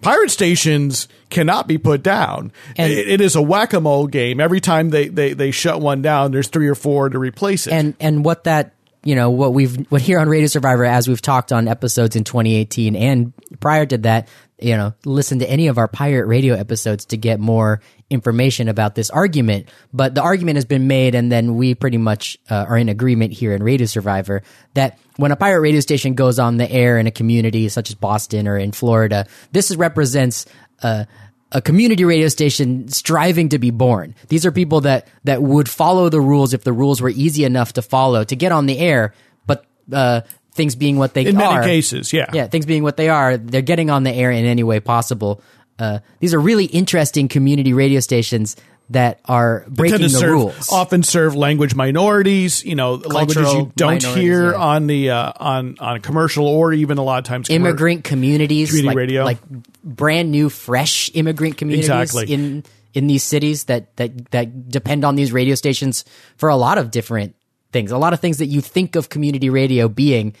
Pirate 0.00 0.30
stations 0.30 1.08
cannot 1.28 1.66
be 1.66 1.76
put 1.76 2.02
down. 2.04 2.52
And- 2.76 2.92
it, 2.92 3.08
it 3.08 3.20
is 3.20 3.34
a 3.34 3.42
whack 3.42 3.72
a 3.72 3.80
mole 3.80 4.06
game. 4.06 4.38
Every 4.38 4.60
time 4.60 4.90
they, 4.90 5.08
they, 5.08 5.32
they 5.32 5.50
shut 5.50 5.80
one 5.80 6.02
down, 6.02 6.30
there's 6.30 6.48
three 6.48 6.68
or 6.68 6.76
four 6.76 7.08
to 7.08 7.18
replace 7.18 7.66
it. 7.66 7.72
and 7.72 7.94
and 7.98 8.24
what 8.24 8.44
that 8.44 8.74
you 9.08 9.14
know 9.14 9.30
what 9.30 9.54
we've 9.54 9.90
what 9.90 10.02
here 10.02 10.20
on 10.20 10.28
Radio 10.28 10.48
Survivor 10.48 10.84
as 10.84 11.08
we've 11.08 11.22
talked 11.22 11.50
on 11.50 11.66
episodes 11.66 12.14
in 12.14 12.24
2018 12.24 12.94
and 12.94 13.32
prior 13.58 13.86
to 13.86 13.96
that 13.96 14.28
you 14.60 14.76
know 14.76 14.92
listen 15.06 15.38
to 15.38 15.48
any 15.48 15.68
of 15.68 15.78
our 15.78 15.88
pirate 15.88 16.26
radio 16.26 16.54
episodes 16.54 17.06
to 17.06 17.16
get 17.16 17.40
more 17.40 17.80
information 18.10 18.68
about 18.68 18.94
this 18.94 19.08
argument. 19.08 19.70
But 19.94 20.14
the 20.14 20.20
argument 20.20 20.56
has 20.56 20.66
been 20.66 20.88
made 20.88 21.14
and 21.14 21.32
then 21.32 21.56
we 21.56 21.74
pretty 21.74 21.96
much 21.96 22.36
uh, 22.50 22.66
are 22.68 22.76
in 22.76 22.90
agreement 22.90 23.32
here 23.32 23.54
in 23.54 23.62
Radio 23.62 23.86
Survivor 23.86 24.42
that 24.74 24.98
when 25.16 25.32
a 25.32 25.36
pirate 25.36 25.60
radio 25.60 25.80
station 25.80 26.12
goes 26.12 26.38
on 26.38 26.58
the 26.58 26.70
air 26.70 26.98
in 26.98 27.06
a 27.06 27.10
community 27.10 27.70
such 27.70 27.88
as 27.88 27.94
Boston 27.94 28.46
or 28.46 28.58
in 28.58 28.72
Florida 28.72 29.26
this 29.52 29.74
represents 29.74 30.44
uh, 30.82 31.06
a 31.52 31.62
community 31.62 32.04
radio 32.04 32.28
station 32.28 32.88
striving 32.88 33.50
to 33.50 33.58
be 33.58 33.70
born. 33.70 34.14
These 34.28 34.44
are 34.44 34.52
people 34.52 34.82
that 34.82 35.08
that 35.24 35.42
would 35.42 35.68
follow 35.68 36.08
the 36.08 36.20
rules 36.20 36.52
if 36.52 36.64
the 36.64 36.72
rules 36.72 37.00
were 37.00 37.10
easy 37.10 37.44
enough 37.44 37.74
to 37.74 37.82
follow 37.82 38.24
to 38.24 38.36
get 38.36 38.52
on 38.52 38.66
the 38.66 38.78
air. 38.78 39.14
But 39.46 39.64
uh, 39.92 40.22
things 40.52 40.74
being 40.74 40.98
what 40.98 41.14
they 41.14 41.26
in 41.26 41.36
are, 41.36 41.60
many 41.60 41.66
cases, 41.66 42.12
yeah. 42.12 42.26
yeah, 42.32 42.46
things 42.48 42.66
being 42.66 42.82
what 42.82 42.96
they 42.96 43.08
are, 43.08 43.36
they're 43.36 43.62
getting 43.62 43.90
on 43.90 44.02
the 44.02 44.12
air 44.12 44.30
in 44.30 44.44
any 44.44 44.62
way 44.62 44.80
possible. 44.80 45.42
Uh, 45.78 46.00
these 46.18 46.34
are 46.34 46.40
really 46.40 46.64
interesting 46.66 47.28
community 47.28 47.72
radio 47.72 48.00
stations 48.00 48.56
that 48.90 49.20
are 49.26 49.64
breaking 49.68 50.00
the 50.00 50.08
serve, 50.08 50.30
rules. 50.30 50.72
often 50.72 51.02
serve 51.02 51.34
language 51.34 51.74
minorities, 51.74 52.64
you 52.64 52.74
know, 52.74 52.94
languages 52.94 53.52
you 53.52 53.72
don't 53.76 54.02
hear 54.02 54.52
yeah. 54.52 54.58
on 54.58 54.86
the 54.86 55.10
uh, 55.10 55.32
on 55.36 55.76
on 55.78 56.00
commercial 56.00 56.46
or 56.46 56.72
even 56.72 56.98
a 56.98 57.02
lot 57.02 57.18
of 57.18 57.24
times 57.24 57.50
immigrant 57.50 58.04
communities, 58.04 58.70
Community 58.70 58.86
like, 58.86 58.96
radio. 58.96 59.24
like 59.24 59.38
brand 59.84 60.30
new, 60.30 60.48
fresh 60.48 61.10
immigrant 61.14 61.58
communities 61.58 61.90
Exactly. 61.90 62.32
in 62.32 62.64
in 62.94 63.06
these 63.06 63.22
cities 63.22 63.64
that 63.64 63.94
that 63.96 64.30
that 64.30 64.68
depend 64.70 65.04
on 65.04 65.16
these 65.16 65.32
radio 65.32 65.54
stations 65.54 66.04
for 66.36 66.48
a 66.48 66.56
lot 66.56 66.78
of 66.78 66.90
different 66.90 67.34
things. 67.72 67.92
A 67.92 67.98
lot 67.98 68.12
of 68.14 68.20
things 68.20 68.38
that 68.38 68.46
you 68.46 68.60
think 68.62 68.96
of 68.96 69.10
community 69.10 69.50
radio 69.50 69.88
being 69.88 70.34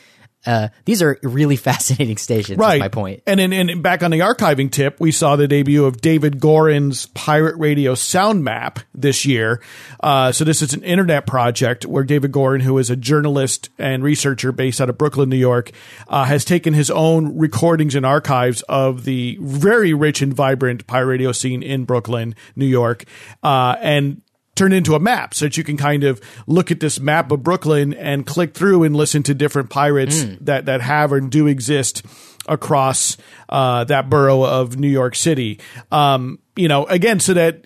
uh, 0.48 0.68
these 0.86 1.02
are 1.02 1.18
really 1.22 1.56
fascinating 1.68 2.16
stations. 2.16 2.58
right. 2.58 2.76
Is 2.76 2.80
my 2.80 2.88
point. 2.88 3.22
And 3.26 3.38
in, 3.38 3.52
in 3.52 3.82
back 3.82 4.02
on 4.02 4.10
the 4.10 4.20
archiving 4.20 4.70
tip, 4.70 4.98
we 4.98 5.12
saw 5.12 5.36
the 5.36 5.46
debut 5.46 5.84
of 5.84 6.00
David 6.00 6.40
Goren's 6.40 7.06
Pirate 7.06 7.56
Radio 7.58 7.94
Sound 7.94 8.42
Map 8.42 8.80
this 8.94 9.26
year. 9.26 9.60
Uh, 10.00 10.32
so 10.32 10.44
this 10.44 10.62
is 10.62 10.72
an 10.72 10.82
internet 10.82 11.26
project 11.26 11.84
where 11.84 12.02
David 12.02 12.32
Goren, 12.32 12.62
who 12.62 12.78
is 12.78 12.88
a 12.88 12.96
journalist 12.96 13.68
and 13.78 14.02
researcher 14.02 14.50
based 14.50 14.80
out 14.80 14.88
of 14.88 14.96
Brooklyn, 14.96 15.28
New 15.28 15.36
York, 15.36 15.70
uh, 16.08 16.24
has 16.24 16.46
taken 16.46 16.72
his 16.72 16.90
own 16.90 17.36
recordings 17.36 17.94
and 17.94 18.06
archives 18.06 18.62
of 18.62 19.04
the 19.04 19.36
very 19.42 19.92
rich 19.92 20.22
and 20.22 20.32
vibrant 20.32 20.86
pirate 20.86 21.06
radio 21.06 21.32
scene 21.32 21.62
in 21.62 21.84
Brooklyn, 21.84 22.34
New 22.56 22.66
York, 22.66 23.04
uh, 23.42 23.76
and 23.82 24.22
turned 24.58 24.74
into 24.74 24.94
a 24.94 25.00
map 25.00 25.34
so 25.34 25.46
that 25.46 25.56
you 25.56 25.64
can 25.64 25.76
kind 25.76 26.04
of 26.04 26.20
look 26.46 26.70
at 26.70 26.80
this 26.80 27.00
map 27.00 27.30
of 27.30 27.42
Brooklyn 27.42 27.94
and 27.94 28.26
click 28.26 28.54
through 28.54 28.82
and 28.82 28.94
listen 28.94 29.22
to 29.24 29.34
different 29.34 29.70
pirates 29.70 30.24
that, 30.40 30.66
that 30.66 30.80
have 30.80 31.12
or 31.12 31.20
do 31.20 31.46
exist 31.46 32.04
across 32.46 33.16
uh, 33.48 33.84
that 33.84 34.10
borough 34.10 34.42
of 34.42 34.78
New 34.78 34.88
York 34.88 35.14
City. 35.14 35.60
Um, 35.92 36.40
you 36.56 36.68
know, 36.68 36.84
again, 36.86 37.20
so 37.20 37.34
that 37.34 37.64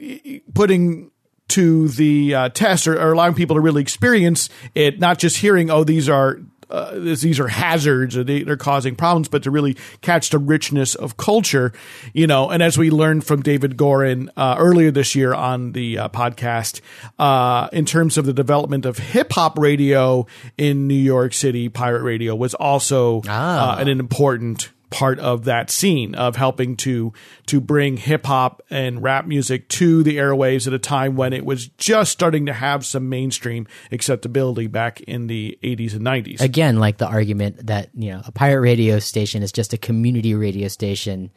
putting 0.55 1.11
to 1.49 1.89
the 1.89 2.35
uh, 2.35 2.49
test 2.51 2.87
or, 2.87 3.01
or 3.01 3.13
allowing 3.13 3.35
people 3.35 3.57
to 3.57 3.61
really 3.61 3.83
experience 3.83 4.49
it, 4.75 4.99
not 4.99 5.19
just 5.19 5.37
hearing, 5.39 5.71
oh, 5.71 5.85
these 5.85 6.09
are 6.09 6.41
uh, 6.73 6.99
these 6.99 7.39
are 7.39 7.49
hazards 7.49 8.17
or 8.17 8.25
they, 8.25 8.43
they're 8.43 8.57
causing 8.57 8.97
problems, 8.97 9.29
but 9.29 9.43
to 9.45 9.51
really 9.51 9.77
catch 10.01 10.31
the 10.31 10.39
richness 10.39 10.95
of 10.95 11.17
culture, 11.17 11.73
you 12.13 12.27
know. 12.27 12.51
And 12.51 12.63
as 12.63 12.79
we 12.79 12.91
learned 12.91 13.25
from 13.25 13.43
David 13.43 13.77
Goren 13.77 14.31
uh, 14.37 14.57
earlier 14.59 14.91
this 14.91 15.15
year 15.15 15.35
on 15.35 15.73
the 15.73 15.99
uh, 15.99 16.09
podcast, 16.09 16.81
uh, 17.19 17.69
in 17.73 17.85
terms 17.85 18.17
of 18.19 18.27
the 18.27 18.33
development 18.33 18.87
of 18.87 18.99
hip 18.99 19.33
hop 19.33 19.59
radio 19.59 20.27
in 20.57 20.89
New 20.89 20.95
York 20.95 21.35
City, 21.35 21.69
pirate 21.69 22.03
radio 22.03 22.35
was 22.35 22.55
also 22.55 23.23
Ah. 23.29 23.77
uh, 23.77 23.81
an 23.81 23.89
important 23.89 24.71
part 24.93 25.19
of 25.19 25.45
that 25.45 25.71
scene 25.71 26.15
of 26.15 26.37
helping 26.37 26.77
to 26.77 27.13
to 27.47 27.61
bring 27.61 27.97
hip 27.97 28.27
hop 28.27 28.63
and 28.71 29.03
rap 29.03 29.27
music 29.27 29.69
to 29.71 30.03
the 30.03 30.19
airwaves 30.19 30.67
at 30.67 30.73
a 30.73 30.79
time 30.79 31.17
when 31.17 31.33
it 31.33 31.45
was 31.45 31.67
just 31.79 32.13
starting 32.13 32.47
to 32.47 32.53
have 32.53 32.87
some 32.87 33.09
mainstream 33.09 33.67
acceptability 33.91 34.69
back 34.69 35.01
in 35.01 35.27
the 35.27 35.59
80s 35.63 35.95
and 35.95 36.03
90s. 36.03 36.41
Again, 36.41 36.79
like 36.79 36.99
the 36.99 37.09
argument 37.09 37.67
that 37.67 37.91
you 37.95 38.13
know 38.13 38.23
a 38.25 38.31
pirate 38.33 38.61
radio 38.61 38.99
station 39.01 39.43
is 39.43 39.51
just 39.51 39.73
a 39.73 39.79
community 39.79 40.35
radio 40.35 40.69
station 40.69 41.31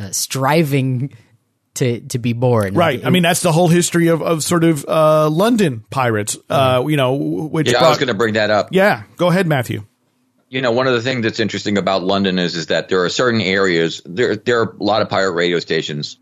uh, 0.00 0.10
striving 0.10 1.12
to 1.74 2.00
to 2.00 2.18
be 2.18 2.32
born. 2.32 2.74
Right. 2.74 3.04
I 3.04 3.10
mean, 3.10 3.22
that's 3.22 3.42
the 3.42 3.52
whole 3.52 3.68
history 3.68 4.08
of, 4.08 4.22
of 4.22 4.42
sort 4.42 4.64
of 4.64 4.84
uh, 4.88 5.28
London 5.30 5.84
pirates, 5.90 6.36
uh, 6.48 6.82
you 6.86 6.96
know, 6.96 7.14
which 7.14 7.70
Yeah, 7.70 7.84
I 7.84 7.88
was 7.88 7.98
going 7.98 8.08
to 8.08 8.14
bring 8.14 8.34
that 8.34 8.50
up. 8.50 8.68
yeah, 8.72 9.04
go 9.16 9.28
ahead, 9.28 9.46
Matthew. 9.46 9.84
You 10.48 10.60
know, 10.60 10.70
one 10.70 10.86
of 10.86 10.94
the 10.94 11.02
things 11.02 11.22
that's 11.22 11.40
interesting 11.40 11.76
about 11.76 12.04
London 12.04 12.38
is 12.38 12.54
is 12.54 12.66
that 12.66 12.88
there 12.88 13.02
are 13.02 13.08
certain 13.08 13.40
areas. 13.40 14.00
There 14.04 14.36
there 14.36 14.60
are 14.60 14.76
a 14.78 14.82
lot 14.82 15.02
of 15.02 15.08
pirate 15.08 15.32
radio 15.32 15.58
stations 15.58 16.18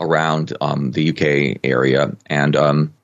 around 0.00 0.52
um, 0.60 0.90
the 0.90 1.10
UK 1.10 1.60
area, 1.62 2.16
and 2.26 2.56
um, 2.56 2.94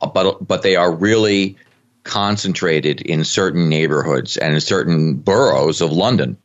but 0.00 0.46
but 0.46 0.62
they 0.62 0.76
are 0.76 0.92
really 0.92 1.56
concentrated 2.04 3.00
in 3.00 3.24
certain 3.24 3.68
neighborhoods 3.68 4.36
and 4.36 4.54
in 4.54 4.60
certain 4.60 5.14
boroughs 5.14 5.80
of 5.80 5.90
London, 5.90 6.36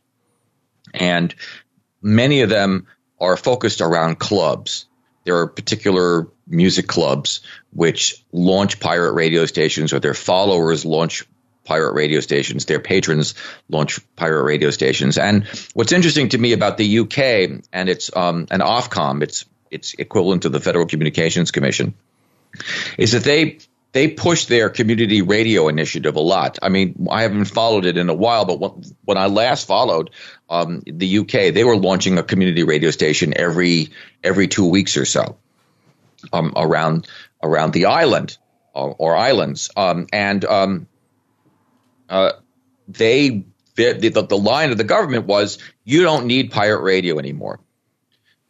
and 0.92 1.34
many 2.00 2.40
of 2.40 2.50
them 2.50 2.88
are 3.20 3.36
focused 3.36 3.80
around 3.80 4.18
clubs. 4.18 4.86
There 5.24 5.38
are 5.38 5.46
particular 5.46 6.26
music 6.48 6.88
clubs 6.88 7.42
which 7.72 8.24
launch 8.32 8.80
pirate 8.80 9.12
radio 9.12 9.46
stations, 9.46 9.92
or 9.92 10.00
their 10.00 10.14
followers 10.14 10.84
launch 10.84 11.24
pirate 11.64 11.94
radio 11.94 12.20
stations. 12.20 12.64
Their 12.64 12.80
patrons 12.80 13.34
launch 13.68 14.00
pirate 14.16 14.44
radio 14.44 14.70
stations. 14.70 15.18
And 15.18 15.44
what's 15.74 15.92
interesting 15.92 16.30
to 16.30 16.38
me 16.38 16.52
about 16.52 16.76
the 16.76 16.98
UK 17.00 17.62
and 17.72 17.88
it's 17.88 18.14
um, 18.16 18.46
an 18.50 18.60
Ofcom, 18.60 19.22
it's 19.22 19.44
it's 19.70 19.94
equivalent 19.94 20.42
to 20.42 20.50
the 20.50 20.60
Federal 20.60 20.86
Communications 20.86 21.50
Commission, 21.50 21.94
is 22.98 23.12
that 23.12 23.24
they 23.24 23.58
they 23.92 24.08
push 24.08 24.46
their 24.46 24.70
community 24.70 25.22
radio 25.22 25.68
initiative 25.68 26.16
a 26.16 26.20
lot. 26.20 26.58
I 26.62 26.70
mean, 26.70 27.06
I 27.10 27.22
haven't 27.22 27.44
followed 27.44 27.84
it 27.84 27.98
in 27.98 28.08
a 28.08 28.14
while, 28.14 28.46
but 28.46 28.58
when, 28.58 28.82
when 29.04 29.18
I 29.18 29.26
last 29.26 29.66
followed 29.66 30.10
um, 30.48 30.82
the 30.86 31.18
UK, 31.18 31.52
they 31.54 31.64
were 31.64 31.76
launching 31.76 32.18
a 32.18 32.22
community 32.22 32.64
radio 32.64 32.90
station 32.90 33.34
every 33.36 33.90
every 34.24 34.48
two 34.48 34.66
weeks 34.66 34.96
or 34.96 35.04
so 35.04 35.36
um, 36.32 36.52
around 36.56 37.06
around 37.42 37.72
the 37.72 37.86
island 37.86 38.38
or, 38.74 38.94
or 38.98 39.16
islands, 39.16 39.70
um, 39.76 40.06
and 40.12 40.44
um, 40.44 40.86
uh, 42.08 42.32
they 42.88 43.44
the, 43.74 43.92
the 43.92 44.22
the 44.22 44.38
line 44.38 44.70
of 44.70 44.78
the 44.78 44.84
government 44.84 45.26
was 45.26 45.58
you 45.84 46.02
don't 46.02 46.26
need 46.26 46.50
pirate 46.50 46.82
radio 46.82 47.18
anymore. 47.18 47.60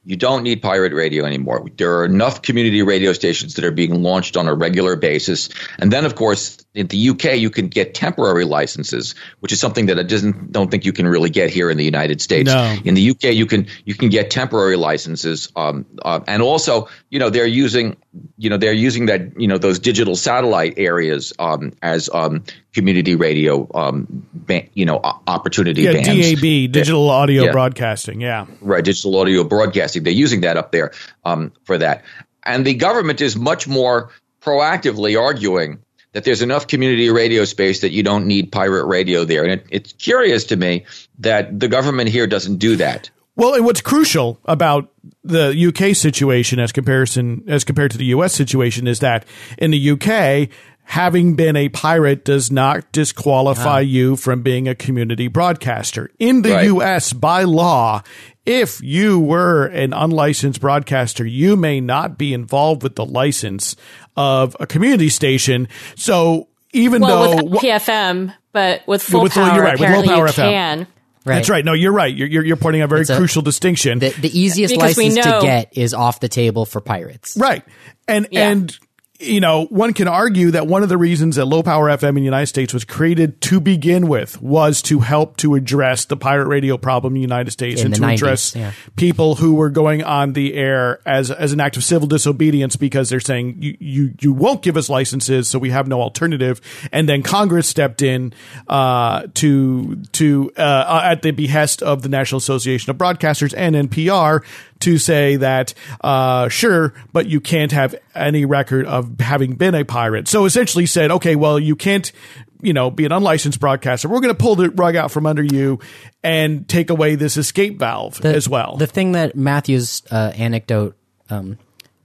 You 0.05 0.17
don't 0.17 0.43
need 0.43 0.63
pirate 0.63 0.93
radio 0.93 1.25
anymore. 1.25 1.65
There 1.77 1.99
are 1.99 2.05
enough 2.05 2.43
community 2.43 2.83
radio 2.83 3.13
stations 3.13 3.55
that 3.55 3.65
are 3.65 3.71
being 3.71 4.03
launched 4.03 4.37
on 4.37 4.49
a 4.49 4.55
regular 4.55 4.97
basis. 4.97 5.49
And 5.79 5.93
then, 5.93 6.05
of 6.05 6.17
course, 6.17 6.59
in 6.75 6.89
the 6.89 7.11
UK, 7.11 7.37
you 7.37 7.51
can 7.51 7.69
get 7.69 7.95
temporary 7.95 8.45
licenses, 8.45 9.15
which 9.39 9.53
is 9.53 9.61
something 9.61 9.87
that 9.87 10.01
I 10.01 10.03
doesn't 10.03 10.51
don't 10.51 10.73
think 10.73 10.85
you 10.85 10.93
can 10.93 11.07
really 11.07 11.31
get 11.31 11.51
here 11.51 11.71
in 11.71 11.77
the 11.77 11.85
United 11.85 12.21
States. 12.21 12.53
No. 12.53 12.77
In 12.85 12.95
the 12.95 13.11
UK, 13.11 13.35
you 13.35 13.47
can 13.47 13.69
you 13.85 13.95
can 13.95 14.09
get 14.09 14.29
temporary 14.29 14.75
licenses, 14.75 15.53
um, 15.55 15.87
uh, 16.05 16.19
and 16.27 16.43
also, 16.43 16.89
you 17.09 17.21
know, 17.21 17.31
they're 17.31 17.47
using 17.47 17.97
you 18.39 18.51
know 18.51 18.57
they're 18.57 18.73
using 18.73 19.07
that 19.07 19.41
you 19.41 19.47
know 19.47 19.59
those 19.59 19.79
digital 19.79 20.17
satellite 20.17 20.75
areas 20.79 21.33
um, 21.39 21.75
as 21.81 22.11
um, 22.13 22.43
community 22.75 23.15
radio, 23.15 23.69
um, 23.75 24.27
you 24.75 24.85
know, 24.87 25.01
opportunity 25.27 25.83
Yeah, 25.83 25.93
bands. 25.93 26.09
DAB, 26.09 26.73
digital 26.73 27.09
audio 27.11 27.45
Yeah. 27.45 27.53
broadcasting. 27.53 28.21
Yeah. 28.21 28.47
right, 28.61 28.85
digital 28.85 29.19
audio 29.19 29.45
broadcasting. 29.45 30.03
They're 30.03 30.13
using 30.13 30.41
that 30.43 30.57
up 30.57 30.73
there 30.73 30.93
um, 31.25 31.53
for 31.65 31.79
that. 31.79 32.03
And 32.45 32.65
the 32.67 32.75
government 32.75 33.21
is 33.21 33.37
much 33.37 33.69
more 33.69 34.11
proactively 34.41 35.21
arguing 35.21 35.79
that 36.13 36.25
there's 36.25 36.43
enough 36.43 36.67
community 36.67 37.11
radio 37.11 37.45
space 37.45 37.81
that 37.81 37.93
you 37.93 38.03
don't 38.03 38.27
need 38.27 38.53
pirate 38.53 38.87
radio 38.87 39.25
there. 39.25 39.45
And 39.45 39.53
it, 39.53 39.67
it's 39.71 39.93
curious 39.93 40.45
to 40.45 40.57
me 40.57 40.85
that 41.21 41.59
the 41.59 41.69
government 41.69 42.09
here 42.11 42.27
doesn't 42.27 42.57
do 42.57 42.77
that. 42.77 43.11
Well, 43.35 43.55
and 43.55 43.65
what's 43.65 43.81
crucial 43.81 44.39
about 44.45 44.93
the 45.25 45.55
UK 45.69 45.97
situation 45.97 46.59
as 46.59 46.71
comparison 46.71 47.45
as 47.49 47.65
compared 47.65 47.91
to 47.93 47.99
the 47.99 48.05
US 48.07 48.35
situation 48.35 48.87
is 48.87 49.01
that 49.01 49.25
in 49.57 49.71
the 49.71 49.91
UK, 49.93 50.51
having 50.85 51.35
been 51.37 51.57
a 51.57 51.69
pirate 51.69 52.25
does 52.25 52.51
not 52.51 52.91
disqualify 52.93 53.81
you 53.81 54.17
from 54.17 54.43
being 54.43 54.69
a 54.69 54.75
community 54.75 55.29
broadcaster. 55.29 56.11
In 56.19 56.43
the 56.43 56.51
Right. 56.53 56.67
US, 56.67 57.13
by 57.13 57.45
law, 57.45 58.03
if 58.45 58.81
you 58.83 59.19
were 59.21 59.67
an 59.67 59.93
unlicensed 59.93 60.61
broadcaster, 60.61 61.25
you 61.25 61.57
may 61.57 61.81
not 61.81 62.19
be 62.19 62.35
involved 62.35 62.83
with 62.83 62.97
the 62.97 63.07
license 63.07 63.77
of 64.17 64.57
a 64.61 64.67
community 64.67 65.09
station. 65.09 65.69
So 65.95 66.49
even 66.73 67.03
Well, 67.03 67.37
though 67.39 67.45
with 67.45 67.63
PFM, 67.63 68.33
but 68.53 68.83
with 68.87 69.03
full 69.03 69.23
with- 69.23 69.33
power, 69.33 69.55
you're 69.55 69.65
right, 69.65 69.79
with 69.79 69.89
low 69.91 70.03
power 70.03 70.27
you 70.27 70.33
FM. 70.33 70.51
can. 70.51 70.87
Right. 71.25 71.37
that's 71.37 71.49
right. 71.49 71.65
No, 71.65 71.73
you're 71.73 71.93
right. 71.93 72.13
You're, 72.13 72.27
you're, 72.27 72.45
you're 72.45 72.57
pointing 72.57 72.83
out 72.83 72.87
a 72.87 72.89
very 72.89 73.03
a- 73.03 73.17
crucial 73.17 73.43
distinction. 73.43 74.01
The, 74.01 74.09
the 74.11 74.37
easiest 74.37 74.75
Because 74.75 74.99
license 74.99 75.25
to 75.25 75.31
know- 75.31 75.41
get 75.41 75.69
is 75.79 75.95
off 75.95 76.19
the 76.19 76.29
table 76.29 76.67
for 76.67 76.81
pirates. 76.81 77.37
Right. 77.37 77.63
And 78.09 78.27
Yeah. 78.33 78.51
and 78.51 78.77
you 79.23 79.41
know, 79.41 79.67
one 79.67 79.93
can 79.95 80.09
argue 80.09 80.51
that 80.51 80.67
one 80.67 80.83
of 80.83 80.89
the 80.89 80.97
reasons 80.99 81.37
that 81.37 81.47
low 81.47 81.63
power 81.63 81.89
FM 81.89 82.11
in 82.11 82.15
the 82.17 82.23
United 82.23 82.47
States 82.47 82.75
was 82.75 82.85
created 82.85 83.41
to 83.43 83.61
begin 83.61 84.09
with 84.09 84.41
was 84.43 84.83
to 84.83 85.01
help 85.01 85.37
to 85.39 85.55
address 85.55 86.05
the 86.05 86.17
pirate 86.17 86.49
radio 86.49 86.77
problem 86.77 87.13
in 87.13 87.15
the 87.15 87.21
United 87.21 87.51
States 87.51 87.81
In 87.81 87.89
and 87.89 87.95
to 87.95 88.01
90s, 88.01 88.15
address 88.15 88.57
yeah. 88.57 88.73
people 88.97 89.37
who 89.37 89.55
were 89.55 89.71
going 89.71 90.03
on 90.03 90.33
the 90.33 90.55
air 90.55 91.01
as 91.07 91.31
as 91.31 91.53
an 91.53 91.61
act 91.61 91.77
of 91.77 91.85
civil 91.85 92.09
disobedience 92.09 92.77
because 92.77 93.09
they're 93.09 93.21
saying 93.21 93.57
you 93.61 93.77
you, 93.79 94.15
you 94.21 94.33
won't 94.33 94.63
give 94.63 94.77
us 94.77 94.89
licenses, 94.89 95.49
so 95.49 95.59
we 95.59 95.71
have 95.71 95.87
no 95.87 96.01
alternative. 96.01 96.61
And 96.91 97.09
then 97.09 97.23
Congress 97.23 97.69
stepped 97.69 98.03
in 98.03 98.33
uh, 98.69 99.29
to 99.35 99.97
to 100.13 100.53
uh, 100.57 101.03
at 101.05 101.23
the 101.23 101.31
behest 101.31 101.83
of 101.83 102.03
the 102.03 102.09
National 102.09 102.39
Association 102.39 102.91
of 102.91 102.97
Broadcasters 102.97 103.55
and 103.57 103.75
NPR 103.91 104.45
to 104.83 104.99
say 104.99 105.37
that 105.37 105.75
uh, 106.03 106.49
sure, 106.49 106.95
but 107.13 107.27
you 107.27 107.41
can't 107.41 107.73
have 107.73 107.95
any 108.15 108.45
record 108.45 108.87
of 108.87 109.19
having 109.21 109.55
been 109.55 109.75
a 109.75 109.85
pirate. 109.85 110.29
So 110.29 110.45
essentially 110.45 110.87
said, 110.87 111.11
okay, 111.11 111.35
well, 111.37 111.59
you 111.59 111.75
can't, 111.75 112.13
you 112.61 112.73
know, 112.73 112.91
be 112.91 113.05
an 113.05 113.13
unlicensed 113.13 113.59
broadcaster. 113.59 114.09
We're 114.09 114.21
going 114.21 114.35
to 114.35 114.41
pull 114.41 114.55
the 114.55 114.71
rug 114.71 114.95
out 114.97 115.11
from 115.11 115.27
under 115.27 115.43
you 115.43 115.81
and 116.23 116.69
take 116.69 116.91
away 116.91 117.17
this 117.17 117.37
escape 117.37 117.79
valve 117.79 118.21
The- 118.21 118.35
as 118.35 118.49
well. 118.49 118.77
The 118.77 118.87
thing 118.87 119.13
that 119.13 119.35
Matthew's 119.35 120.03
uh, 120.11 120.33
anecdote 120.37 120.97
um, 121.31 121.59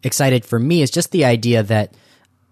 excited 0.03 0.45
for 0.45 0.57
me 0.59 0.81
is 0.81 0.89
just 0.89 1.11
the 1.11 1.25
idea 1.25 1.63
that, 1.63 1.93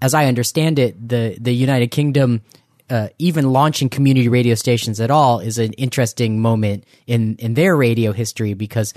as 0.02 0.14
I 0.14 0.26
understand 0.26 0.78
it, 0.78 1.08
the 1.10 1.38
the 1.40 1.54
United 1.54 1.92
Kingdom. 1.92 2.42
Uh, 2.88 3.08
even 3.18 3.52
launching 3.52 3.90
community 3.90 4.30
radio 4.30 4.54
stations 4.54 5.02
at 5.02 5.10
all 5.10 5.40
is 5.40 5.58
an 5.58 5.74
interesting 5.74 6.40
moment 6.40 6.84
in, 7.08 7.36
in 7.38 7.56
their 7.56 7.76
radio 7.76 8.12
history 8.12 8.54
because, 8.54 8.94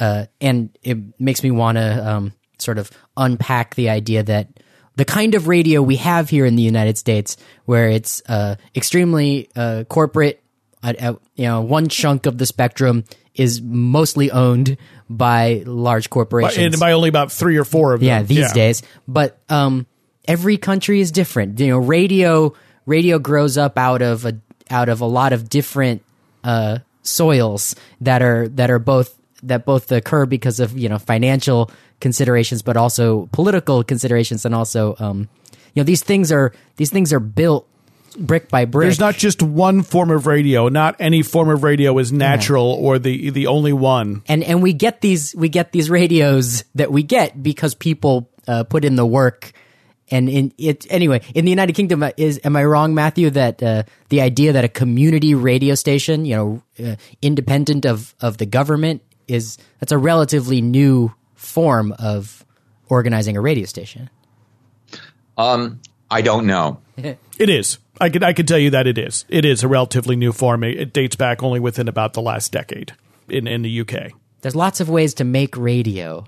uh, 0.00 0.26
and 0.40 0.76
it 0.82 0.98
makes 1.20 1.42
me 1.42 1.50
want 1.50 1.76
to 1.76 2.10
um, 2.10 2.32
sort 2.58 2.78
of 2.78 2.90
unpack 3.16 3.74
the 3.74 3.90
idea 3.90 4.22
that 4.22 4.48
the 4.96 5.04
kind 5.04 5.34
of 5.34 5.46
radio 5.46 5.80
we 5.80 5.96
have 5.96 6.28
here 6.28 6.44
in 6.44 6.56
the 6.56 6.62
United 6.62 6.98
States, 6.98 7.36
where 7.64 7.88
it's 7.88 8.22
uh, 8.28 8.56
extremely 8.74 9.48
uh, 9.54 9.84
corporate 9.88 10.42
at, 10.82 10.96
at, 10.96 11.16
you 11.36 11.44
know, 11.44 11.60
one 11.60 11.88
chunk 11.88 12.26
of 12.26 12.38
the 12.38 12.46
spectrum 12.46 13.04
is 13.34 13.62
mostly 13.62 14.30
owned 14.30 14.76
by 15.08 15.62
large 15.66 16.10
corporations. 16.10 16.74
and 16.74 16.80
by 16.80 16.92
only 16.92 17.08
about 17.08 17.30
three 17.30 17.56
or 17.56 17.64
four 17.64 17.94
of 17.94 18.00
them. 18.00 18.06
yeah, 18.06 18.22
these 18.22 18.52
days. 18.52 18.82
But 19.06 19.38
um, 19.48 19.86
every 20.26 20.56
country 20.56 21.00
is 21.00 21.12
different. 21.12 21.58
You 21.60 21.68
know, 21.68 21.78
radio 21.78 22.54
radio 22.86 23.18
grows 23.18 23.56
up 23.56 23.78
out 23.78 24.02
of 24.02 24.24
a 24.24 24.40
out 24.70 24.88
of 24.88 25.00
a 25.00 25.06
lot 25.06 25.32
of 25.32 25.48
different 25.48 26.02
uh, 26.44 26.78
soils 27.02 27.74
that 28.00 28.22
are 28.22 28.48
that 28.48 28.70
are 28.70 28.78
both 28.78 29.19
that 29.42 29.64
both 29.64 29.90
occur 29.92 30.26
because 30.26 30.60
of 30.60 30.76
you 30.76 30.88
know 30.88 30.98
financial 30.98 31.70
considerations, 32.00 32.62
but 32.62 32.76
also 32.76 33.28
political 33.32 33.84
considerations, 33.84 34.44
and 34.44 34.54
also 34.54 34.96
um, 34.98 35.28
you 35.74 35.80
know 35.80 35.84
these 35.84 36.02
things 36.02 36.32
are 36.32 36.52
these 36.76 36.90
things 36.90 37.12
are 37.12 37.20
built 37.20 37.66
brick 38.18 38.48
by 38.48 38.64
brick. 38.64 38.86
There's 38.86 39.00
not 39.00 39.14
just 39.14 39.42
one 39.42 39.82
form 39.82 40.10
of 40.10 40.26
radio. 40.26 40.68
Not 40.68 40.96
any 40.98 41.22
form 41.22 41.48
of 41.48 41.62
radio 41.62 41.96
is 41.98 42.12
natural 42.12 42.66
or 42.66 42.98
the 42.98 43.30
the 43.30 43.46
only 43.46 43.72
one. 43.72 44.22
and 44.28 44.42
and 44.42 44.62
we 44.62 44.72
get 44.72 45.00
these 45.00 45.34
we 45.36 45.48
get 45.48 45.72
these 45.72 45.90
radios 45.90 46.64
that 46.74 46.90
we 46.92 47.02
get 47.02 47.42
because 47.42 47.74
people 47.74 48.30
uh, 48.48 48.64
put 48.64 48.84
in 48.84 48.96
the 48.96 49.06
work 49.06 49.52
and 50.10 50.28
in 50.28 50.52
it 50.58 50.86
anyway 50.90 51.20
in 51.34 51.44
the 51.44 51.50
united 51.50 51.74
kingdom 51.74 52.02
uh, 52.02 52.10
is 52.16 52.40
am 52.42 52.56
i 52.56 52.64
wrong 52.64 52.94
matthew 52.94 53.30
that 53.30 53.62
uh, 53.62 53.82
the 54.08 54.20
idea 54.20 54.52
that 54.52 54.64
a 54.64 54.68
community 54.68 55.34
radio 55.34 55.74
station 55.74 56.24
you 56.24 56.34
know 56.34 56.62
uh, 56.84 56.96
independent 57.22 57.84
of 57.84 58.14
of 58.20 58.38
the 58.38 58.46
government 58.46 59.02
is 59.30 59.56
that's 59.78 59.92
a 59.92 59.98
relatively 59.98 60.60
new 60.60 61.12
form 61.34 61.92
of 61.98 62.44
organizing 62.88 63.36
a 63.36 63.40
radio 63.40 63.64
station 63.64 64.10
Um, 65.38 65.80
I 66.10 66.22
don't 66.22 66.46
know. 66.46 66.80
It 67.38 67.48
is. 67.48 67.78
I 67.98 68.10
could 68.10 68.22
I 68.22 68.34
could 68.34 68.46
tell 68.46 68.58
you 68.58 68.70
that 68.70 68.86
it 68.86 68.98
is. 68.98 69.24
It 69.30 69.46
is 69.46 69.62
a 69.64 69.68
relatively 69.68 70.14
new 70.14 70.30
form. 70.32 70.62
It, 70.62 70.76
it 70.78 70.92
dates 70.92 71.16
back 71.16 71.42
only 71.42 71.58
within 71.58 71.88
about 71.88 72.12
the 72.12 72.20
last 72.20 72.52
decade 72.52 72.92
in 73.30 73.46
in 73.46 73.62
the 73.62 73.80
UK. 73.80 74.12
there's 74.42 74.54
lots 74.56 74.80
of 74.80 74.88
ways 74.90 75.14
to 75.14 75.24
make 75.24 75.56
radio 75.56 76.26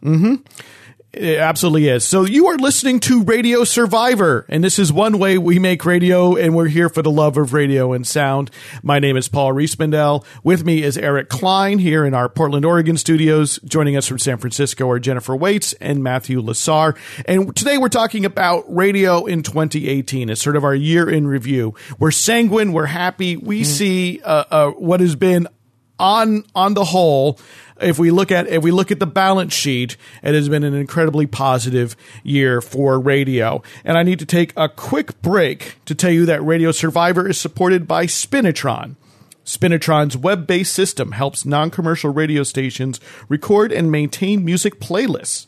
It 1.12 1.40
absolutely 1.40 1.88
is. 1.88 2.06
So 2.06 2.24
you 2.24 2.46
are 2.46 2.56
listening 2.56 2.98
to 3.00 3.22
Radio 3.22 3.64
Survivor, 3.64 4.46
and 4.48 4.64
this 4.64 4.78
is 4.78 4.90
one 4.90 5.18
way 5.18 5.36
we 5.36 5.58
make 5.58 5.84
radio, 5.84 6.36
and 6.36 6.54
we're 6.56 6.68
here 6.68 6.88
for 6.88 7.02
the 7.02 7.10
love 7.10 7.36
of 7.36 7.52
radio 7.52 7.92
and 7.92 8.06
sound. 8.06 8.50
My 8.82 8.98
name 8.98 9.18
is 9.18 9.28
Paul 9.28 9.52
Riismandel. 9.52 10.24
With 10.42 10.64
me 10.64 10.82
is 10.82 10.96
Eric 10.96 11.28
Klein 11.28 11.78
here 11.80 12.06
in 12.06 12.14
our 12.14 12.30
Portland, 12.30 12.64
Oregon 12.64 12.96
studios. 12.96 13.60
Joining 13.62 13.94
us 13.94 14.08
from 14.08 14.20
San 14.20 14.38
Francisco 14.38 14.88
are 14.88 14.98
Jennifer 14.98 15.36
Waits 15.36 15.74
and 15.74 16.02
Matthew 16.02 16.40
Lasar. 16.40 16.96
And 17.26 17.54
today 17.54 17.76
we're 17.76 17.90
talking 17.90 18.24
about 18.24 18.64
radio 18.74 19.26
in 19.26 19.42
2018. 19.42 20.30
It's 20.30 20.40
sort 20.40 20.56
of 20.56 20.64
our 20.64 20.74
year 20.74 21.10
in 21.10 21.26
review. 21.26 21.74
We're 21.98 22.10
sanguine. 22.10 22.72
We're 22.72 22.86
happy. 22.86 23.36
We 23.36 23.64
see 23.64 24.22
uh, 24.22 24.44
uh, 24.50 24.70
what 24.70 25.00
has 25.00 25.14
been 25.14 25.46
on 26.02 26.44
on 26.54 26.74
the 26.74 26.84
whole, 26.84 27.38
if 27.80 27.98
we 27.98 28.10
look 28.10 28.30
at 28.30 28.48
if 28.48 28.62
we 28.62 28.72
look 28.72 28.90
at 28.90 28.98
the 28.98 29.06
balance 29.06 29.54
sheet, 29.54 29.96
it 30.22 30.34
has 30.34 30.48
been 30.48 30.64
an 30.64 30.74
incredibly 30.74 31.26
positive 31.26 31.96
year 32.22 32.60
for 32.60 32.98
radio. 32.98 33.62
And 33.84 33.96
I 33.96 34.02
need 34.02 34.18
to 34.18 34.26
take 34.26 34.52
a 34.56 34.68
quick 34.68 35.22
break 35.22 35.76
to 35.86 35.94
tell 35.94 36.10
you 36.10 36.26
that 36.26 36.44
Radio 36.44 36.72
Survivor 36.72 37.28
is 37.28 37.38
supported 37.38 37.86
by 37.86 38.06
Spinitron. 38.06 38.96
Spinitron's 39.44 40.16
web 40.16 40.46
based 40.46 40.72
system 40.72 41.12
helps 41.12 41.46
non 41.46 41.70
commercial 41.70 42.12
radio 42.12 42.42
stations 42.42 43.00
record 43.28 43.72
and 43.72 43.90
maintain 43.90 44.44
music 44.44 44.80
playlists. 44.80 45.46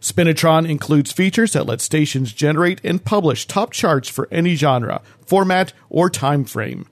Spinitron 0.00 0.68
includes 0.68 1.12
features 1.12 1.52
that 1.52 1.66
let 1.66 1.80
stations 1.80 2.32
generate 2.32 2.80
and 2.82 3.04
publish 3.04 3.46
top 3.46 3.70
charts 3.70 4.08
for 4.08 4.26
any 4.32 4.56
genre, 4.56 5.00
format, 5.24 5.72
or 5.88 6.10
time 6.10 6.44
frame. 6.44 6.86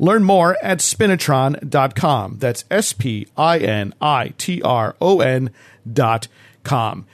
Learn 0.00 0.24
more 0.24 0.56
at 0.62 0.78
spinitron.com. 0.78 2.38
That's 2.38 2.64
S 2.70 2.94
P 2.94 3.28
I 3.36 3.58
N 3.58 3.92
I 4.00 4.32
T 4.38 4.62
R 4.62 4.96
O 4.98 5.20
N 5.20 5.50
dot 5.90 6.26
com. 6.64 7.06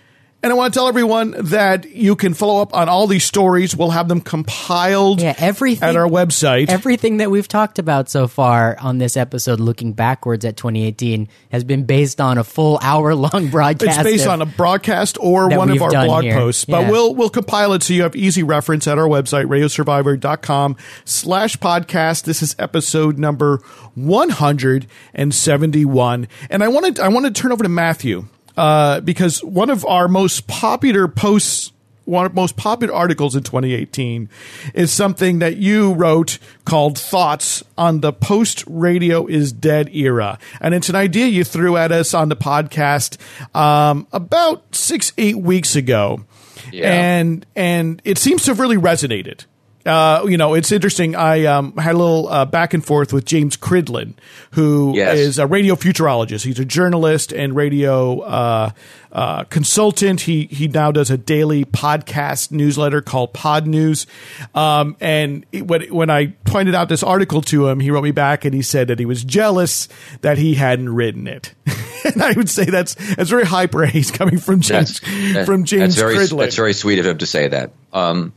And 0.43 0.53
I 0.53 0.55
want 0.55 0.73
to 0.75 0.79
tell 0.79 0.87
everyone 0.87 1.35
that 1.47 1.91
you 1.91 2.15
can 2.15 2.33
follow 2.33 2.63
up 2.63 2.73
on 2.73 2.89
all 2.89 3.09
these 3.09 3.25
stories. 3.25 3.75
We'll 3.75 3.91
have 3.91 4.07
them 4.07 4.21
compiled 4.21 5.21
Yeah, 5.21 5.35
everything 5.39 5.89
at 5.89 5.97
our 5.97 6.07
website. 6.07 6.69
Everything 6.69 7.17
that 7.17 7.33
we've 7.33 7.49
talked 7.49 7.81
about 7.81 8.09
so 8.09 8.29
far 8.29 8.77
on 8.81 8.99
this 8.99 9.17
episode, 9.17 9.59
looking 9.59 9.93
backwards 9.93 10.45
at 10.45 10.57
2018, 10.57 11.27
has 11.51 11.65
been 11.65 11.83
based 11.85 12.21
on 12.21 12.39
a 12.39 12.45
full 12.45 12.79
hour 12.81 13.13
long 13.17 13.49
broadcast. 13.51 13.99
It's 13.99 14.05
based 14.09 14.29
on 14.29 14.41
a 14.41 14.47
broadcast 14.47 15.19
or 15.21 15.49
one 15.49 15.69
of 15.71 15.83
our 15.83 15.91
blog 15.91 16.23
here. 16.23 16.35
posts, 16.35 16.65
but 16.65 16.83
Yeah. 16.83 16.91
we'll 16.93 17.13
we'll 17.17 17.29
compile 17.31 17.73
it 17.73 17.83
so 17.83 17.93
you 17.95 18.03
have 18.03 18.15
easy 18.15 18.45
reference 18.45 18.87
at 18.87 18.99
our 18.99 19.09
website, 19.09 19.47
radiosurvivor.com 19.47 20.77
slash 21.05 21.57
podcast. 21.57 22.23
This 22.23 22.41
is 22.43 22.55
episode 22.59 23.19
number 23.19 23.61
171. 23.95 26.29
And 26.51 26.63
I 26.63 26.69
wanted 26.69 27.01
I 27.01 27.09
want 27.09 27.27
to 27.27 27.33
turn 27.33 27.51
over 27.51 27.65
to 27.65 27.69
Matthew, 27.69 28.27
uh, 28.57 29.01
because 29.01 29.43
one 29.45 29.71
of 29.71 29.85
our 29.85 30.09
most 30.09 30.47
popular 30.47 31.09
posts 31.09 31.73
one 32.07 32.25
of 32.25 32.35
most 32.35 32.57
popular 32.57 32.95
articles 32.95 33.37
in 33.37 33.43
2018 33.43 34.31
is 34.75 34.93
something 34.93 35.41
that 35.41 35.57
you 35.57 35.93
wrote 35.93 36.39
called 36.65 36.99
Thoughts 36.99 37.65
on 37.77 38.01
the 38.01 38.13
Post 38.13 38.65
Radio 38.69 39.27
is 39.27 39.53
Dead 39.53 39.95
Era. 39.95 40.39
And 40.61 40.73
it's 40.73 40.89
an 40.89 40.95
idea 40.95 41.27
you 41.27 41.45
threw 41.45 41.77
at 41.77 41.93
us 41.93 42.15
on 42.15 42.29
the 42.29 42.37
podcast 42.37 43.19
um, 43.57 44.07
about 44.13 44.75
six, 44.75 45.13
eight 45.19 45.37
weeks 45.37 45.75
ago. 45.75 46.25
Yeah. 46.73 46.93
And, 46.93 47.45
and 47.57 48.01
it 48.05 48.19
seems 48.19 48.45
to 48.45 48.53
have 48.53 48.61
really 48.61 48.77
resonated. 48.77 49.45
Uh, 49.87 50.27
you 50.29 50.37
know, 50.37 50.55
it's 50.55 50.73
interesting. 50.73 51.15
I 51.15 51.45
um, 51.45 51.77
had 51.77 51.95
a 51.95 51.99
little 51.99 52.29
uh, 52.29 52.45
back 52.45 52.75
and 52.75 52.85
forth 52.85 53.13
with 53.13 53.25
James 53.25 53.57
Cridland, 53.57 54.15
who 54.53 54.91
is 54.97 55.37
Yes. 55.37 55.39
a 55.39 55.47
radio 55.47 55.75
futurologist. 55.77 56.45
He's 56.45 56.59
a 56.59 56.65
journalist 56.65 57.33
and 57.33 57.55
radio 57.55 58.21
uh, 58.21 58.71
uh, 59.13 59.45
consultant. 59.45 60.23
He 60.23 60.47
he 60.47 60.67
now 60.69 60.91
does 60.91 61.11
a 61.11 61.17
daily 61.17 61.65
podcast 61.65 62.51
newsletter 62.51 63.01
called 63.01 63.33
Podnews. 63.33 64.07
Um, 64.55 64.97
and 65.01 65.47
when 65.53 65.83
when 65.95 66.11
I 66.11 66.29
pointed 66.45 66.75
out 66.75 66.89
this 66.89 67.03
article 67.03 67.41
to 67.43 67.69
him, 67.69 67.81
he 67.81 67.91
wrote 67.91 68.05
me 68.05 68.11
back 68.11 68.45
and 68.45 68.55
he 68.55 68.63
said 68.63 68.89
that 68.89 68.99
he 68.99 69.07
was 69.07 69.23
jealous 69.25 69.89
that 70.23 70.37
he 70.39 70.55
hadn't 70.55 70.89
written 70.95 71.27
it. 71.29 71.55
and 72.05 72.23
I 72.23 72.33
would 72.33 72.51
say 72.51 72.65
that's 72.65 72.95
that's 73.15 73.31
very 73.31 73.45
high 73.47 73.67
praise 73.67 74.11
coming 74.11 74.39
from 74.39 74.61
James 74.63 75.01
That's- 75.01 75.47
from 75.47 75.65
James 75.65 75.95
that's 75.95 76.01
very, 76.01 76.17
Cridland. 76.17 76.39
That's 76.41 76.57
very 76.57 76.73
sweet 76.73 76.99
of 76.99 77.07
him 77.07 77.19
to 77.19 77.27
say 77.27 77.49
that. 77.49 77.71
Um, 77.93 78.33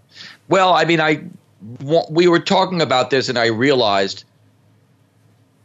well, 0.47 0.73
I 0.73 0.85
mean, 0.85 0.99
I 1.01 1.23
we 1.61 2.27
were 2.27 2.39
talking 2.39 2.81
about 2.81 3.09
this, 3.09 3.29
and 3.29 3.37
I 3.37 3.47
realized, 3.47 4.23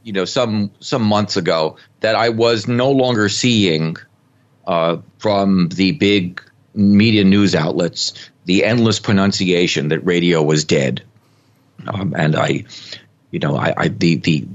you 0.03 0.13
know, 0.13 0.25
some 0.25 0.71
some 0.81 1.03
months 1.03 1.37
ago 1.37 1.77
that 2.01 2.17
I 2.17 2.31
was 2.31 2.67
no 2.67 2.91
longer 2.91 3.29
seeing 3.29 3.97
uh, 4.67 4.99
from 5.19 5.69
the 5.69 5.93
big 5.93 6.43
media 6.75 7.25
news 7.25 7.55
outlets 7.55 8.31
the 8.45 8.65
endless 8.65 8.99
pronunciation 9.01 9.89
that 9.89 10.01
radio 10.01 10.43
was 10.43 10.65
dead, 10.65 11.03
um, 11.87 12.15
and 12.17 12.37
I, 12.37 12.65
you 13.31 13.39
know, 13.39 13.57
I, 13.57 13.75
I 13.77 13.89
the 13.89 14.17
the 14.17 14.47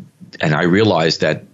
and 0.41 0.53
I 0.53 0.63
realized 0.63 1.21
that 1.21 1.45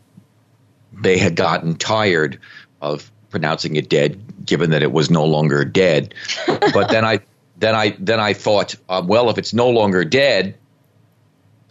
they 0.91 1.17
had 1.17 1.35
gotten 1.35 1.75
tired 1.75 2.39
of 2.81 3.11
pronouncing 3.29 3.75
it 3.75 3.89
dead, 3.89 4.45
given 4.45 4.71
that 4.71 4.83
it 4.83 4.91
was 4.91 5.09
no 5.09 5.25
longer 5.25 5.65
dead. 5.65 6.13
but 6.47 6.89
then 6.89 7.05
I 7.05 7.19
then 7.57 7.75
I 7.75 7.95
then 7.99 8.19
I 8.19 8.33
thought, 8.33 8.75
um, 8.89 9.07
well, 9.07 9.29
if 9.29 9.37
it's 9.37 9.53
no 9.53 9.69
longer 9.69 10.03
dead, 10.03 10.55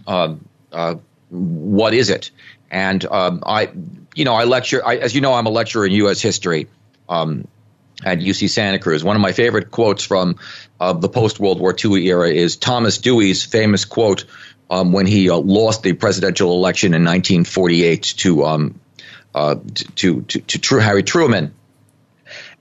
um, 0.07 0.47
uh, 0.73 0.97
what 1.31 1.95
is 1.95 2.11
it? 2.11 2.31
And 2.71 3.05
um, 3.05 3.43
I, 3.47 3.71
you 4.15 4.25
know, 4.25 4.35
I 4.35 4.45
lecture. 4.45 4.85
I, 4.85 4.97
as 4.97 5.15
you 5.15 5.21
know, 5.21 5.35
I'm 5.35 5.47
a 5.47 5.51
lecturer 5.51 5.87
in 5.87 5.93
U.S. 5.93 6.21
history 6.21 6.69
um, 7.09 7.47
at 8.05 8.19
UC 8.19 8.51
Santa 8.51 8.79
Cruz. 8.79 9.05
One 9.05 9.17
of 9.17 9.23
my 9.23 9.33
favorite 9.33 9.71
quotes 9.71 10.05
from 10.05 10.39
uh, 10.81 10.93
the 10.93 11.09
post 11.09 11.39
World 11.39 11.61
War 11.61 11.75
II 11.83 12.07
era 12.07 12.31
is 12.31 12.57
Thomas 12.57 12.99
Dewey's 12.99 13.45
famous 13.45 13.85
quote 13.85 14.25
um, 14.71 14.93
when 14.93 15.07
he 15.07 15.31
uh, 15.31 15.37
lost 15.37 15.83
the 15.83 15.93
presidential 15.93 16.53
election 16.53 16.95
in 16.95 17.03
1948 17.03 18.03
to 18.19 18.45
um, 18.45 18.81
uh, 19.35 19.57
to 19.97 20.23
to, 20.23 20.41
to 20.41 20.59
Tru- 20.59 20.81
Harry 20.81 21.03
Truman. 21.03 21.55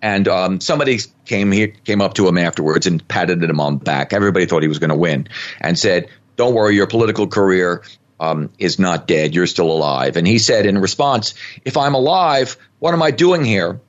And 0.03 0.27
um, 0.27 0.59
somebody 0.59 0.99
came 1.23 1.53
here, 1.53 1.69
came 1.69 2.01
up 2.01 2.15
to 2.15 2.27
him 2.27 2.37
afterwards 2.37 2.87
and 2.87 3.07
patted 3.07 3.41
him 3.41 3.61
on 3.61 3.77
the 3.77 3.85
back. 3.85 4.11
Everybody 4.11 4.45
thought 4.45 4.61
he 4.61 4.67
was 4.67 4.79
going 4.79 4.89
to 4.89 4.97
win, 4.97 5.29
and 5.61 5.79
said, 5.79 6.09
"Don't 6.35 6.53
worry, 6.53 6.75
your 6.75 6.87
political 6.87 7.25
career 7.25 7.83
um, 8.19 8.49
is 8.59 8.77
not 8.79 9.07
dead. 9.07 9.33
You're 9.33 9.47
still 9.47 9.71
alive." 9.71 10.17
And 10.17 10.27
he 10.27 10.39
said 10.39 10.65
in 10.65 10.77
response, 10.79 11.35
"If 11.63 11.77
I'm 11.77 11.95
alive, 11.95 12.57
what 12.79 12.93
am 12.93 13.01
I 13.01 13.11
doing 13.11 13.45
here? 13.45 13.79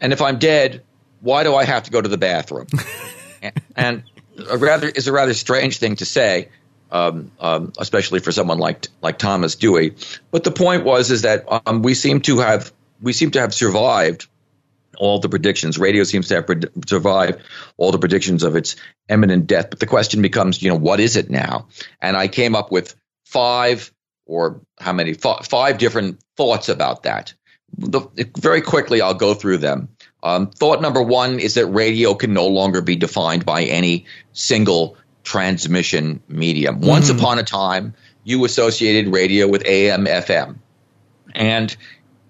And 0.00 0.12
if 0.12 0.20
I'm 0.20 0.40
dead, 0.40 0.82
why 1.20 1.44
do 1.44 1.54
I 1.54 1.64
have 1.64 1.84
to 1.84 1.92
go 1.92 2.02
to 2.02 2.08
the 2.08 2.18
bathroom?" 2.18 2.66
and, 3.76 4.02
a 4.50 4.58
rather 4.58 4.88
is 4.88 5.06
a 5.06 5.12
rather 5.12 5.32
strange 5.32 5.78
thing 5.78 5.94
to 5.96 6.04
say, 6.04 6.48
um, 6.90 7.30
um, 7.38 7.72
especially 7.78 8.18
for 8.18 8.32
someone 8.32 8.58
like 8.58 8.88
like 9.00 9.18
Thomas 9.18 9.54
Dewey. 9.54 9.94
But 10.32 10.42
the 10.42 10.50
point 10.50 10.82
was 10.82 11.12
is 11.12 11.22
that 11.22 11.44
um, 11.66 11.82
we 11.82 11.94
seem 11.94 12.20
to 12.22 12.38
have 12.38 12.72
we 13.00 13.12
seem 13.12 13.30
to 13.30 13.40
have 13.40 13.54
survived 13.54 14.26
all 14.98 15.18
the 15.18 15.28
predictions. 15.28 15.78
Radio 15.78 16.04
seems 16.04 16.28
to 16.28 16.36
have 16.36 16.46
pred- 16.46 16.88
survived 16.88 17.42
all 17.76 17.92
the 17.92 17.98
predictions 17.98 18.42
of 18.42 18.56
its 18.56 18.76
imminent 19.08 19.46
death. 19.46 19.70
But 19.70 19.80
the 19.80 19.86
question 19.86 20.22
becomes, 20.22 20.62
you 20.62 20.70
know, 20.70 20.76
what 20.76 21.00
is 21.00 21.16
it 21.16 21.30
now? 21.30 21.68
And 22.00 22.16
I 22.16 22.28
came 22.28 22.54
up 22.54 22.70
with 22.70 22.94
five 23.24 23.92
or 24.26 24.60
how 24.78 24.92
many 24.92 25.14
five 25.14 25.78
different 25.78 26.20
thoughts 26.36 26.68
about 26.68 27.04
that. 27.04 27.34
The, 27.78 28.00
very 28.38 28.60
quickly, 28.60 29.00
I'll 29.00 29.14
go 29.14 29.34
through 29.34 29.58
them. 29.58 29.88
Um, 30.22 30.50
thought 30.50 30.82
number 30.82 31.02
one 31.02 31.38
is 31.38 31.54
that 31.54 31.66
radio 31.66 32.14
can 32.14 32.32
no 32.32 32.48
longer 32.48 32.80
be 32.80 32.96
defined 32.96 33.44
by 33.44 33.64
any 33.64 34.06
single 34.32 34.96
transmission 35.22 36.22
medium. 36.28 36.76
Mm-hmm. 36.76 36.88
Once 36.88 37.10
upon 37.10 37.38
a 37.38 37.42
time, 37.42 37.94
you 38.24 38.44
associated 38.44 39.12
radio 39.12 39.46
with 39.46 39.64
AM, 39.66 40.06
FM. 40.06 40.56
And 41.34 41.76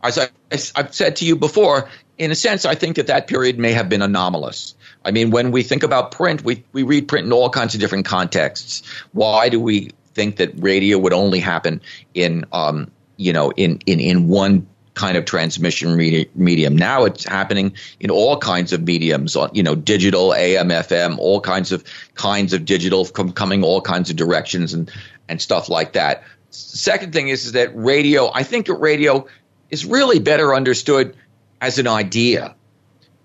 as 0.03 0.19
I, 0.19 0.29
have 0.51 0.95
said 0.95 1.17
to 1.17 1.25
you 1.25 1.37
before, 1.37 1.89
in 2.19 2.31
a 2.31 2.35
sense, 2.35 2.65
I 2.65 2.75
think 2.75 2.97
that 2.97 3.07
that 3.09 3.27
period 3.27 3.59
may 3.59 3.73
have 3.73 3.89
been 3.89 4.03
anomalous. 4.03 4.75
I 5.05 5.11
mean, 5.11 5.31
when 5.31 5.53
we 5.53 5.63
think 5.63 5.83
about 5.83 6.13
print, 6.13 6.43
we, 6.43 6.65
we 6.73 6.83
read 6.83 7.09
print 7.09 7.27
in 7.27 7.33
all 7.33 7.51
kinds 7.51 7.75
of 7.75 7.81
different 7.81 8.07
contexts. 8.07 8.83
Why 9.13 9.49
do 9.49 9.61
we 9.61 9.91
think 10.15 10.37
that 10.37 10.51
radio 10.57 10.99
would 10.99 11.13
only 11.13 11.41
happen 11.41 11.81
in, 12.15 12.45
um, 12.53 12.91
you 13.17 13.33
know, 13.33 13.51
in, 13.51 13.81
in, 13.87 14.01
in 14.01 14.29
one 14.29 14.67
kind 14.95 15.19
of 15.19 15.27
transmission 15.27 15.95
medium. 15.95 16.75
Now 16.75 17.05
it's 17.05 17.25
happening 17.25 17.75
in 18.01 18.11
all 18.11 18.39
kinds 18.39 18.73
of 18.73 18.83
mediums, 18.83 19.37
uh, 19.37 19.49
you 19.53 19.63
know, 19.63 19.75
digital, 19.75 20.35
AM, 20.35 20.71
FM, 20.71 21.19
all 21.19 21.41
kinds 21.43 21.71
of 21.71 21.85
kinds 22.15 22.55
of 22.55 22.65
digital 22.65 23.05
coming 23.05 23.63
all 23.63 23.83
kinds 23.83 24.09
of 24.09 24.17
directions 24.17 24.73
and 24.73 24.91
and 25.29 25.41
stuff 25.41 25.69
like 25.69 25.93
that. 25.93 26.25
Second 26.49 27.13
thing 27.13 27.29
is, 27.29 27.45
is 27.45 27.53
that 27.53 27.77
radio. 27.77 28.33
I 28.33 28.43
think 28.43 28.69
radio 28.69 29.27
is 29.71 29.85
really 29.85 30.19
better 30.19 30.55
understood 30.55 31.15
as 31.61 31.79
an 31.79 31.87
idea 31.87 32.55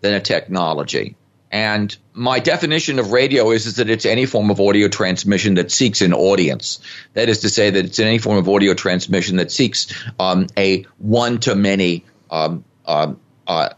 than 0.02 0.14
a 0.14 0.20
technology. 0.20 1.16
And 1.52 1.96
my 2.14 2.40
definition 2.40 2.98
of 2.98 3.12
radio 3.12 3.52
is, 3.52 3.66
is 3.66 3.76
that 3.76 3.90
it's 3.90 4.06
any 4.06 4.26
form 4.26 4.50
of 4.52 4.62
audio 4.62 4.88
transmission 4.88 5.56
that 5.56 5.70
seeks 5.70 6.02
an 6.02 6.14
audience. 6.14 6.80
That 7.14 7.28
is 7.28 7.42
to 7.42 7.50
say 7.50 7.70
that 7.70 7.86
it's 7.86 8.00
any 8.00 8.20
form 8.20 8.38
of 8.38 8.48
audio 8.48 8.74
transmission 8.74 9.36
that 9.36 9.52
seeks 9.52 9.94
um, 10.18 10.48
a 10.58 10.84
one 10.98 11.40
to 11.40 11.56
many 11.56 12.06
um, 12.30 12.64
uh, 12.86 13.14
uh, 13.46 13.70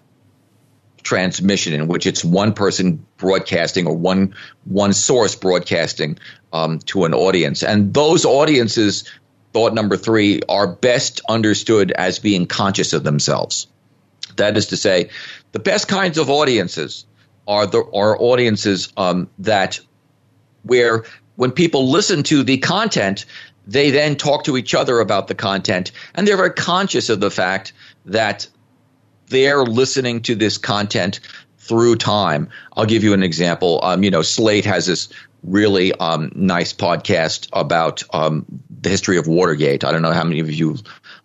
transmission 1.01 1.73
in 1.73 1.87
which 1.87 2.05
it's 2.05 2.23
one 2.23 2.53
person 2.53 3.05
broadcasting 3.17 3.87
or 3.87 3.97
one 3.97 4.35
one 4.65 4.93
source 4.93 5.35
broadcasting 5.35 6.19
um, 6.53 6.77
to 6.79 7.05
an 7.05 7.13
audience. 7.13 7.63
And 7.63 7.91
those 7.91 8.23
audiences, 8.23 9.03
thought 9.51 9.73
number 9.73 9.97
three, 9.97 10.41
are 10.47 10.67
best 10.67 11.21
understood 11.27 11.91
as 11.91 12.19
being 12.19 12.45
conscious 12.45 12.93
of 12.93 13.03
themselves. 13.03 13.67
That 14.37 14.57
is 14.57 14.67
to 14.67 14.77
say, 14.77 15.09
the 15.51 15.59
best 15.59 15.87
kinds 15.87 16.17
of 16.17 16.29
audiences 16.29 17.05
are 17.47 17.65
the 17.65 17.79
are 17.93 18.19
audiences 18.19 18.91
um, 18.97 19.29
that 19.39 19.79
where 20.63 21.03
when 21.35 21.51
people 21.51 21.89
listen 21.89 22.23
to 22.23 22.43
the 22.43 22.57
content, 22.57 23.25
they 23.67 23.91
then 23.91 24.15
talk 24.15 24.45
to 24.45 24.57
each 24.57 24.75
other 24.75 24.99
about 24.99 25.27
the 25.27 25.35
content, 25.35 25.91
and 26.15 26.27
they're 26.27 26.37
very 26.37 26.53
conscious 26.53 27.09
of 27.09 27.19
the 27.19 27.31
fact 27.31 27.73
that 28.05 28.47
they're 29.27 29.63
listening 29.63 30.21
to 30.21 30.35
this 30.35 30.57
content 30.57 31.19
through 31.57 31.95
time. 31.95 32.49
I'll 32.75 32.85
give 32.85 33.03
you 33.03 33.13
an 33.13 33.23
example. 33.23 33.79
Um, 33.83 34.03
you 34.03 34.11
know, 34.11 34.21
Slate 34.21 34.65
has 34.65 34.85
this 34.85 35.09
really 35.43 35.93
um, 35.93 36.31
nice 36.35 36.73
podcast 36.73 37.47
about 37.53 38.03
um, 38.13 38.45
the 38.81 38.89
history 38.89 39.17
of 39.17 39.27
Watergate. 39.27 39.83
I 39.83 39.91
don't 39.91 40.01
know 40.01 40.11
how 40.11 40.23
many 40.23 40.39
of 40.39 40.51
you 40.51 40.77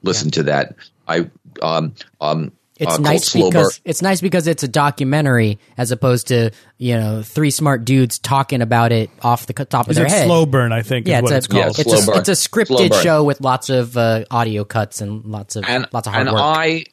listened 0.03 0.37
yeah. 0.37 0.43
to 0.43 0.43
that. 0.45 0.75
I 1.07 1.31
um, 1.63 1.95
um, 2.21 2.53
it's 2.79 2.95
uh, 2.95 2.99
nice 2.99 3.33
because 3.33 3.81
it's 3.85 4.03
nice 4.03 4.21
because 4.21 4.47
it's 4.47 4.63
a 4.63 4.69
documentary 4.69 5.59
as 5.77 5.91
opposed 5.91 6.29
to 6.29 6.53
you 6.79 6.95
know 6.95 7.23
three 7.23 7.51
smart 7.51 7.85
dudes 7.85 8.19
talking 8.19 8.63
about 8.63 8.93
it 8.93 9.11
off 9.21 9.47
the 9.47 9.53
top 9.53 9.89
of 9.89 9.95
their 9.97 10.07
head. 10.07 10.27
Slow 10.27 10.47
burn, 10.47 10.73
I 10.73 10.83
think. 10.83 11.09
Yeah, 11.09 11.19
it's, 11.19 11.31
a, 11.31 11.37
it's, 11.37 11.49
yeah, 11.53 11.67
it's, 11.67 11.79
a, 11.79 12.13
it's, 12.13 12.29
a, 12.29 12.33
scripted 12.33 13.03
show 13.03 13.25
with 13.25 13.41
lots 13.41 13.69
of 13.69 13.97
uh, 13.97 14.25
audio 14.31 14.65
cuts 14.65 15.01
and 15.01 15.25
lots 15.25 15.57
of 15.57 15.65
and, 15.69 15.87
lots 15.93 16.07
of 16.07 16.15
hard 16.15 16.29
and 16.29 16.35
work. 16.35 16.43
I 16.43 16.85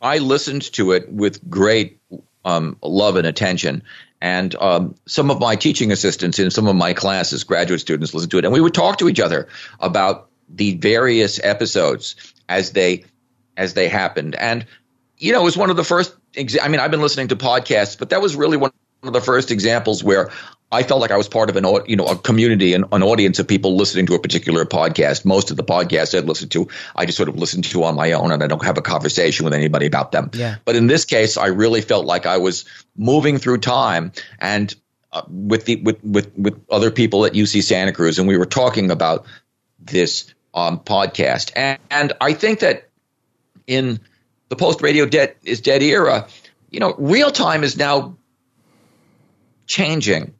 I 0.00 0.18
listened 0.18 0.72
to 0.74 0.92
it 0.92 1.12
with 1.12 1.48
great 1.48 2.00
um, 2.44 2.78
love 2.82 3.16
and 3.16 3.26
attention. 3.26 3.82
And 4.20 4.56
um, 4.56 4.94
some 5.06 5.30
of 5.30 5.38
my 5.40 5.56
teaching 5.56 5.92
assistants 5.92 6.38
in 6.38 6.50
some 6.50 6.66
of 6.66 6.76
my 6.76 6.94
classes, 6.94 7.44
graduate 7.44 7.80
students, 7.80 8.14
listened 8.14 8.30
to 8.30 8.38
it, 8.38 8.44
and 8.44 8.54
we 8.54 8.60
would 8.60 8.72
talk 8.72 8.98
to 8.98 9.08
each 9.08 9.20
other 9.20 9.48
about 9.80 10.30
the 10.48 10.76
various 10.76 11.38
episodes 11.42 12.16
as 12.48 12.72
they 12.72 13.04
as 13.56 13.74
they 13.74 13.88
happened. 13.88 14.34
And 14.34 14.66
you 15.24 15.32
know, 15.32 15.40
it 15.40 15.44
was 15.44 15.56
one 15.56 15.70
of 15.70 15.76
the 15.76 15.84
first. 15.84 16.14
Exa- 16.34 16.58
I 16.62 16.68
mean, 16.68 16.80
I've 16.80 16.90
been 16.90 17.00
listening 17.00 17.28
to 17.28 17.36
podcasts, 17.36 17.98
but 17.98 18.10
that 18.10 18.20
was 18.20 18.36
really 18.36 18.58
one 18.58 18.72
of 19.02 19.14
the 19.14 19.22
first 19.22 19.50
examples 19.50 20.04
where 20.04 20.30
I 20.70 20.82
felt 20.82 21.00
like 21.00 21.10
I 21.10 21.16
was 21.16 21.28
part 21.28 21.48
of 21.48 21.56
an, 21.56 21.64
you 21.86 21.96
know, 21.96 22.04
a 22.04 22.16
community 22.16 22.74
and 22.74 22.84
an 22.92 23.02
audience 23.02 23.38
of 23.38 23.48
people 23.48 23.74
listening 23.74 24.04
to 24.06 24.14
a 24.14 24.18
particular 24.18 24.66
podcast. 24.66 25.24
Most 25.24 25.50
of 25.50 25.56
the 25.56 25.64
podcasts 25.64 26.16
I'd 26.16 26.26
listened 26.26 26.50
to, 26.52 26.68
I 26.94 27.06
just 27.06 27.16
sort 27.16 27.30
of 27.30 27.36
listened 27.36 27.64
to 27.64 27.84
on 27.84 27.94
my 27.94 28.12
own, 28.12 28.32
and 28.32 28.42
I 28.42 28.46
don't 28.46 28.62
have 28.64 28.76
a 28.76 28.82
conversation 28.82 29.44
with 29.44 29.54
anybody 29.54 29.86
about 29.86 30.12
them. 30.12 30.30
Yeah. 30.34 30.56
But 30.66 30.76
in 30.76 30.88
this 30.88 31.06
case, 31.06 31.38
I 31.38 31.46
really 31.46 31.80
felt 31.80 32.04
like 32.04 32.26
I 32.26 32.36
was 32.36 32.66
moving 32.94 33.38
through 33.38 33.58
time 33.58 34.12
and 34.38 34.74
uh, 35.10 35.22
with 35.28 35.64
the 35.64 35.76
with 35.76 36.04
with 36.04 36.36
with 36.36 36.62
other 36.68 36.90
people 36.90 37.24
at 37.24 37.32
UC 37.32 37.62
Santa 37.62 37.92
Cruz, 37.92 38.18
and 38.18 38.28
we 38.28 38.36
were 38.36 38.44
talking 38.44 38.90
about 38.90 39.24
this 39.78 40.34
um, 40.52 40.80
podcast, 40.80 41.52
and, 41.56 41.78
and 41.90 42.12
I 42.20 42.34
think 42.34 42.60
that 42.60 42.90
in 43.66 44.00
the 44.54 44.64
post 44.64 44.82
radio 44.82 45.06
dead 45.06 45.34
is 45.42 45.60
dead 45.60 45.82
era, 45.82 46.28
you 46.70 46.80
know, 46.80 46.94
real 46.96 47.30
time 47.30 47.64
is 47.64 47.76
now 47.76 48.16
changing. 49.66 50.34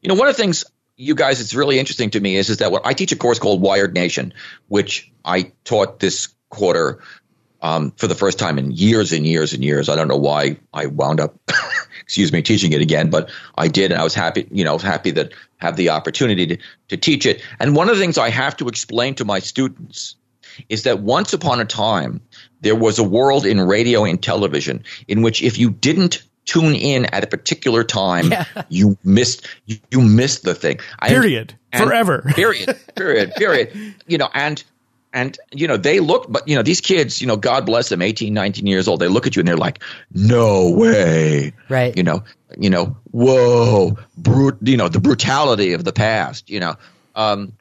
You 0.00 0.08
know, 0.08 0.14
one 0.14 0.28
of 0.28 0.36
the 0.36 0.42
things 0.42 0.64
you 0.96 1.14
guys 1.14 1.40
it's 1.40 1.54
really 1.54 1.78
interesting 1.78 2.10
to 2.10 2.20
me 2.20 2.36
is 2.36 2.50
is 2.50 2.58
that 2.58 2.72
what 2.72 2.84
I 2.84 2.92
teach 2.92 3.12
a 3.12 3.16
course 3.16 3.38
called 3.38 3.60
Wired 3.60 3.94
Nation, 3.94 4.34
which 4.68 5.10
I 5.24 5.52
taught 5.64 6.00
this 6.00 6.28
quarter 6.48 7.00
um, 7.62 7.92
for 7.92 8.08
the 8.08 8.14
first 8.14 8.38
time 8.38 8.58
in 8.58 8.72
years 8.72 9.12
and 9.12 9.24
years 9.24 9.52
and 9.52 9.62
years. 9.62 9.88
I 9.88 9.94
don't 9.94 10.08
know 10.08 10.16
why 10.16 10.58
I 10.74 10.86
wound 10.86 11.20
up, 11.20 11.36
excuse 12.02 12.32
me, 12.32 12.42
teaching 12.42 12.72
it 12.72 12.82
again, 12.82 13.10
but 13.10 13.30
I 13.56 13.68
did, 13.68 13.92
and 13.92 14.00
I 14.00 14.04
was 14.04 14.14
happy. 14.14 14.48
You 14.50 14.64
know, 14.64 14.76
happy 14.78 15.12
that 15.12 15.32
have 15.58 15.76
the 15.76 15.90
opportunity 15.90 16.46
to 16.48 16.58
to 16.88 16.96
teach 16.96 17.26
it. 17.26 17.42
And 17.60 17.76
one 17.76 17.88
of 17.88 17.94
the 17.94 18.02
things 18.02 18.18
I 18.18 18.30
have 18.30 18.56
to 18.56 18.68
explain 18.68 19.14
to 19.16 19.24
my 19.24 19.38
students 19.38 20.16
is 20.68 20.82
that 20.82 21.00
once 21.00 21.32
upon 21.32 21.60
a 21.60 21.64
time 21.64 22.20
there 22.62 22.74
was 22.74 22.98
a 22.98 23.04
world 23.04 23.44
in 23.44 23.60
radio 23.60 24.04
and 24.04 24.22
television 24.22 24.82
in 25.08 25.22
which 25.22 25.42
if 25.42 25.58
you 25.58 25.70
didn't 25.70 26.22
tune 26.44 26.74
in 26.74 27.04
at 27.06 27.22
a 27.22 27.26
particular 27.26 27.84
time, 27.84 28.30
yeah. 28.30 28.44
you 28.68 28.96
missed 29.04 29.46
you, 29.66 29.76
you, 29.90 30.00
missed 30.00 30.42
the 30.42 30.54
thing. 30.54 30.80
Period. 31.02 31.54
And, 31.72 31.84
Forever. 31.84 32.22
period. 32.34 32.76
Period. 32.96 33.34
Period. 33.34 33.94
You 34.06 34.18
know, 34.18 34.28
and 34.34 34.62
and 35.12 35.38
you 35.52 35.68
know 35.68 35.76
they 35.76 36.00
look 36.00 36.26
but 36.30 36.48
you 36.48 36.56
know 36.56 36.62
these 36.62 36.80
kids 36.80 37.20
you 37.20 37.26
know 37.26 37.36
god 37.36 37.66
bless 37.66 37.90
them 37.90 38.00
18 38.00 38.32
19 38.32 38.66
years 38.66 38.88
old 38.88 38.98
they 38.98 39.08
look 39.08 39.26
at 39.26 39.36
you 39.36 39.40
and 39.40 39.46
they're 39.46 39.58
like 39.58 39.82
no 40.14 40.70
way 40.70 41.52
right 41.68 41.94
you 41.98 42.02
know 42.02 42.24
you 42.56 42.70
know 42.70 42.96
whoa 43.10 43.94
brute 44.16 44.56
you 44.62 44.78
know 44.78 44.88
the 44.88 45.00
brutality 45.00 45.74
of 45.74 45.84
the 45.84 45.92
past 45.92 46.48
you 46.48 46.58
know 46.58 46.76
um 47.14 47.52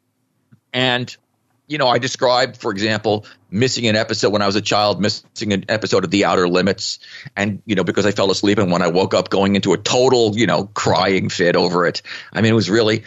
and 0.72 1.18
you 1.72 1.78
know, 1.78 1.88
I 1.88 2.00
described, 2.00 2.58
for 2.58 2.70
example, 2.70 3.26
missing 3.52 3.88
an 3.88 3.96
episode 3.96 4.32
when 4.32 4.42
I 4.42 4.46
was 4.46 4.56
a 4.56 4.62
child, 4.62 5.02
missing 5.02 5.54
an 5.54 5.66
episode 5.70 6.04
of 6.04 6.10
The 6.10 6.26
Outer 6.26 6.48
Limits, 6.48 7.00
and 7.36 7.62
you 7.66 7.76
know, 7.76 7.84
because 7.84 8.06
I 8.06 8.12
fell 8.12 8.32
asleep, 8.32 8.58
and 8.58 8.72
when 8.72 8.82
I 8.82 8.88
woke 8.88 9.14
up, 9.14 9.30
going 9.30 9.56
into 9.56 9.74
a 9.74 9.78
total, 9.78 10.38
you 10.38 10.48
know, 10.48 10.66
crying 10.66 11.30
fit 11.30 11.56
over 11.56 11.86
it. 11.86 12.02
I 12.32 12.42
mean, 12.42 12.52
it 12.52 12.56
was 12.56 12.70
really 12.70 13.04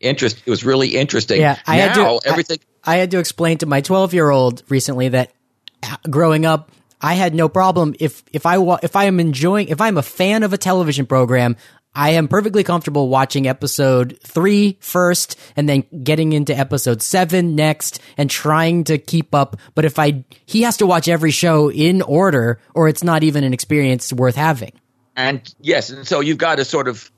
interest. 0.00 0.42
It 0.44 0.50
was 0.50 0.64
really 0.64 0.96
interesting. 0.96 1.40
Yeah, 1.40 1.58
I 1.66 1.76
now, 1.76 1.88
had 1.88 1.94
to 1.94 2.20
everything. 2.28 2.58
I, 2.82 2.94
I 2.94 2.96
had 2.96 3.10
to 3.12 3.18
explain 3.18 3.58
to 3.58 3.66
my 3.66 3.80
twelve 3.82 4.14
year 4.14 4.30
old 4.30 4.62
recently 4.68 5.10
that 5.10 5.32
uh, 5.82 5.96
growing 6.10 6.46
up, 6.46 6.70
I 7.00 7.14
had 7.14 7.34
no 7.34 7.48
problem 7.48 7.94
if 8.00 8.22
if 8.32 8.46
I 8.46 8.56
if 8.82 8.96
I 8.96 9.04
am 9.04 9.20
enjoying 9.20 9.68
if 9.68 9.80
I'm 9.80 9.98
a 9.98 10.02
fan 10.02 10.42
of 10.42 10.52
a 10.52 10.58
television 10.58 11.06
program, 11.06 11.56
I 11.94 12.10
am 12.10 12.26
perfectly 12.26 12.64
comfortable 12.64 13.08
watching 13.08 13.46
episode 13.46 14.18
three 14.22 14.78
first 14.80 15.38
and 15.56 15.68
then 15.68 15.84
getting 16.02 16.32
into 16.32 16.56
episode 16.56 17.02
seven 17.02 17.54
next 17.54 18.00
and 18.16 18.30
trying 18.30 18.84
to 18.84 18.96
keep 18.96 19.34
up. 19.34 19.58
But 19.74 19.84
if 19.84 19.98
I, 19.98 20.24
he 20.46 20.62
has 20.62 20.78
to 20.78 20.86
watch 20.86 21.06
every 21.08 21.30
show 21.30 21.70
in 21.70 22.00
order 22.00 22.60
or 22.74 22.88
it's 22.88 23.04
not 23.04 23.22
even 23.24 23.44
an 23.44 23.52
experience 23.52 24.10
worth 24.10 24.36
having. 24.36 24.72
And 25.14 25.54
yes, 25.60 25.90
and 25.90 26.06
so 26.06 26.20
you've 26.20 26.38
got 26.38 26.56
to 26.56 26.64
sort 26.64 26.88
of 26.88 27.10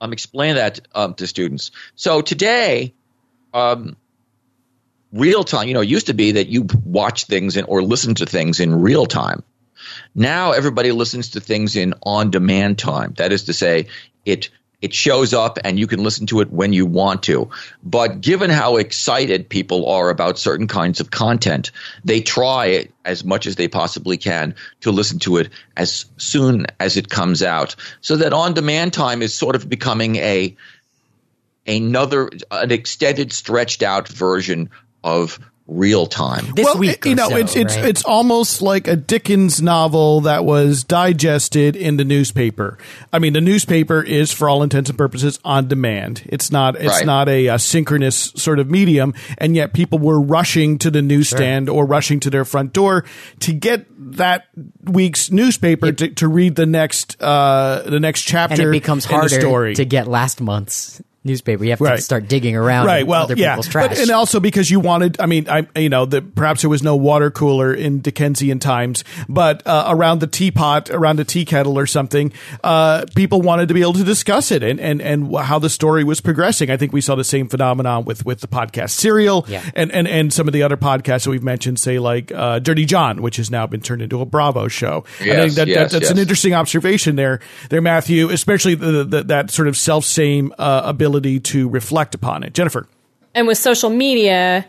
um, 0.00 0.12
explain 0.12 0.54
that 0.54 0.80
um, 0.94 1.14
to 1.14 1.26
students. 1.26 1.72
So 1.96 2.20
today, 2.20 2.94
um, 3.52 3.96
real 5.12 5.42
time, 5.42 5.66
you 5.66 5.74
know, 5.74 5.80
it 5.80 5.88
used 5.88 6.06
to 6.06 6.14
be 6.14 6.32
that 6.32 6.46
you 6.46 6.68
watch 6.84 7.24
things 7.24 7.56
in, 7.56 7.64
or 7.64 7.82
listen 7.82 8.14
to 8.16 8.26
things 8.26 8.60
in 8.60 8.80
real 8.80 9.06
time. 9.06 9.42
Now 10.16 10.52
everybody 10.52 10.92
listens 10.92 11.30
to 11.30 11.40
things 11.40 11.76
in 11.76 11.94
on 12.02 12.30
demand 12.30 12.78
time. 12.78 13.12
That 13.18 13.32
is 13.32 13.44
to 13.44 13.52
say, 13.52 13.88
it 14.24 14.48
it 14.82 14.92
shows 14.94 15.32
up 15.32 15.58
and 15.64 15.78
you 15.78 15.86
can 15.86 16.02
listen 16.02 16.26
to 16.26 16.40
it 16.40 16.50
when 16.50 16.72
you 16.72 16.84
want 16.86 17.22
to. 17.24 17.50
But 17.82 18.20
given 18.20 18.50
how 18.50 18.76
excited 18.76 19.48
people 19.48 19.88
are 19.88 20.10
about 20.10 20.38
certain 20.38 20.66
kinds 20.66 21.00
of 21.00 21.10
content, 21.10 21.70
they 22.04 22.20
try 22.20 22.66
it 22.66 22.92
as 23.04 23.24
much 23.24 23.46
as 23.46 23.56
they 23.56 23.68
possibly 23.68 24.16
can 24.16 24.54
to 24.82 24.90
listen 24.90 25.18
to 25.20 25.38
it 25.38 25.50
as 25.76 26.04
soon 26.18 26.66
as 26.78 26.96
it 26.96 27.08
comes 27.08 27.42
out. 27.42 27.74
So 28.00 28.16
that 28.16 28.34
on 28.34 28.54
demand 28.54 28.92
time 28.92 29.22
is 29.22 29.34
sort 29.34 29.56
of 29.56 29.68
becoming 29.68 30.16
a 30.16 30.56
another 31.66 32.30
an 32.50 32.70
extended 32.70 33.32
stretched 33.32 33.82
out 33.82 34.08
version 34.08 34.70
of 35.02 35.40
real 35.68 36.06
time. 36.06 36.46
This 36.54 36.64
well, 36.64 36.78
week, 36.78 37.04
you 37.04 37.12
or 37.12 37.14
know, 37.16 37.28
so, 37.28 37.36
it's 37.36 37.56
it's 37.56 37.76
right? 37.76 37.84
it's 37.86 38.04
almost 38.04 38.62
like 38.62 38.86
a 38.86 38.96
Dickens 38.96 39.60
novel 39.60 40.20
that 40.22 40.44
was 40.44 40.84
digested 40.84 41.74
in 41.76 41.96
the 41.96 42.04
newspaper. 42.04 42.78
I 43.12 43.18
mean, 43.18 43.32
the 43.32 43.40
newspaper 43.40 44.00
is, 44.02 44.32
for 44.32 44.48
all 44.48 44.62
intents 44.62 44.90
and 44.90 44.98
purposes, 44.98 45.40
on 45.44 45.66
demand. 45.68 46.22
It's 46.26 46.50
not 46.52 46.76
it's 46.76 46.86
Right. 46.86 47.06
not 47.06 47.28
a, 47.28 47.48
uh 47.48 47.58
synchronous 47.58 48.32
sort 48.36 48.58
of 48.58 48.70
medium, 48.70 49.12
and 49.38 49.56
yet 49.56 49.72
people 49.72 49.98
were 49.98 50.20
rushing 50.20 50.78
to 50.78 50.90
the 50.90 51.02
newsstand 51.02 51.68
or 51.68 51.84
rushing 51.84 52.20
to 52.20 52.30
their 52.30 52.44
front 52.44 52.72
door 52.72 53.04
to 53.40 53.52
get 53.52 53.86
that 54.16 54.46
week's 54.84 55.30
newspaper 55.30 55.90
to, 55.90 56.08
to 56.10 56.28
read 56.28 56.54
the 56.54 56.66
next 56.66 57.20
uh, 57.20 57.82
the 57.86 57.98
next 57.98 58.22
chapter. 58.22 58.54
and 58.54 58.62
it 58.62 58.70
becomes 58.70 59.04
in 59.06 59.10
the 59.10 59.16
harder 59.16 59.40
story. 59.40 59.74
to 59.74 59.84
get 59.84 60.06
last 60.06 60.40
month's 60.40 61.02
newspaper. 61.26 61.64
You 61.64 61.70
have 61.70 61.78
to 61.80 61.84
Right. 61.84 62.02
start 62.02 62.28
digging 62.28 62.56
around 62.56 62.86
right 62.86 63.06
well 63.06 63.24
other 63.24 63.34
yeah 63.36 63.52
people's 63.52 63.68
trash. 63.68 63.88
But, 63.90 63.98
and 64.00 64.10
also 64.10 64.40
because 64.40 64.70
you 64.70 64.80
wanted 64.80 65.20
i 65.20 65.26
mean 65.26 65.48
i 65.48 65.66
you 65.78 65.88
know 65.88 66.04
the, 66.06 66.22
perhaps 66.22 66.62
there 66.62 66.70
was 66.70 66.82
no 66.82 66.96
water 66.96 67.30
cooler 67.30 67.72
in 67.74 68.00
dickensian 68.00 68.58
times 68.58 69.04
but 69.28 69.62
uh, 69.66 69.84
around 69.88 70.20
the 70.20 70.26
teapot 70.26 70.90
around 70.90 71.20
a 71.20 71.24
tea 71.24 71.44
kettle 71.44 71.78
or 71.78 71.86
something 71.86 72.32
uh, 72.64 73.04
people 73.14 73.42
wanted 73.42 73.68
to 73.68 73.74
be 73.74 73.80
able 73.82 73.92
to 73.92 74.04
discuss 74.04 74.50
it 74.50 74.62
and, 74.62 74.80
and 74.80 75.02
and 75.02 75.34
how 75.36 75.58
the 75.58 75.68
story 75.70 76.04
was 76.04 76.20
progressing 76.20 76.70
i 76.70 76.76
think 76.76 76.92
we 76.92 77.00
saw 77.00 77.14
the 77.14 77.24
same 77.24 77.48
phenomenon 77.48 78.04
with 78.04 78.24
with 78.24 78.40
the 78.40 78.48
podcast 78.48 78.90
serial 78.90 79.44
Yeah. 79.48 79.62
and, 79.74 79.92
and 79.92 80.08
and 80.08 80.32
some 80.32 80.46
of 80.48 80.52
the 80.52 80.62
other 80.62 80.76
podcasts 80.76 81.24
that 81.24 81.30
we've 81.30 81.42
mentioned 81.42 81.78
say 81.78 81.98
like 81.98 82.32
uh, 82.32 82.58
dirty 82.60 82.84
john 82.84 83.22
which 83.22 83.36
has 83.36 83.50
now 83.50 83.66
been 83.66 83.80
turned 83.80 84.02
into 84.02 84.20
a 84.20 84.26
bravo 84.26 84.68
show 84.68 85.04
i 85.20 85.24
think 85.24 85.52
that, 85.54 85.68
yes, 85.68 85.92
that 85.92 86.00
that's 86.00 86.10
an 86.10 86.18
interesting 86.18 86.54
observation 86.54 87.16
there 87.16 87.40
there 87.70 87.82
matthew 87.82 88.30
especially 88.30 88.74
the, 88.74 89.04
the, 89.04 89.22
that 89.24 89.50
sort 89.50 89.68
of 89.68 89.76
self 89.76 90.04
same 90.04 90.52
uh, 90.58 90.82
ability 91.16 91.40
to 91.40 91.68
reflect 91.68 92.14
upon 92.14 92.42
it 92.42 92.52
jennifer 92.52 92.86
And 93.34 93.46
with 93.46 93.58
social 93.58 93.90
media, 93.90 94.64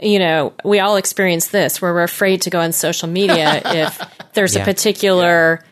you 0.00 0.18
know, 0.18 0.52
we 0.64 0.78
all 0.80 0.96
experience 0.96 1.48
this 1.48 1.80
where 1.82 1.92
we're 1.94 2.02
afraid 2.04 2.42
to 2.42 2.50
go 2.50 2.60
on 2.60 2.72
social 2.72 3.08
media 3.08 3.60
if 3.66 4.00
there's 4.34 4.54
Yeah. 4.54 4.62
a 4.62 4.64
particular 4.64 5.64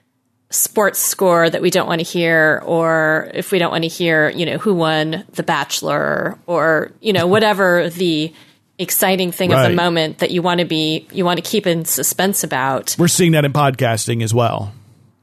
sports 0.51 0.99
score 0.99 1.49
that 1.49 1.63
we 1.63 1.71
don't 1.71 1.87
want 1.87 2.01
to 2.01 2.05
hear, 2.05 2.61
or 2.67 3.31
if 3.35 3.53
we 3.53 3.59
don't 3.61 3.71
want 3.71 3.85
to 3.85 3.89
hear, 3.89 4.31
you 4.31 4.45
know, 4.47 4.59
who 4.59 4.75
won 4.75 5.25
The 5.35 5.45
Bachelor, 5.45 6.37
or, 6.47 6.91
you 7.01 7.13
know, 7.13 7.29
whatever 7.29 7.89
the 7.89 8.33
exciting 8.77 9.31
thing 9.31 9.53
of 9.53 9.63
the 9.63 9.75
moment 9.77 10.19
that 10.19 10.33
you 10.33 10.43
want 10.43 10.59
to 10.59 10.67
be, 10.67 11.07
you 11.13 11.25
want 11.25 11.39
to 11.39 11.49
keep 11.49 11.69
in 11.69 11.85
suspense 11.85 12.43
about. 12.43 12.97
We're 12.99 13.07
seeing 13.07 13.31
that 13.33 13.45
in 13.45 13.53
podcasting 13.53 14.25
as 14.25 14.35
well. 14.35 14.73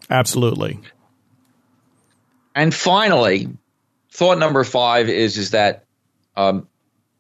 Absolutely. 0.10 0.80
And 2.55 2.74
finally, 2.74 3.49
thought 4.18 4.39
number 4.39 4.63
five 4.63 5.09
is 5.09 5.38
is 5.38 5.51
that 5.51 5.86
um, 6.36 6.68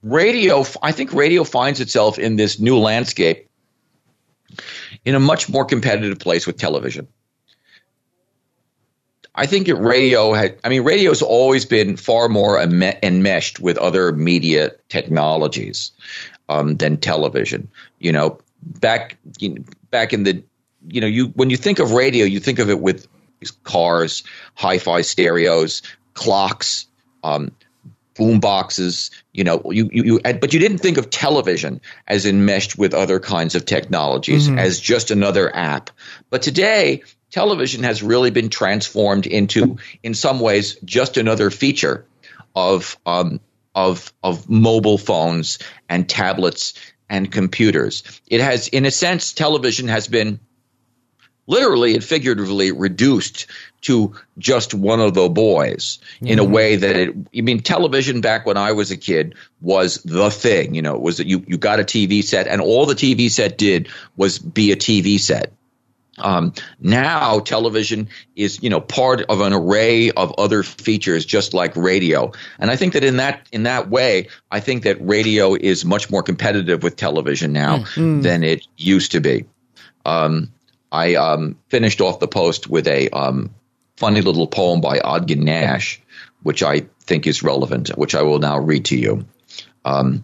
radio. 0.01 0.65
I 0.81 0.91
think 0.91 1.13
radio 1.13 1.43
finds 1.43 1.79
itself 1.79 2.17
in 2.17 2.37
this 2.37 2.59
new 2.59 2.79
landscape 2.79 3.47
in 5.05 5.13
a 5.13 5.19
much 5.19 5.47
more 5.47 5.63
competitive 5.63 6.17
place 6.17 6.47
with 6.47 6.57
television. 6.57 7.07
I 9.35 9.45
think 9.45 9.67
it 9.67 9.75
radio 9.75 10.33
had. 10.33 10.57
I 10.63 10.69
mean, 10.69 10.83
radio 10.83 11.11
has 11.11 11.21
always 11.21 11.65
been 11.65 11.97
far 11.97 12.29
more 12.29 12.59
enmeshed 12.59 13.59
with 13.59 13.77
other 13.77 14.11
media 14.11 14.71
technologies 14.89 15.91
um, 16.49 16.77
than 16.77 16.97
television. 16.97 17.69
You 17.99 18.11
know, 18.11 18.39
back 18.63 19.17
you 19.37 19.49
know, 19.49 19.63
back 19.91 20.13
in 20.13 20.23
the 20.23 20.43
you 20.87 21.01
know 21.01 21.07
you 21.07 21.27
when 21.27 21.51
you 21.51 21.57
think 21.57 21.77
of 21.77 21.91
radio, 21.91 22.25
you 22.25 22.39
think 22.39 22.57
of 22.57 22.71
it 22.71 22.79
with 22.79 23.07
cars, 23.63 24.23
hi-fi 24.55 25.01
stereos, 25.01 25.83
clocks, 26.15 26.86
um, 27.23 27.51
boom 28.15 28.39
boxes. 28.39 29.11
You 29.33 29.43
know, 29.43 29.61
you, 29.71 29.89
you, 29.91 30.03
you 30.03 30.19
but 30.19 30.53
you 30.53 30.59
didn't 30.59 30.79
think 30.79 30.97
of 30.97 31.09
television 31.09 31.81
as 32.07 32.25
enmeshed 32.25 32.77
with 32.77 32.93
other 32.93 33.19
kinds 33.19 33.55
of 33.55 33.65
technologies 33.65 34.49
as 34.49 34.79
just 34.79 35.11
another 35.11 35.55
app. 35.55 35.91
But 36.29 36.41
today, 36.41 37.03
television 37.31 37.83
has 37.83 38.01
really 38.03 38.31
been 38.31 38.49
transformed 38.49 39.27
into, 39.27 39.77
in 40.03 40.13
some 40.13 40.39
ways, 40.39 40.77
just 40.83 41.17
another 41.17 41.51
feature 41.51 42.05
of 42.55 42.97
um, 43.05 43.39
of 43.75 44.11
of 44.23 44.49
mobile 44.49 44.97
phones 44.97 45.59
and 45.87 46.09
tablets 46.09 46.73
and 47.09 47.31
computers. 47.31 48.03
It 48.27 48.41
has, 48.41 48.67
in 48.67 48.85
a 48.85 48.91
sense, 48.91 49.33
television 49.33 49.87
has 49.87 50.07
been 50.07 50.39
literally 51.47 51.95
and 51.95 52.03
figuratively 52.03 52.71
reduced 52.71 53.47
to 53.81 54.13
just 54.37 54.73
one 54.73 54.99
of 54.99 55.13
the 55.13 55.29
boys 55.29 55.99
in 56.21 56.39
a 56.39 56.43
way 56.43 56.75
that 56.75 56.95
it 56.95 57.15
I 57.35 57.41
mean 57.41 57.61
television 57.61 58.21
back 58.21 58.45
when 58.45 58.57
I 58.57 58.73
was 58.73 58.91
a 58.91 58.97
kid 58.97 59.35
was 59.61 60.03
the 60.03 60.29
thing 60.29 60.75
you 60.75 60.81
know 60.81 60.95
it 60.95 61.01
was 61.01 61.17
that 61.17 61.27
you 61.27 61.43
you 61.47 61.57
got 61.57 61.79
a 61.79 61.83
TV 61.83 62.23
set 62.23 62.47
and 62.47 62.61
all 62.61 62.85
the 62.85 62.95
TV 62.95 63.31
set 63.31 63.57
did 63.57 63.89
was 64.15 64.37
be 64.37 64.71
a 64.71 64.75
TV 64.75 65.19
set. 65.19 65.53
Um, 66.19 66.53
now 66.79 67.39
television 67.39 68.09
is 68.35 68.61
you 68.63 68.69
know 68.71 68.81
part 68.81 69.21
of 69.21 69.39
an 69.41 69.53
array 69.53 70.09
of 70.09 70.33
other 70.37 70.63
features 70.63 71.25
just 71.25 71.53
like 71.53 71.75
radio. 71.75 72.31
And 72.59 72.71
i 72.71 72.75
think 72.75 72.93
that 72.93 73.03
in 73.03 73.17
that 73.17 73.47
in 73.51 73.63
that 73.63 73.89
way 73.89 74.29
i 74.51 74.59
think 74.59 74.83
that 74.83 74.97
radio 74.99 75.53
is 75.53 75.85
much 75.85 76.09
more 76.09 76.23
competitive 76.23 76.81
with 76.83 76.95
television 76.95 77.53
now 77.53 77.85
than 77.95 78.43
it 78.43 78.67
used 78.75 79.11
to 79.13 79.21
be. 79.21 79.45
Um, 80.05 80.51
i 80.91 81.15
um, 81.15 81.57
finished 81.69 82.01
off 82.01 82.19
the 82.19 82.27
post 82.27 82.69
with 82.69 82.87
a 82.87 83.09
um, 83.09 83.49
funny 83.95 84.21
little 84.21 84.47
poem 84.47 84.81
by 84.81 84.99
ogden 84.99 85.43
nash 85.43 86.01
which 86.43 86.63
i 86.63 86.81
think 87.01 87.27
is 87.27 87.43
relevant 87.43 87.89
which 87.97 88.15
i 88.15 88.21
will 88.21 88.39
now 88.39 88.59
read 88.59 88.85
to 88.85 88.97
you 88.97 89.25
um, 89.85 90.23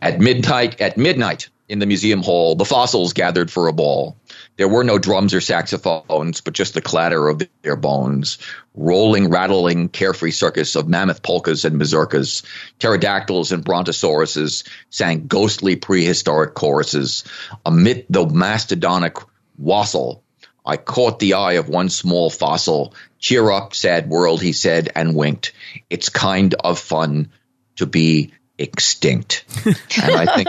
at 0.00 0.20
midnight, 0.20 0.80
at 0.80 0.96
midnight 0.96 1.48
in 1.68 1.80
the 1.80 1.86
museum 1.86 2.22
hall, 2.22 2.54
the 2.54 2.64
fossils 2.64 3.12
gathered 3.12 3.50
for 3.50 3.66
a 3.66 3.72
ball. 3.72 4.16
There 4.56 4.68
were 4.68 4.84
no 4.84 4.98
drums 4.98 5.34
or 5.34 5.40
saxophones, 5.40 6.40
but 6.40 6.54
just 6.54 6.74
the 6.74 6.80
clatter 6.80 7.26
of 7.26 7.42
their 7.62 7.74
bones. 7.74 8.38
Rolling, 8.74 9.30
rattling, 9.30 9.88
carefree 9.88 10.30
circus 10.30 10.76
of 10.76 10.86
mammoth 10.86 11.22
polkas 11.24 11.64
and 11.64 11.80
mazurkas. 11.80 12.44
Pterodactyls 12.78 13.50
and 13.50 13.64
brontosauruses 13.64 14.68
sang 14.90 15.26
ghostly 15.26 15.74
prehistoric 15.74 16.54
choruses. 16.54 17.24
Amid 17.64 18.06
the 18.08 18.26
mastodonic 18.26 19.16
wassail, 19.58 20.22
I 20.64 20.76
caught 20.76 21.20
the 21.20 21.34
eye 21.34 21.54
of 21.54 21.68
one 21.68 21.88
small 21.88 22.28
fossil. 22.28 22.94
Cheer 23.18 23.50
up, 23.50 23.74
sad 23.74 24.08
world, 24.08 24.42
he 24.42 24.52
said, 24.52 24.90
and 24.94 25.14
winked. 25.14 25.52
It's 25.88 26.08
kind 26.08 26.54
of 26.54 26.78
fun 26.78 27.30
to 27.76 27.86
be 27.86 28.32
extinct. 28.58 29.44
and 30.02 30.14
I 30.16 30.34
think, 30.34 30.48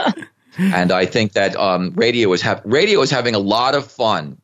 and 0.58 0.92
I 0.92 1.06
think 1.06 1.32
that 1.34 1.56
um, 1.56 1.92
radio 1.94 2.32
is 2.32 2.42
ha- 2.42 2.60
radio 2.64 3.00
is 3.02 3.10
having 3.10 3.34
a 3.36 3.38
lot 3.38 3.74
of 3.74 3.90
fun 3.90 4.38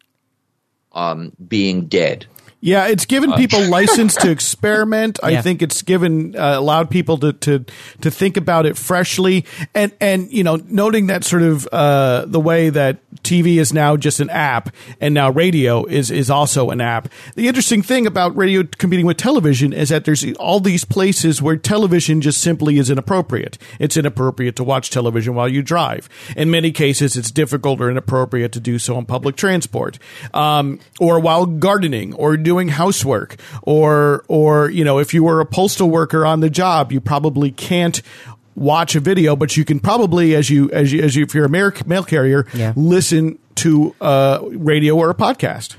um, 0.93 1.33
being 1.45 1.87
dead. 1.87 2.27
Yeah, 2.65 2.87
it's 2.89 3.05
given 3.05 3.33
people 3.35 3.61
license 3.69 4.15
to 4.17 4.31
experiment. 4.31 5.19
I 5.23 5.33
Yeah. 5.33 5.43
think 5.43 5.61
it's 5.61 5.83
given 5.83 6.35
uh, 6.35 6.55
allowed 6.59 6.89
people 6.89 7.19
to, 7.19 7.35
to 7.35 7.65
to 8.01 8.11
think 8.11 8.39
about 8.39 8.65
it 8.65 8.79
freshly, 8.79 9.45
and 9.75 9.93
and 10.01 10.33
you 10.33 10.43
know, 10.43 10.57
noting 10.67 11.09
that 11.09 11.25
sort 11.25 11.43
of 11.43 11.69
uh, 11.71 12.25
the 12.27 12.41
way 12.41 12.71
that 12.71 12.97
TV 13.23 13.57
is 13.59 13.75
now 13.75 13.99
just 13.99 14.19
an 14.19 14.31
app, 14.31 14.71
and 14.99 15.13
now 15.13 15.29
radio 15.29 15.85
is 15.85 16.11
is 16.11 16.31
also 16.31 16.71
an 16.71 16.81
app. 16.81 17.09
The 17.35 17.49
interesting 17.49 17.83
thing 17.83 18.07
about 18.07 18.35
radio 18.35 18.63
competing 18.79 19.05
with 19.05 19.19
television 19.19 19.75
is 19.75 19.91
that 19.91 20.07
there's 20.07 20.25
all 20.37 20.59
these 20.59 20.87
places 20.87 21.43
where 21.43 21.59
television 21.59 22.23
just 22.23 22.41
simply 22.41 22.79
is 22.79 22.89
inappropriate. 22.89 23.59
It's 23.79 23.99
inappropriate 23.99 24.57
to 24.57 24.65
watch 24.65 24.89
television 24.89 25.35
while 25.35 25.51
you 25.51 25.61
drive. 25.63 26.09
In 26.35 26.51
many 26.51 26.73
cases, 26.73 27.15
it's 27.15 27.31
difficult 27.31 27.83
or 27.83 27.91
inappropriate 27.91 28.53
to 28.53 28.61
do 28.61 28.79
so 28.79 28.97
on 28.97 29.05
public 29.05 29.37
transport, 29.37 29.99
um, 30.33 30.79
or 30.99 31.21
while 31.21 31.45
gardening, 31.45 32.15
or 32.15 32.39
doing 32.39 32.54
housework, 32.69 33.37
or 33.63 34.25
or 34.29 34.71
you 34.71 34.85
know, 34.85 34.99
if 34.99 35.13
you 35.15 35.25
were 35.25 35.41
a 35.41 35.47
postal 35.47 35.91
worker 35.91 36.25
on 36.25 36.41
the 36.41 36.51
job, 36.51 36.93
you 36.93 37.01
probably 37.01 37.51
can't 37.51 38.01
watch 38.57 38.95
a 38.95 39.01
video, 39.01 39.35
but 39.37 39.57
you 39.57 39.65
can 39.65 39.81
probably, 39.81 40.35
as 40.35 40.49
you 40.49 40.71
as 40.71 40.93
you 40.93 41.03
as 41.03 41.17
you, 41.17 41.25
if 41.25 41.35
you're 41.35 41.47
a 41.47 41.49
mail, 41.49 41.73
mail 41.87 42.05
carrier, 42.05 42.47
Yeah. 42.55 42.73
listen 42.77 43.39
to 43.57 43.95
uh, 44.01 44.41
radio 44.43 44.97
or 44.97 45.11
a 45.11 45.15
podcast. 45.15 45.77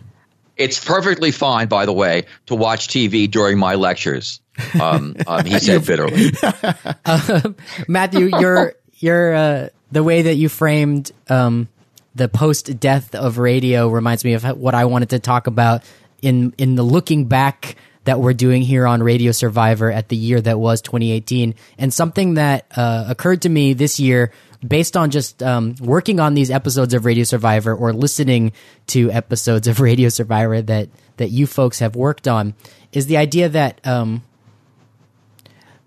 It's 0.57 0.83
perfectly 0.83 1.31
fine, 1.31 1.67
by 1.67 1.85
the 1.85 1.91
way, 1.93 2.25
to 2.45 2.55
watch 2.55 2.87
TV 2.87 3.29
during 3.29 3.57
my 3.57 3.75
lectures. 3.75 4.39
Um, 4.79 5.15
um, 5.27 5.45
he 5.45 5.59
said 5.59 5.85
bitterly. 5.85 6.31
Matthew, 7.87 8.29
your 8.39 8.73
your 8.99 9.33
uh, 9.33 9.69
the 9.91 10.03
way 10.03 10.23
that 10.23 10.35
you 10.35 10.49
framed 10.49 11.11
um, 11.29 11.67
the 12.15 12.27
post 12.29 12.79
death 12.79 13.13
of 13.15 13.37
radio 13.37 13.89
reminds 13.89 14.23
me 14.23 14.33
of 14.33 14.43
what 14.57 14.73
I 14.73 14.85
wanted 14.85 15.09
to 15.09 15.19
talk 15.19 15.47
about 15.47 15.83
in 16.25 16.53
in 16.57 16.75
the 16.75 16.83
looking 16.83 17.25
back 17.25 17.75
that 18.05 18.19
we're 18.19 18.33
doing 18.33 18.61
here 18.61 18.85
on 18.85 19.01
Radio 19.01 19.31
Survivor 19.31 19.91
at 19.91 20.09
the 20.09 20.15
year 20.15 20.39
that 20.39 20.59
was 20.59 20.81
2018, 20.81 21.55
and 21.77 21.93
something 21.93 22.35
that 22.35 22.65
uh, 22.75 23.05
occurred 23.07 23.41
to 23.43 23.49
me 23.49 23.73
this 23.73 23.99
year 23.99 24.31
based 24.65 24.97
on 24.97 25.11
just 25.11 25.43
um, 25.43 25.75
working 25.79 26.19
on 26.19 26.33
these 26.33 26.49
episodes 26.49 26.93
of 26.93 27.05
Radio 27.05 27.23
Survivor 27.23 27.73
or 27.75 27.93
listening 27.93 28.51
to 28.87 29.11
episodes 29.11 29.67
of 29.67 29.79
Radio 29.89 30.09
Survivor 30.09 30.61
that 30.61 30.89
that 31.17 31.29
you 31.29 31.47
folks 31.47 31.79
have 31.79 31.95
worked 31.95 32.27
on 32.27 32.53
is 32.91 33.07
the 33.07 33.17
idea 33.17 33.49
that 33.49 33.85
um, 33.85 34.23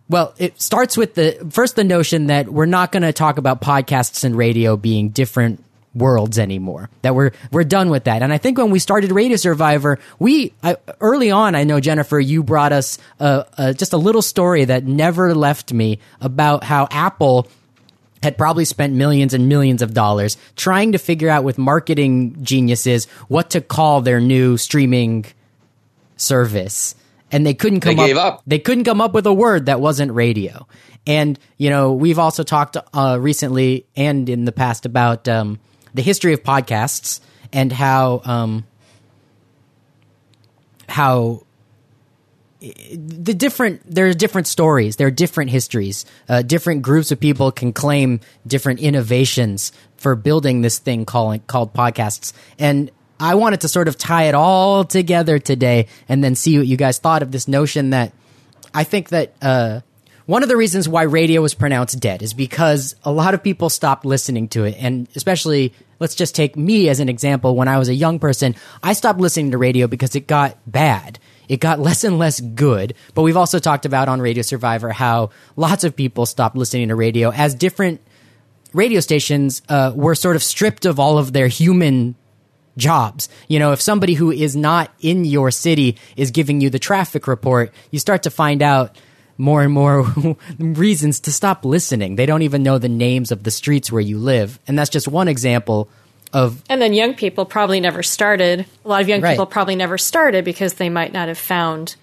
Well, 0.08 0.34
it 0.38 0.60
starts 0.60 0.96
with 0.96 1.14
the 1.14 1.48
first 1.50 1.76
the 1.76 1.84
notion 1.84 2.26
that 2.28 2.48
we're 2.48 2.66
not 2.66 2.92
going 2.92 3.02
to 3.02 3.12
talk 3.12 3.38
about 3.38 3.60
podcasts 3.60 4.24
and 4.24 4.36
radio 4.36 4.76
being 4.76 5.10
different 5.10 5.64
worlds 5.98 6.38
anymore. 6.38 6.90
That 7.02 7.14
we're 7.14 7.32
we're 7.52 7.64
done 7.64 7.90
with 7.90 8.04
that. 8.04 8.22
And 8.22 8.32
I 8.32 8.38
think 8.38 8.58
when 8.58 8.70
we 8.70 8.78
started 8.78 9.12
Radio 9.12 9.36
Survivor, 9.36 9.98
we 10.18 10.52
I, 10.62 10.76
early 11.00 11.30
on, 11.30 11.54
I 11.54 11.64
know 11.64 11.80
Jennifer, 11.80 12.18
you 12.18 12.42
brought 12.42 12.72
us 12.72 12.98
a, 13.20 13.44
a, 13.58 13.74
just 13.74 13.92
a 13.92 13.96
little 13.98 14.22
story 14.22 14.64
that 14.64 14.84
never 14.84 15.34
left 15.34 15.72
me 15.72 15.98
about 16.20 16.64
how 16.64 16.88
Apple 16.90 17.48
had 18.22 18.36
probably 18.36 18.64
spent 18.64 18.94
millions 18.94 19.32
and 19.34 19.48
millions 19.48 19.80
of 19.82 19.94
dollars 19.94 20.36
trying 20.56 20.92
to 20.92 20.98
figure 20.98 21.28
out 21.28 21.44
with 21.44 21.56
marketing 21.58 22.42
geniuses 22.42 23.04
what 23.28 23.50
to 23.50 23.60
call 23.60 24.00
their 24.00 24.20
new 24.20 24.56
streaming 24.56 25.24
service 26.16 26.94
and 27.30 27.46
they 27.46 27.54
couldn't 27.54 27.80
come 27.80 27.96
They 27.96 28.12
up, 28.12 28.18
up. 28.34 28.42
they 28.46 28.58
couldn't 28.58 28.84
come 28.84 29.00
up 29.00 29.12
with 29.12 29.26
a 29.26 29.32
word 29.32 29.66
that 29.66 29.80
wasn't 29.80 30.12
radio 30.12 30.66
and 31.06 31.38
you 31.58 31.70
know 31.70 31.92
we've 31.92 32.18
also 32.18 32.42
talked 32.42 32.76
uh, 32.92 33.18
recently 33.20 33.86
and 33.96 34.28
in 34.28 34.44
the 34.44 34.52
past 34.52 34.84
about 34.86 35.28
um, 35.28 35.60
the 35.94 36.02
history 36.02 36.32
of 36.32 36.42
podcasts 36.42 37.20
and 37.52 37.72
how 37.72 38.20
um, 38.24 38.66
how 40.88 41.42
the 42.60 43.34
different 43.34 43.82
there 43.88 44.08
are 44.08 44.14
different 44.14 44.48
stories 44.48 44.96
there 44.96 45.06
are 45.06 45.12
different 45.12 45.50
histories 45.50 46.04
uh, 46.28 46.42
different 46.42 46.82
groups 46.82 47.12
of 47.12 47.20
people 47.20 47.52
can 47.52 47.72
claim 47.72 48.20
different 48.46 48.80
innovations 48.80 49.70
for 49.96 50.14
building 50.14 50.62
this 50.62 50.78
thing 50.78 51.04
called, 51.04 51.46
called 51.46 51.72
podcasts. 51.72 52.32
And 52.58 52.90
i 53.20 53.34
wanted 53.34 53.60
to 53.60 53.68
sort 53.68 53.88
of 53.88 53.96
tie 53.96 54.24
it 54.24 54.34
all 54.34 54.84
together 54.84 55.38
today 55.38 55.86
and 56.08 56.22
then 56.22 56.34
see 56.34 56.58
what 56.58 56.66
you 56.66 56.76
guys 56.76 56.98
thought 56.98 57.22
of 57.22 57.30
this 57.30 57.46
notion 57.48 57.90
that 57.90 58.12
i 58.74 58.84
think 58.84 59.10
that 59.10 59.34
uh, 59.42 59.80
one 60.28 60.42
of 60.42 60.48
the 60.48 60.56
reasons 60.56 60.88
why 60.88 61.02
radio 61.02 61.40
was 61.40 61.54
pronounced 61.54 61.98
dead 61.98 62.22
is 62.22 62.34
because 62.34 62.94
a 63.02 63.10
lot 63.10 63.32
of 63.32 63.42
people 63.42 63.70
stopped 63.70 64.04
listening 64.04 64.46
to 64.48 64.64
it 64.64 64.76
and 64.78 65.08
especially 65.16 65.72
let's 66.00 66.14
just 66.14 66.34
take 66.34 66.56
me 66.56 66.88
as 66.88 67.00
an 67.00 67.08
example 67.08 67.56
when 67.56 67.66
i 67.66 67.78
was 67.78 67.88
a 67.88 67.94
young 67.94 68.18
person 68.18 68.54
i 68.82 68.92
stopped 68.92 69.18
listening 69.18 69.50
to 69.50 69.58
radio 69.58 69.86
because 69.86 70.14
it 70.14 70.26
got 70.26 70.56
bad 70.66 71.18
it 71.48 71.60
got 71.60 71.80
less 71.88 72.04
and 72.04 72.18
less 72.18 72.40
good. 72.40 72.94
But 73.14 73.22
we've 73.22 73.36
also 73.36 73.58
talked 73.58 73.86
about 73.86 74.08
on 74.08 74.20
Radio 74.20 74.42
Survivor 74.42 74.90
how 74.90 75.30
lots 75.56 75.84
of 75.84 75.96
people 75.96 76.26
stopped 76.26 76.56
listening 76.56 76.88
to 76.88 76.94
radio 76.94 77.30
as 77.32 77.54
different 77.54 78.00
radio 78.74 79.00
stations 79.00 79.62
uh, 79.68 79.92
were 79.94 80.14
sort 80.14 80.36
of 80.36 80.42
stripped 80.42 80.84
of 80.84 81.00
all 81.00 81.18
of 81.18 81.32
their 81.32 81.48
human 81.48 82.14
jobs. 82.76 83.28
You 83.48 83.58
know, 83.58 83.72
if 83.72 83.80
somebody 83.80 84.14
who 84.14 84.30
is 84.30 84.54
not 84.54 84.92
in 85.00 85.24
your 85.24 85.50
city 85.50 85.96
is 86.16 86.30
giving 86.30 86.60
you 86.60 86.70
the 86.70 86.78
traffic 86.78 87.26
report, 87.26 87.72
you 87.90 87.98
start 87.98 88.24
to 88.24 88.30
find 88.30 88.62
out 88.62 88.96
more 89.38 89.62
and 89.62 89.72
more 89.72 90.02
reasons 90.58 91.20
to 91.20 91.32
stop 91.32 91.64
listening. 91.64 92.16
They 92.16 92.26
don't 92.26 92.42
even 92.42 92.62
know 92.62 92.78
the 92.78 92.88
names 92.88 93.30
of 93.32 93.44
the 93.44 93.50
streets 93.50 93.90
where 93.90 94.00
you 94.02 94.18
live. 94.18 94.58
And 94.66 94.78
that's 94.78 94.90
just 94.90 95.06
one 95.08 95.28
example 95.28 95.88
of 96.32 96.62
And 96.68 96.82
then 96.82 96.92
young 96.92 97.14
people 97.14 97.46
probably 97.46 97.80
never 97.80 98.02
started. 98.02 98.66
A 98.84 98.88
lot 98.88 99.00
of 99.00 99.08
young 99.08 99.20
Right. 99.22 99.30
people 99.30 99.46
probably 99.46 99.76
never 99.76 99.96
started 99.96 100.44
because 100.44 100.74
they 100.74 100.88
might 100.90 101.12
not 101.12 101.28
have 101.28 101.38
found 101.38 101.94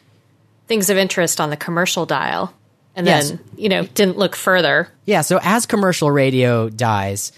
things 0.67 0.89
of 0.89 0.97
interest 0.97 1.39
on 1.41 1.49
the 1.51 1.57
commercial 1.57 2.05
dial. 2.07 2.53
And 2.95 3.05
Yes. 3.05 3.29
then, 3.31 3.39
you 3.57 3.67
know, 3.69 3.83
didn't 3.85 4.17
look 4.17 4.35
further. 4.35 4.87
Yeah, 5.05 5.21
so 5.21 5.39
as 5.43 5.65
commercial 5.65 6.09
radio 6.09 6.69
dies 6.69 7.33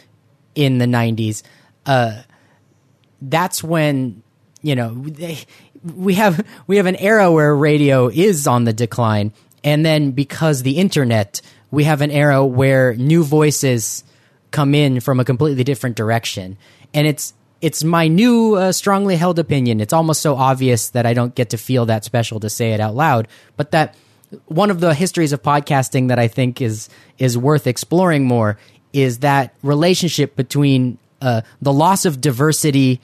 in 0.53 0.77
the 0.77 0.85
90s, 0.85 1.41
uh, 1.87 2.21
that's 3.21 3.63
when, 3.63 4.21
you 4.61 4.75
know, 4.75 4.93
they, 4.93 5.39
we 5.95 6.13
have 6.15 6.45
we 6.67 6.77
have 6.77 6.85
an 6.85 6.95
era 6.97 7.31
where 7.31 7.55
radio 7.55 8.07
is 8.07 8.45
on 8.47 8.63
the 8.65 8.73
decline 8.73 9.31
and 9.63 9.85
then 9.85 10.11
because 10.11 10.63
the 10.63 10.77
internet, 10.77 11.41
we 11.71 11.83
have 11.83 12.01
an 12.01 12.11
era 12.11 12.45
where 12.45 12.95
new 12.95 13.23
voices 13.23 14.03
come 14.51 14.73
in 14.73 14.99
from 14.99 15.19
a 15.19 15.25
completely 15.25 15.63
different 15.63 15.95
direction. 15.95 16.57
And 16.93 17.07
it's 17.07 17.33
it's 17.59 17.83
my 17.83 18.07
new 18.07 18.55
uh, 18.55 18.71
strongly 18.71 19.15
held 19.15 19.39
opinion. 19.39 19.81
It's 19.81 19.93
almost 19.93 20.21
so 20.21 20.35
obvious 20.35 20.91
that 20.91 21.07
I 21.07 21.13
don't 21.13 21.33
get 21.33 21.49
to 21.51 21.57
feel 21.57 21.87
that 21.87 22.03
special 22.03 22.39
to 22.41 22.49
say 22.49 22.73
it 22.73 22.79
out 22.79 22.95
loud, 22.95 23.27
but 23.55 23.71
that 23.71 23.95
one 24.45 24.69
of 24.69 24.79
the 24.79 24.93
histories 24.93 25.33
of 25.33 25.41
podcasting 25.41 26.09
that 26.09 26.19
I 26.19 26.27
think 26.27 26.61
is 26.61 26.89
is 27.17 27.37
worth 27.37 27.65
exploring 27.65 28.25
more 28.25 28.57
is 28.93 29.19
that 29.19 29.55
relationship 29.63 30.35
between 30.35 30.97
uh, 31.21 31.41
the 31.61 31.73
loss 31.73 32.05
of 32.05 32.21
diversity 32.21 33.01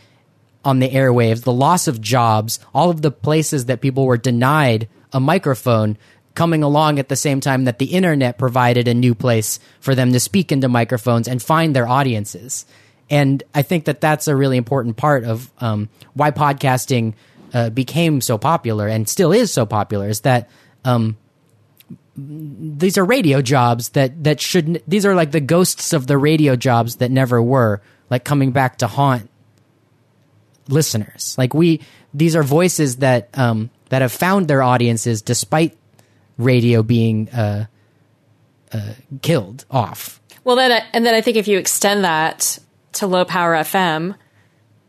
on 0.63 0.79
the 0.79 0.89
airwaves, 0.89 1.43
the 1.43 1.51
loss 1.51 1.87
of 1.87 1.99
jobs, 1.99 2.59
all 2.73 2.89
of 2.89 3.01
the 3.01 3.11
places 3.11 3.65
that 3.65 3.81
people 3.81 4.05
were 4.05 4.17
denied 4.17 4.87
a 5.11 5.19
microphone 5.19 5.97
coming 6.35 6.63
along 6.63 6.99
at 6.99 7.09
the 7.09 7.15
same 7.15 7.39
time 7.39 7.65
that 7.65 7.79
the 7.79 7.85
internet 7.85 8.37
provided 8.37 8.87
a 8.87 8.93
new 8.93 9.13
place 9.13 9.59
for 9.79 9.95
them 9.95 10.11
to 10.13 10.19
speak 10.19 10.51
into 10.51 10.67
microphones 10.67 11.27
and 11.27 11.41
find 11.41 11.75
their 11.75 11.87
audiences. 11.87 12.65
And 13.09 13.43
I 13.53 13.61
think 13.61 13.85
that 13.85 14.01
that's 14.01 14.27
a 14.27 14.35
really 14.35 14.57
important 14.57 14.97
part 14.97 15.23
of 15.23 15.51
um, 15.59 15.89
why 16.13 16.31
podcasting 16.31 17.13
uh, 17.53 17.69
became 17.69 18.21
so 18.21 18.37
popular 18.37 18.87
and 18.87 19.07
still 19.07 19.31
is 19.31 19.53
so 19.53 19.65
popular 19.65 20.09
is 20.09 20.21
that 20.21 20.49
um, 20.83 21.17
these 22.15 22.97
are 22.97 23.05
radio 23.05 23.41
jobs 23.41 23.89
that 23.89 24.23
that 24.23 24.39
should 24.39 24.81
these 24.87 25.05
are 25.05 25.15
like 25.15 25.31
the 25.31 25.41
ghosts 25.41 25.93
of 25.93 26.07
the 26.07 26.17
radio 26.17 26.55
jobs 26.55 26.97
that 26.97 27.09
never 27.09 27.41
were 27.41 27.81
like 28.09 28.23
coming 28.23 28.51
back 28.51 28.77
to 28.77 28.87
haunt 28.87 29.29
listeners 30.67 31.35
like 31.37 31.53
we 31.55 31.81
these 32.13 32.35
are 32.35 32.43
voices 32.43 32.97
that 32.97 33.29
um 33.33 33.69
that 33.89 34.03
have 34.03 34.11
found 34.11 34.47
their 34.47 34.61
audiences 34.61 35.23
despite 35.23 35.75
radio 36.37 36.83
being 36.83 37.29
uh, 37.29 37.65
uh 38.71 38.93
killed 39.21 39.65
off 39.69 40.19
Well, 40.43 40.55
then, 40.55 40.71
I- 40.71 40.85
and 40.93 41.05
then 41.05 41.13
I 41.15 41.21
think 41.21 41.37
if 41.37 41.47
you 41.47 41.57
extend 41.57 42.03
that 42.03 42.59
to 42.93 43.07
low 43.07 43.25
power 43.25 43.53
FM, 43.55 44.15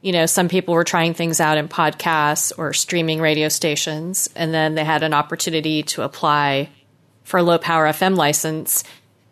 you 0.02 0.12
know, 0.12 0.26
some 0.26 0.48
people 0.48 0.74
were 0.74 0.84
trying 0.84 1.14
things 1.14 1.40
out 1.40 1.56
in 1.56 1.68
podcasts 1.68 2.52
or 2.58 2.72
streaming 2.74 3.20
radio 3.20 3.48
stations, 3.48 4.28
and 4.36 4.52
then 4.52 4.74
they 4.74 4.84
had 4.84 5.02
an 5.02 5.14
opportunity 5.14 5.82
to 5.84 6.02
apply 6.02 6.68
for 7.22 7.38
a 7.38 7.42
low 7.42 7.56
power 7.56 7.86
FM 7.86 8.14
license. 8.16 8.84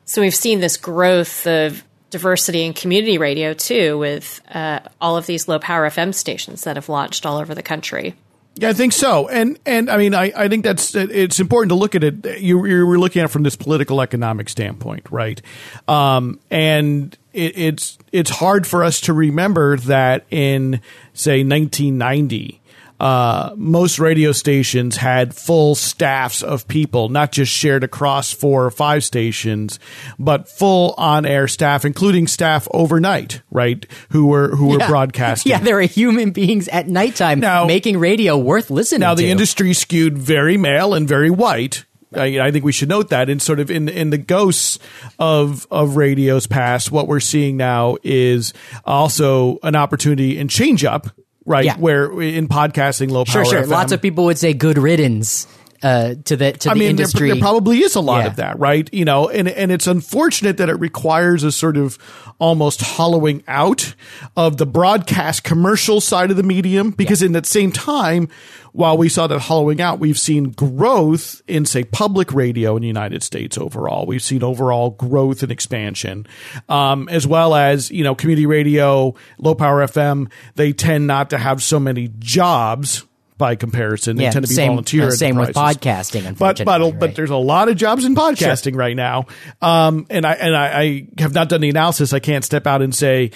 So 0.07 0.23
we've 0.23 0.35
seen 0.35 0.61
this 0.61 0.79
growth 0.79 1.47
of 1.47 1.85
diversity 2.09 2.65
in 2.65 2.73
community 2.73 3.19
radio 3.19 3.53
too, 3.53 3.99
with 3.99 4.41
uh, 4.55 4.81
all 5.01 5.17
of 5.17 5.27
these 5.27 5.47
low 5.49 5.59
power 5.59 5.89
FM 5.89 6.15
stations 6.15 6.65
that 6.65 6.77
have 6.77 6.89
launched 6.89 7.27
all 7.27 7.39
over 7.39 7.55
the 7.55 7.63
country. 7.63 8.15
Yeah, 8.55 8.69
I 8.69 8.73
think 8.75 8.93
so, 8.93 9.29
and 9.29 9.59
and 9.65 9.91
I 9.91 9.97
mean, 9.97 10.15
I, 10.15 10.31
I 10.37 10.49
think 10.49 10.63
that's 10.63 10.95
it's 10.95 11.41
important 11.41 11.71
to 11.71 11.75
look 11.75 11.95
at 11.95 12.05
it. 12.05 12.41
You 12.41 12.67
you 12.67 12.99
looking 12.99 13.21
at 13.21 13.27
it 13.27 13.29
from 13.29 13.45
this 13.45 13.57
political 13.57 14.03
economic 14.03 14.51
standpoint, 14.51 15.07
right? 15.11 15.41
Um, 15.89 16.39
and 16.51 17.17
it, 17.33 17.57
it's 17.57 17.99
it's 18.13 18.31
hard 18.31 18.67
for 18.67 18.85
us 18.85 19.01
to 19.03 19.15
remember 19.15 19.79
that 19.79 20.27
in 20.31 20.81
say 21.15 21.43
1990. 21.43 22.61
Uh, 23.03 23.53
most 23.57 23.99
radio 23.99 24.31
stations 24.31 24.97
had 24.97 25.35
full 25.35 25.75
staffs 25.75 26.41
of 26.41 26.69
people, 26.69 27.09
not 27.09 27.33
just 27.33 27.51
shared 27.51 27.83
across 27.83 28.31
four 28.33 28.65
or 28.65 28.71
five 28.71 29.03
stations, 29.03 29.81
but 30.21 30.49
full 30.49 30.95
on-air 30.97 31.49
staff, 31.49 31.85
including 31.85 32.29
staff 32.29 32.69
overnight, 32.73 33.43
right? 33.51 33.85
Who 34.11 34.27
were 34.27 34.55
who 34.55 34.69
were 34.69 34.79
Yeah. 34.79 34.87
broadcasting. 34.95 35.51
yeah 35.51 35.59
there 35.59 35.79
are 35.79 35.83
human 35.83 36.31
beings 36.31 36.69
at 36.69 36.87
nighttime 36.87 37.41
Now- 37.41 37.65
making 37.67 37.99
radio 37.99 38.39
worth 38.39 38.71
listening 38.71 39.01
to. 39.01 39.07
Now 39.07 39.15
to 39.17 39.23
the 39.23 39.31
industry 39.31 39.73
skewed 39.73 40.17
very 40.17 40.57
male 40.57 40.95
and 40.95 41.09
very 41.09 41.31
white. 41.31 41.85
I, 42.15 42.39
I 42.41 42.51
think 42.53 42.65
we 42.65 42.73
should 42.73 42.91
note 42.91 43.09
that 43.09 43.29
in 43.31 43.41
sort 43.41 43.59
of 43.59 43.71
in 43.71 43.89
in 43.89 44.11
the 44.11 44.19
ghosts 44.19 44.79
of 45.19 45.67
of 45.71 45.97
radio's 45.97 46.47
past, 46.47 46.93
what 46.93 47.09
we're 47.09 47.21
seeing 47.21 47.57
now 47.57 47.97
is 48.05 48.53
also 48.85 49.59
an 49.63 49.75
opportunity 49.75 50.39
and 50.39 50.49
change 50.51 50.85
up, 50.85 51.09
right? 51.45 51.65
Yeah. 51.65 51.77
Where 51.77 52.21
in 52.21 52.49
podcasting, 52.49 53.11
low 53.11 53.25
sure 53.25 53.45
power. 53.45 53.51
sure 53.53 53.63
FM, 53.63 53.69
lots 53.69 53.93
of 53.93 54.03
people 54.03 54.25
would 54.27 54.39
say 54.39 54.55
good 54.55 54.79
riddance 54.79 55.47
uh, 55.83 56.15
to 56.25 56.37
the 56.37 56.53
to 56.53 56.71
I 56.71 56.75
the 56.75 56.79
mean, 56.79 56.81
there, 56.81 56.91
industry 56.91 57.29
there 57.31 57.41
probably 57.41 57.79
is 57.83 57.95
a 57.97 58.01
lot 58.01 58.21
Yeah. 58.23 58.27
of 58.29 58.37
that, 58.37 58.59
right? 58.59 58.89
You 58.93 59.05
know, 59.05 59.29
and 59.29 59.49
and 59.49 59.73
it's 59.73 59.87
unfortunate 59.87 60.57
that 60.59 60.69
it 60.69 60.75
requires 60.79 61.43
a 61.45 61.51
sort 61.53 61.77
of 61.77 61.99
almost 62.39 62.81
hollowing 62.81 63.43
out 63.49 63.95
of 64.37 64.57
the 64.57 64.67
broadcast 64.67 65.45
commercial 65.45 66.01
side 66.01 66.31
of 66.31 66.37
the 66.37 66.43
medium, 66.43 66.91
because 66.91 67.23
in 67.23 67.33
that 67.33 67.47
same 67.47 67.71
time, 67.73 68.29
while 68.73 68.97
we 68.97 69.09
saw 69.09 69.27
that 69.27 69.39
hollowing 69.41 69.81
out, 69.81 69.99
we've 69.99 70.19
seen 70.19 70.51
growth 70.51 71.43
in 71.47 71.67
say 71.67 71.85
public 71.85 72.33
radio 72.33 72.75
in 72.77 72.83
the 72.83 72.89
United 72.89 73.23
States 73.23 73.59
overall. 73.59 74.07
We've 74.07 74.23
seen 74.23 74.43
overall 74.43 74.91
growth 74.91 75.43
and 75.43 75.53
expansion, 75.53 76.27
um, 76.69 77.09
as 77.09 77.27
well 77.27 77.55
as 77.55 77.91
you 77.91 78.03
know, 78.05 78.15
community 78.15 78.47
radio, 78.47 79.15
low 79.39 79.55
power 79.55 79.85
FM. 79.87 80.31
They 80.55 80.73
tend 80.73 81.07
not 81.07 81.31
to 81.31 81.39
have 81.39 81.63
so 81.63 81.79
many 81.81 82.09
jobs. 82.19 83.05
By 83.43 83.57
comparison, 83.57 84.17
they 84.17 84.23
Yeah, 84.23 84.31
tend 84.31 84.45
to 84.45 84.49
be 84.49 84.55
same- 84.55 84.69
volunteer. 84.71 85.09
uh, 85.09 85.11
same 85.11 85.35
with 85.35 85.51
podcasting, 85.53 86.23
But 86.39 86.39
but 86.39 86.81
unfortunately, 86.81 86.93
but 87.01 87.15
there's 87.17 87.31
a 87.31 87.37
lot 87.37 87.69
of 87.69 87.77
jobs 87.77 88.05
in 88.05 88.15
podcasting 88.15 88.77
right 88.77 88.95
now. 88.95 89.27
Um, 89.61 90.07
and 90.11 90.25
I 90.25 90.33
and 90.35 90.55
I, 90.57 90.81
I 90.81 91.07
have 91.19 91.35
not 91.35 91.49
done 91.49 91.61
the 91.61 91.69
analysis. 91.69 92.13
I 92.13 92.21
can't 92.21 92.45
step 92.45 92.69
out 92.69 92.83
and 92.83 92.95
say, 92.95 93.33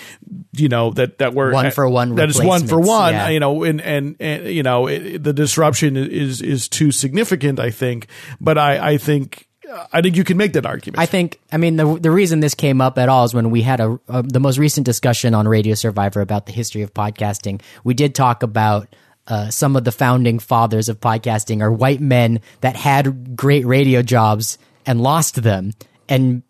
you 0.52 0.68
know, 0.68 0.92
that 0.92 1.18
that 1.18 1.34
we're 1.34 1.52
One 1.52 1.72
for 1.72 1.88
one 1.88 2.14
That 2.14 2.28
is 2.30 2.40
one 2.40 2.68
for 2.68 2.78
one. 2.78 3.14
yeah. 3.14 3.30
You 3.30 3.40
know, 3.40 3.64
and 3.64 3.80
and, 3.80 4.14
and 4.20 4.46
you 4.46 4.62
know, 4.62 4.86
it, 4.86 5.24
the 5.24 5.32
disruption 5.32 5.96
is 5.96 6.40
is 6.40 6.68
too 6.68 6.92
significant. 6.92 7.59
I 7.59 7.70
think, 7.70 8.07
but 8.40 8.59
I 8.59 8.92
I 8.92 8.98
think 8.98 9.48
I 9.92 10.00
think 10.02 10.16
you 10.16 10.22
can 10.22 10.36
make 10.36 10.52
that 10.52 10.64
argument. 10.64 11.00
I 11.00 11.07
think, 11.07 11.40
I 11.50 11.57
mean, 11.57 11.74
the 11.74 11.98
the 11.98 12.12
reason 12.12 12.38
this 12.38 12.54
came 12.54 12.80
up 12.80 12.96
at 12.96 13.09
all 13.09 13.24
is 13.24 13.34
when 13.34 13.50
we 13.50 13.62
had 13.62 13.80
a, 13.80 13.98
a 14.09 14.22
the 14.22 14.38
most 14.38 14.59
recent 14.59 14.86
discussion 14.86 15.34
on 15.34 15.48
Radio 15.48 15.74
Survivor 15.74 16.20
about 16.20 16.46
the 16.46 16.52
history 16.52 16.82
of 16.82 16.94
podcasting. 16.94 17.61
We 17.82 17.92
did 17.92 18.14
talk 18.14 18.44
about 18.44 18.86
uh, 19.29 19.51
some 19.51 19.77
of 19.77 19.85
the 19.85 19.93
founding 19.93 20.39
fathers 20.39 20.89
of 20.89 21.01
podcasting 21.01 21.61
are 21.61 21.72
white 21.72 22.01
men 22.01 22.41
that 22.61 22.77
had 22.77 23.37
great 23.37 23.66
radio 23.66 24.03
jobs 24.03 24.59
and 24.85 25.01
lost 25.01 25.43
them 25.43 25.72
and 26.09 26.43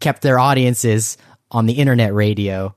kept 0.00 0.22
their 0.22 0.38
audiences 0.38 1.16
on 1.50 1.66
the 1.66 1.74
internet 1.74 2.12
radio. 2.12 2.74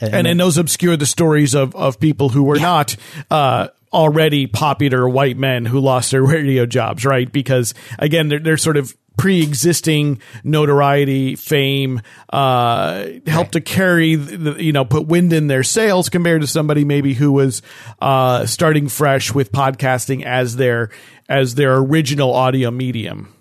and 0.00 0.26
then 0.26 0.36
those 0.36 0.58
obscure 0.58 0.96
the 0.96 1.06
stories 1.06 1.54
of, 1.54 1.74
of 1.74 1.98
people 2.00 2.28
who 2.28 2.42
were 2.42 2.58
not 2.58 2.96
uh, 3.30 3.68
already 3.92 4.46
popular 4.46 5.08
white 5.08 5.36
men 5.36 5.64
who 5.64 5.80
lost 5.80 6.10
their 6.10 6.22
radio 6.24 6.66
jobs, 6.66 7.04
right? 7.04 7.30
Because 7.30 7.74
again, 7.98 8.28
they're, 8.28 8.40
they're 8.40 8.56
sort 8.56 8.76
of 8.76 8.96
pre-existing 9.16 10.20
notoriety, 10.44 11.36
fame, 11.36 12.00
uh, 12.30 13.06
help 13.26 13.50
to 13.52 13.60
carry, 13.60 14.14
the, 14.14 14.62
you 14.62 14.72
know, 14.72 14.84
put 14.84 15.06
wind 15.06 15.32
in 15.32 15.46
their 15.46 15.62
sails 15.62 16.08
compared 16.08 16.40
to 16.40 16.46
somebody 16.46 16.84
maybe 16.84 17.14
who 17.14 17.32
was 17.32 17.62
uh, 18.00 18.46
starting 18.46 18.88
fresh 18.88 19.34
with 19.34 19.52
podcasting 19.52 20.24
as 20.24 20.56
their 20.56 20.90
as 21.28 21.54
their 21.54 21.76
original 21.76 22.34
audio 22.34 22.70
medium. 22.70 23.32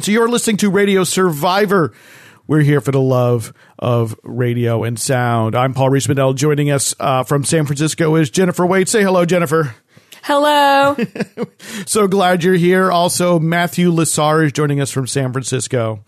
So 0.00 0.12
you're 0.12 0.28
listening 0.28 0.56
to 0.58 0.70
Radio 0.70 1.04
Survivor. 1.04 1.92
We're 2.46 2.62
here 2.62 2.80
for 2.80 2.90
the 2.90 3.00
love 3.00 3.52
of 3.78 4.18
radio 4.24 4.82
and 4.82 4.98
sound. 4.98 5.54
I'm 5.54 5.72
Paul 5.72 5.90
Reese 5.90 6.06
Joining 6.06 6.70
us 6.70 6.94
uh, 6.98 7.22
from 7.22 7.44
San 7.44 7.64
Francisco 7.64 8.16
is 8.16 8.28
Jennifer 8.28 8.66
Waits. 8.66 8.90
Say 8.90 9.02
hello, 9.02 9.24
Jennifer. 9.24 9.74
Hello. 10.22 10.96
So 11.86 12.06
glad 12.06 12.44
you're 12.44 12.54
here. 12.54 12.90
Also, 12.92 13.38
Matthew 13.38 13.90
Lasar 13.90 14.44
is 14.44 14.52
joining 14.52 14.80
us 14.80 14.90
from 14.90 15.06
San 15.06 15.32
Francisco. 15.32 16.04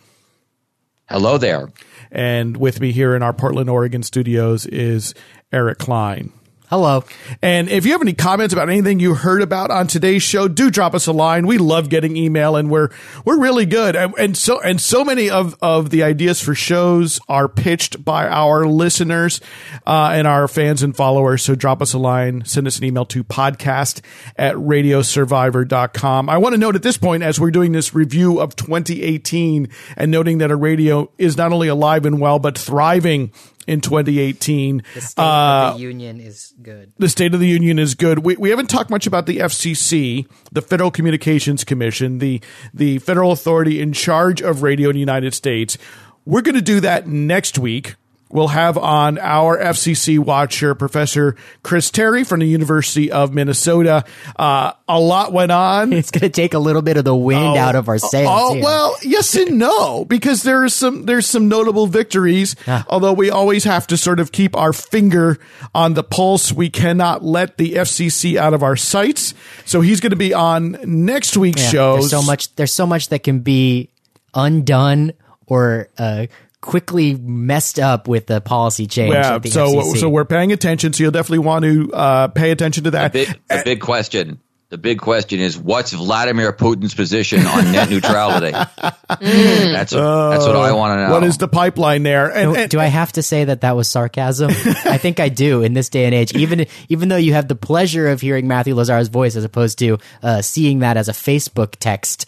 Hello 1.08 1.38
there. 1.38 1.72
And 2.10 2.56
with 2.56 2.80
me 2.80 2.92
here 2.92 3.16
in 3.16 3.22
our 3.22 3.32
Portland, 3.32 3.68
Oregon 3.68 4.02
studios 4.02 4.66
is 4.66 5.14
Eric 5.52 5.78
Klein. 5.78 6.32
Hello. 6.72 7.04
And 7.42 7.68
if 7.68 7.84
you 7.84 7.92
have 7.92 8.00
any 8.00 8.14
comments 8.14 8.54
about 8.54 8.70
anything 8.70 8.98
you 8.98 9.14
heard 9.14 9.42
about 9.42 9.70
on 9.70 9.88
today's 9.88 10.22
show, 10.22 10.48
do 10.48 10.70
drop 10.70 10.94
us 10.94 11.06
a 11.06 11.12
line. 11.12 11.46
We 11.46 11.58
love 11.58 11.90
getting 11.90 12.16
email, 12.16 12.56
and 12.56 12.70
we're 12.70 12.88
we're 13.26 13.38
really 13.38 13.66
good. 13.66 13.94
And, 13.94 14.14
and 14.18 14.34
so 14.34 14.58
and 14.62 14.80
so 14.80 15.04
many 15.04 15.28
of 15.28 15.54
of 15.60 15.90
the 15.90 16.02
ideas 16.02 16.40
for 16.40 16.54
shows 16.54 17.20
are 17.28 17.46
pitched 17.46 18.02
by 18.06 18.26
our 18.26 18.64
listeners 18.64 19.42
uh, 19.86 20.12
and 20.14 20.26
our 20.26 20.48
fans 20.48 20.82
and 20.82 20.96
followers. 20.96 21.42
So 21.42 21.54
drop 21.54 21.82
us 21.82 21.92
a 21.92 21.98
line, 21.98 22.42
send 22.46 22.66
us 22.66 22.78
an 22.78 22.84
email 22.84 23.04
to 23.04 23.22
podcast 23.22 24.00
at 24.38 24.54
radiosurvivor.com. 24.54 26.30
I 26.30 26.38
want 26.38 26.54
to 26.54 26.58
note 26.58 26.74
at 26.74 26.82
this 26.82 26.96
point, 26.96 27.22
as 27.22 27.38
we're 27.38 27.50
doing 27.50 27.72
this 27.72 27.94
review 27.94 28.40
of 28.40 28.56
2018 28.56 29.68
and 29.98 30.10
noting 30.10 30.38
that 30.38 30.50
a 30.50 30.56
radio 30.56 31.12
is 31.18 31.36
not 31.36 31.52
only 31.52 31.68
alive 31.68 32.06
and 32.06 32.18
well, 32.18 32.38
but 32.38 32.56
thriving 32.56 33.30
in 33.66 33.80
2018. 33.80 34.82
The 34.94 35.00
State 35.00 35.22
of 35.22 35.74
the 35.74 35.74
uh, 35.74 35.76
Union 35.78 36.20
is 36.20 36.54
good. 36.60 36.92
The 36.98 37.08
State 37.08 37.34
of 37.34 37.40
the 37.40 37.48
Union 37.48 37.78
is 37.78 37.94
good. 37.94 38.20
We, 38.20 38.36
we 38.36 38.50
haven't 38.50 38.68
talked 38.68 38.90
much 38.90 39.06
about 39.06 39.26
the 39.26 39.38
FCC, 39.38 40.26
the 40.50 40.62
Federal 40.62 40.90
Communications 40.90 41.64
Commission, 41.64 42.18
the 42.18 42.40
the 42.72 42.98
federal 42.98 43.32
authority 43.32 43.80
in 43.80 43.92
charge 43.92 44.42
of 44.42 44.62
radio 44.62 44.90
in 44.90 44.94
the 44.94 45.00
United 45.00 45.34
States. 45.34 45.78
We're 46.24 46.42
going 46.42 46.54
to 46.54 46.62
do 46.62 46.80
that 46.80 47.06
next 47.06 47.58
week. 47.58 47.96
We'll 48.32 48.48
have 48.48 48.78
on 48.78 49.18
our 49.18 49.58
FCC 49.58 50.18
watcher, 50.18 50.74
Professor 50.74 51.36
Chris 51.62 51.90
Terry 51.90 52.24
from 52.24 52.40
the 52.40 52.46
University 52.46 53.12
of 53.12 53.34
Minnesota. 53.34 54.04
Uh, 54.36 54.72
a 54.88 54.98
lot 54.98 55.32
went 55.32 55.52
on. 55.52 55.92
It's 55.92 56.10
going 56.10 56.22
to 56.22 56.30
take 56.30 56.54
a 56.54 56.58
little 56.58 56.82
bit 56.82 56.96
of 56.96 57.04
the 57.04 57.14
wind 57.14 57.58
out 57.58 57.74
of 57.76 57.88
our 57.88 57.98
sails. 57.98 58.28
Oh 58.30 58.54
here. 58.54 58.62
well, 58.64 58.96
yes 59.02 59.34
and 59.34 59.58
no, 59.58 60.04
because 60.06 60.42
there's 60.42 60.72
some 60.72 61.04
there's 61.04 61.26
some 61.26 61.48
notable 61.48 61.86
victories. 61.86 62.56
Ah. 62.66 62.84
Although 62.88 63.12
we 63.12 63.30
always 63.30 63.64
have 63.64 63.86
to 63.88 63.96
sort 63.98 64.18
of 64.18 64.32
keep 64.32 64.56
our 64.56 64.72
finger 64.72 65.38
on 65.74 65.94
the 65.94 66.02
pulse. 66.02 66.52
We 66.52 66.70
cannot 66.70 67.22
let 67.22 67.58
the 67.58 67.74
FCC 67.74 68.36
out 68.36 68.54
of 68.54 68.62
our 68.62 68.76
sights. 68.76 69.34
So 69.66 69.82
he's 69.82 70.00
going 70.00 70.10
to 70.10 70.16
be 70.16 70.32
on 70.32 70.78
next 70.84 71.36
week's 71.36 71.62
Yeah, 71.64 71.68
show. 71.70 72.00
So 72.00 72.22
much. 72.22 72.54
There's 72.56 72.72
so 72.72 72.86
much 72.86 73.08
that 73.10 73.22
can 73.22 73.40
be 73.40 73.90
undone 74.34 75.12
or 75.46 75.88
uh, 75.98 76.26
quickly 76.62 77.14
messed 77.14 77.78
up 77.78 78.08
with 78.08 78.26
the 78.26 78.40
policy 78.40 78.86
change. 78.86 79.12
Yeah, 79.12 79.36
the 79.38 79.50
so 79.50 79.66
FCC. 79.66 79.96
so 79.98 80.08
we're 80.08 80.24
paying 80.24 80.50
attention. 80.52 80.94
So 80.94 81.02
you'll 81.02 81.12
definitely 81.12 81.40
want 81.40 81.64
to 81.66 81.92
uh, 81.92 82.28
pay 82.28 82.50
attention 82.52 82.84
to 82.84 82.90
The 82.90 82.96
that. 82.98 83.12
big, 83.12 83.28
the 83.50 83.62
big 83.66 83.80
question. 83.82 84.40
The 84.70 84.78
big 84.78 85.00
question 85.00 85.38
is 85.38 85.58
what's 85.58 85.92
Vladimir 85.92 86.50
Putin's 86.54 86.94
position 86.94 87.44
on 87.46 87.72
net 87.72 87.90
neutrality? 87.90 88.52
That's 89.20 89.92
a, 89.92 89.96
that's 89.96 90.46
what 90.46 90.56
I 90.56 90.72
want 90.72 90.96
to 90.98 91.02
know. 91.02 91.08
Uh, 91.08 91.10
What 91.10 91.24
is 91.24 91.36
the 91.36 91.46
pipeline 91.48 92.02
there? 92.04 92.34
And, 92.34 92.54
Do, 92.54 92.58
and- 92.60 92.70
do 92.70 92.80
I 92.80 92.86
have 92.86 93.12
to 93.12 93.22
say 93.22 93.44
that 93.44 93.60
that 93.60 93.76
was 93.76 93.86
sarcasm? 93.88 94.48
I 94.50 94.96
think 94.96 95.20
I 95.20 95.28
do 95.28 95.62
in 95.62 95.74
this 95.74 95.90
day 95.90 96.06
and 96.06 96.14
age. 96.14 96.34
Even 96.34 96.66
even 96.88 97.10
though 97.10 97.16
you 97.16 97.34
have 97.34 97.48
the 97.48 97.54
pleasure 97.54 98.08
of 98.08 98.22
hearing 98.22 98.48
Matthew 98.48 98.74
Lasar's 98.74 99.08
voice 99.08 99.36
as 99.36 99.44
opposed 99.44 99.78
to 99.80 99.98
uh, 100.22 100.40
seeing 100.40 100.78
that 100.78 100.96
as 100.96 101.08
a 101.10 101.12
Facebook 101.12 101.76
text, 101.78 102.24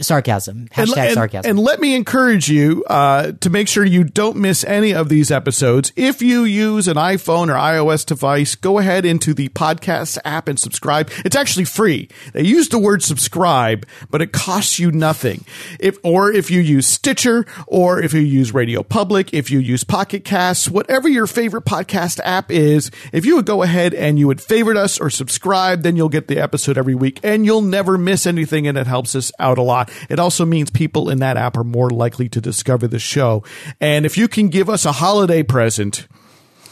sarcasm. 0.00 0.68
and, 0.76 0.88
Hashtag 0.88 0.96
and- 1.06 1.14
sarcasm. 1.14 1.50
and 1.50 1.58
let 1.58 1.80
me 1.80 1.94
encourage 1.94 2.48
you 2.48 2.84
uh, 2.88 3.32
to 3.40 3.50
make 3.50 3.68
sure 3.68 3.84
you 3.84 4.04
don't 4.04 4.36
miss 4.36 4.64
any 4.64 4.92
of 4.92 5.08
these 5.08 5.30
episodes. 5.30 5.92
If 5.96 6.20
you 6.20 6.44
use 6.44 6.88
an 6.88 6.96
iPhone 6.96 7.48
or 7.48 7.54
iOS 7.54 8.04
device, 8.04 8.54
go 8.54 8.78
ahead 8.78 9.04
into 9.06 9.32
the 9.34 9.48
podcast 9.50 10.18
app 10.24 10.46
and 10.48 10.58
subscribe. 10.60 11.10
It's 11.24 11.36
actually 11.36 11.64
free. 11.64 12.08
They 12.34 12.42
use 12.42 12.68
the 12.68 12.78
word 12.78 13.02
subscribe, 13.02 13.86
but 14.10 14.20
it 14.20 14.32
costs 14.32 14.78
you 14.78 14.92
nothing. 14.92 15.44
If 15.80 15.96
or 16.02 16.30
if 16.30 16.50
you 16.50 16.60
use 16.60 16.86
Stitcher 16.86 17.46
or 17.66 18.00
if 18.02 18.12
you 18.12 18.20
use 18.20 18.52
Radio 18.52 18.82
Public, 18.82 19.32
if 19.32 19.50
you 19.50 19.58
use 19.58 19.84
Pocket 19.84 20.24
Casts, 20.24 20.68
whatever 20.68 21.08
your 21.08 21.26
favorite 21.26 21.64
podcast 21.64 22.20
app 22.24 22.50
is, 22.50 22.90
if 23.12 23.24
you 23.24 23.36
would 23.36 23.46
go 23.46 23.62
ahead 23.62 23.94
and 23.94 24.18
you 24.18 24.26
would 24.26 24.40
favorite 24.40 24.76
us 24.76 25.00
or 25.00 25.08
subscribe, 25.08 25.82
then 25.82 25.96
you'll 25.96 26.08
get 26.10 26.28
the 26.28 26.38
episode 26.38 26.76
every 26.76 26.94
week 26.94 27.18
and 27.22 27.46
you'll 27.46 27.62
never 27.62 27.96
miss 27.96 28.26
anything 28.26 28.66
and 28.66 28.76
it 28.76 28.86
helps 28.86 29.14
us 29.16 29.32
out 29.38 29.58
a 29.62 29.64
lot. 29.64 29.90
It 30.10 30.18
also 30.18 30.44
means 30.44 30.70
people 30.70 31.08
in 31.08 31.20
that 31.20 31.36
app 31.36 31.56
are 31.56 31.64
more 31.64 31.90
likely 31.90 32.28
to 32.30 32.40
discover 32.40 32.86
the 32.86 32.98
show. 32.98 33.44
And 33.80 34.04
if 34.04 34.18
you 34.18 34.28
can 34.28 34.48
give 34.48 34.68
us 34.68 34.84
a 34.84 34.92
holiday 34.92 35.42
present, 35.42 36.06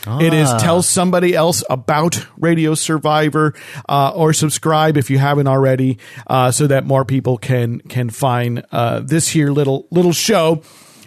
it 0.07 0.33
is 0.33 0.51
tell 0.63 0.83
somebody 0.83 1.35
else 1.35 1.63
about 1.69 2.27
Radio 2.39 2.75
Survivor 2.75 3.55
uh, 3.89 4.13
or 4.15 4.33
subscribe 4.33 4.97
if 4.97 5.11
you 5.11 5.19
haven't 5.19 5.47
already, 5.47 5.99
uh, 6.27 6.51
so 6.51 6.67
that 6.67 6.87
more 6.87 7.05
people 7.05 7.37
can 7.37 7.81
can 7.81 8.09
find 8.11 8.65
uh, 8.73 9.01
this 9.01 9.29
here 9.29 9.51
little 9.51 9.87
little 9.91 10.13
show. 10.13 10.63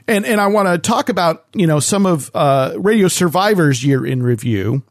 And 0.07 0.25
and 0.25 0.39
I 0.39 0.47
want 0.47 0.67
to 0.67 0.77
talk 0.77 1.09
about 1.09 1.45
you 1.53 1.65
know 1.65 1.79
some 1.79 2.05
of 2.05 2.29
uh, 2.34 2.73
Radio 2.77 3.07
Survivor's 3.07 3.84
year 3.84 4.05
in 4.05 4.21
review. 4.21 4.84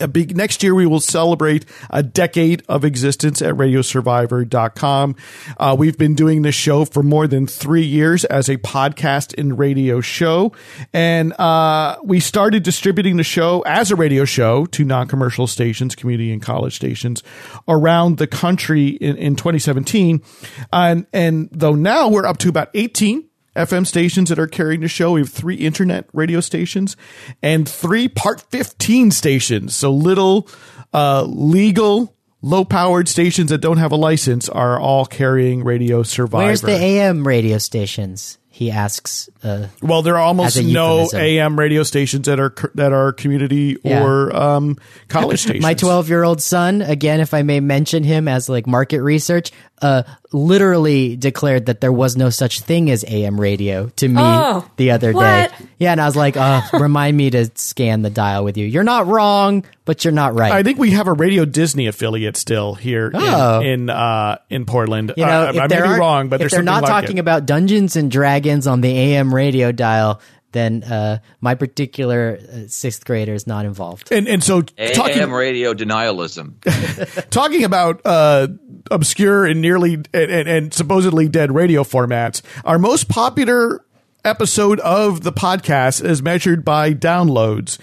A 0.00 0.08
big, 0.08 0.36
next 0.36 0.62
year 0.62 0.74
we 0.74 0.86
will 0.86 1.00
celebrate 1.00 1.64
a 1.90 2.02
decade 2.02 2.62
of 2.68 2.84
existence 2.84 3.42
at 3.42 3.54
radiosurvivor.com. 3.54 5.16
Uh, 5.56 5.76
we've 5.78 5.98
been 5.98 6.14
doing 6.14 6.42
this 6.42 6.54
show 6.54 6.84
for 6.84 7.02
more 7.02 7.26
than 7.26 7.46
three 7.46 7.84
years 7.84 8.24
as 8.26 8.48
a 8.48 8.56
podcast 8.58 9.34
and 9.38 9.58
radio 9.58 10.00
show. 10.00 10.52
And, 10.92 11.32
uh, 11.38 11.96
we 12.04 12.20
started 12.20 12.62
distributing 12.62 13.16
the 13.16 13.24
show 13.24 13.62
as 13.62 13.90
a 13.90 13.96
radio 13.96 14.24
show 14.24 14.66
to 14.66 14.84
non-commercial 14.84 15.46
stations, 15.46 15.94
community 15.94 16.32
and 16.32 16.42
college 16.42 16.76
stations 16.76 17.22
around 17.66 18.18
the 18.18 18.26
country 18.26 18.88
in, 18.88 19.16
in 19.16 19.36
2017. 19.36 20.22
And, 20.72 21.06
and 21.12 21.48
though 21.52 21.74
now 21.74 22.08
we're 22.08 22.26
up 22.26 22.38
to 22.38 22.48
about 22.48 22.70
18 22.74 23.28
FM 23.56 23.86
stations 23.86 24.28
that 24.28 24.38
are 24.38 24.46
carrying 24.46 24.80
the 24.80 24.88
show. 24.88 25.12
We 25.12 25.20
have 25.20 25.30
three 25.30 25.56
internet 25.56 26.06
radio 26.12 26.40
stations 26.40 26.96
and 27.42 27.68
three 27.68 28.08
Part 28.08 28.40
15 28.40 29.10
stations. 29.10 29.74
So 29.74 29.92
little 29.92 30.48
uh, 30.94 31.24
legal, 31.24 32.14
low 32.42 32.64
powered 32.64 33.08
stations 33.08 33.50
that 33.50 33.58
don't 33.58 33.78
have 33.78 33.92
a 33.92 33.96
license 33.96 34.48
are 34.48 34.78
all 34.78 35.06
carrying 35.06 35.64
Radio 35.64 36.02
Survivor. 36.02 36.44
Where's 36.44 36.60
the 36.62 36.72
AM 36.72 37.26
radio 37.26 37.58
stations? 37.58 38.38
He 38.50 38.72
asks. 38.72 39.28
Uh, 39.44 39.68
well, 39.82 40.02
there 40.02 40.16
are 40.16 40.22
almost 40.24 40.60
no. 40.60 41.08
AM 41.14 41.56
radio 41.56 41.84
stations 41.84 42.26
that 42.26 42.40
are 42.40 42.52
that 42.74 42.92
are 42.92 43.12
community 43.12 43.76
Yeah. 43.84 44.02
or 44.02 44.34
um, 44.34 44.78
college 45.06 45.38
stations. 45.42 45.62
my 45.62 45.74
12 45.74 46.08
year 46.08 46.24
old 46.24 46.42
son, 46.42 46.82
again, 46.82 47.20
if 47.20 47.34
I 47.34 47.42
may 47.42 47.60
mention 47.60 48.02
him 48.02 48.26
as 48.26 48.48
like 48.48 48.66
market 48.66 49.00
research, 49.00 49.52
uh, 49.80 50.02
literally 50.30 51.16
declared 51.16 51.66
that 51.66 51.80
there 51.80 51.92
was 51.92 52.16
no 52.16 52.30
such 52.30 52.60
thing 52.60 52.90
as 52.90 53.04
AM 53.08 53.40
radio 53.40 53.88
to 53.96 54.08
me 54.08 54.16
Oh, 54.18 54.68
the 54.76 54.90
other 54.90 55.12
what? 55.12 55.22
day. 55.22 55.66
Yeah, 55.78 55.92
and 55.92 56.00
I 56.00 56.06
was 56.06 56.16
like, 56.16 56.36
uh, 56.36 56.62
remind 56.74 57.16
me 57.16 57.30
to 57.30 57.50
scan 57.54 58.02
the 58.02 58.10
dial 58.10 58.44
with 58.44 58.56
you. 58.56 58.66
You're 58.66 58.84
not 58.84 59.06
wrong, 59.06 59.64
but 59.84 60.04
you're 60.04 60.12
not 60.12 60.34
right. 60.34 60.52
I 60.52 60.62
think 60.62 60.78
we 60.78 60.90
have 60.90 61.06
a 61.08 61.12
Radio 61.12 61.44
Disney 61.44 61.86
affiliate 61.86 62.36
still 62.36 62.74
here 62.74 63.10
Oh. 63.14 63.60
in 63.60 63.68
in, 63.78 63.90
uh, 63.90 64.38
in 64.50 64.66
Portland. 64.66 65.12
you 65.16 65.24
know, 65.24 65.46
uh, 65.46 65.50
if 65.50 65.56
I 65.56 65.60
may 65.62 65.66
they're 65.68 65.94
be 65.94 65.98
wrong, 66.00 66.28
but 66.28 66.36
if 66.36 66.40
there's 66.40 66.52
they're 66.52 66.62
not 66.62 66.82
like 66.82 66.90
talking 66.90 67.16
it. 67.16 67.20
about 67.20 67.46
Dungeons 67.46 67.96
and 67.96 68.10
Dragons 68.10 68.66
on 68.66 68.80
the 68.80 68.90
AM 68.90 69.34
radio 69.34 69.72
dial, 69.72 70.20
then 70.52 70.82
uh, 70.84 71.18
my 71.40 71.54
particular 71.54 72.38
uh, 72.40 72.68
sixth 72.68 73.04
grader 73.04 73.34
is 73.34 73.46
not 73.46 73.64
involved. 73.64 74.10
And 74.12 74.26
and 74.28 74.42
so 74.42 74.62
talking 74.62 75.18
AM 75.18 75.32
radio 75.32 75.74
denialism. 75.74 76.54
talking 77.30 77.64
about 77.64 78.00
uh, 78.04 78.48
obscure 78.90 79.44
and 79.44 79.60
nearly 79.60 79.94
and, 79.94 80.06
and, 80.14 80.48
and 80.48 80.74
supposedly 80.74 81.28
dead 81.28 81.52
radio 81.52 81.82
formats, 81.84 82.42
our 82.64 82.78
most 82.78 83.08
popular 83.08 83.84
episode 84.24 84.80
of 84.80 85.22
the 85.22 85.32
podcast 85.32 86.04
is 86.04 86.22
measured 86.22 86.64
by 86.64 86.92
downloads. 86.92 87.78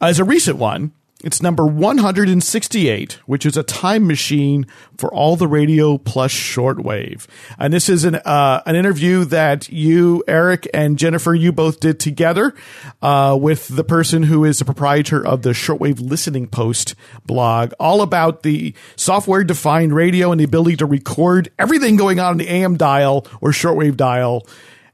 As 0.00 0.18
a 0.18 0.24
recent 0.24 0.58
one, 0.58 0.92
it's 1.24 1.42
number 1.42 1.66
168, 1.66 3.14
which 3.26 3.44
is 3.44 3.56
a 3.56 3.64
time 3.64 4.06
machine 4.06 4.66
for 4.96 5.12
all 5.12 5.34
the 5.34 5.48
radio 5.48 5.98
plus 5.98 6.32
shortwave. 6.32 7.26
And 7.58 7.72
this 7.72 7.88
is 7.88 8.04
an 8.04 8.16
uh, 8.16 8.62
an 8.66 8.76
interview 8.76 9.24
that 9.24 9.68
you, 9.68 10.22
Eric, 10.28 10.68
and 10.72 10.96
Jennifer, 10.96 11.34
you 11.34 11.50
both 11.50 11.80
did 11.80 11.98
together 11.98 12.54
uh, 13.02 13.36
with 13.40 13.66
the 13.66 13.82
person 13.82 14.22
who 14.22 14.44
is 14.44 14.60
the 14.60 14.64
proprietor 14.64 15.24
of 15.26 15.42
the 15.42 15.50
Shortwave 15.50 16.00
Listening 16.00 16.46
Post 16.46 16.94
blog, 17.26 17.72
all 17.80 18.00
about 18.00 18.44
the 18.44 18.72
software 18.94 19.42
defined 19.42 19.92
radio 19.92 20.30
and 20.30 20.40
the 20.40 20.44
ability 20.44 20.76
to 20.76 20.86
record 20.86 21.50
everything 21.58 21.96
going 21.96 22.20
on 22.20 22.32
in 22.32 22.38
the 22.38 22.48
AM 22.48 22.76
dial 22.76 23.26
or 23.40 23.50
shortwave 23.50 23.96
dial 23.96 24.46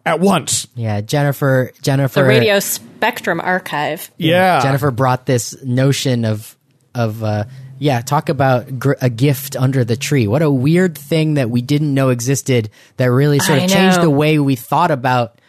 at 0.06 0.20
once. 0.20 0.66
Yeah, 0.74 1.00
Jennifer. 1.00 1.72
Jennifer. 1.82 2.20
The 2.20 2.26
Radio 2.28 2.60
Spectrum 2.60 3.40
Archive. 3.40 4.10
Yeah. 4.18 4.60
Jennifer 4.62 4.90
brought 4.90 5.26
this 5.26 5.62
notion 5.64 6.24
of 6.24 6.56
of 6.94 7.22
uh, 7.24 7.44
yeah, 7.78 8.00
talk 8.02 8.28
about 8.28 8.78
gr- 8.78 8.92
a 9.00 9.10
gift 9.10 9.56
under 9.56 9.84
the 9.84 9.96
tree. 9.96 10.26
What 10.28 10.42
a 10.42 10.50
weird 10.50 10.96
thing 10.96 11.34
that 11.34 11.50
we 11.50 11.60
didn't 11.62 11.92
know 11.92 12.10
existed 12.10 12.70
that 12.98 13.06
really 13.10 13.38
sort 13.40 13.62
of 13.62 13.68
changed 13.70 14.00
the 14.00 14.10
way 14.10 14.38
we 14.38 14.54
thought 14.56 14.90
about 14.90 15.40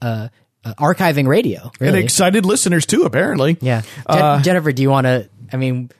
uh, 0.00 0.28
uh, 0.64 0.74
archiving 0.78 1.26
radio. 1.28 1.70
And 1.80 1.94
excited 1.96 2.44
listeners 2.44 2.84
too, 2.86 3.02
apparently. 3.04 3.58
yeah, 3.60 3.82
Jen- 4.10 4.42
Jennifer, 4.42 4.72
do 4.72 4.82
you 4.82 4.90
want 4.90 5.06
to? 5.06 5.28
I 5.52 5.56
mean, 5.56 5.90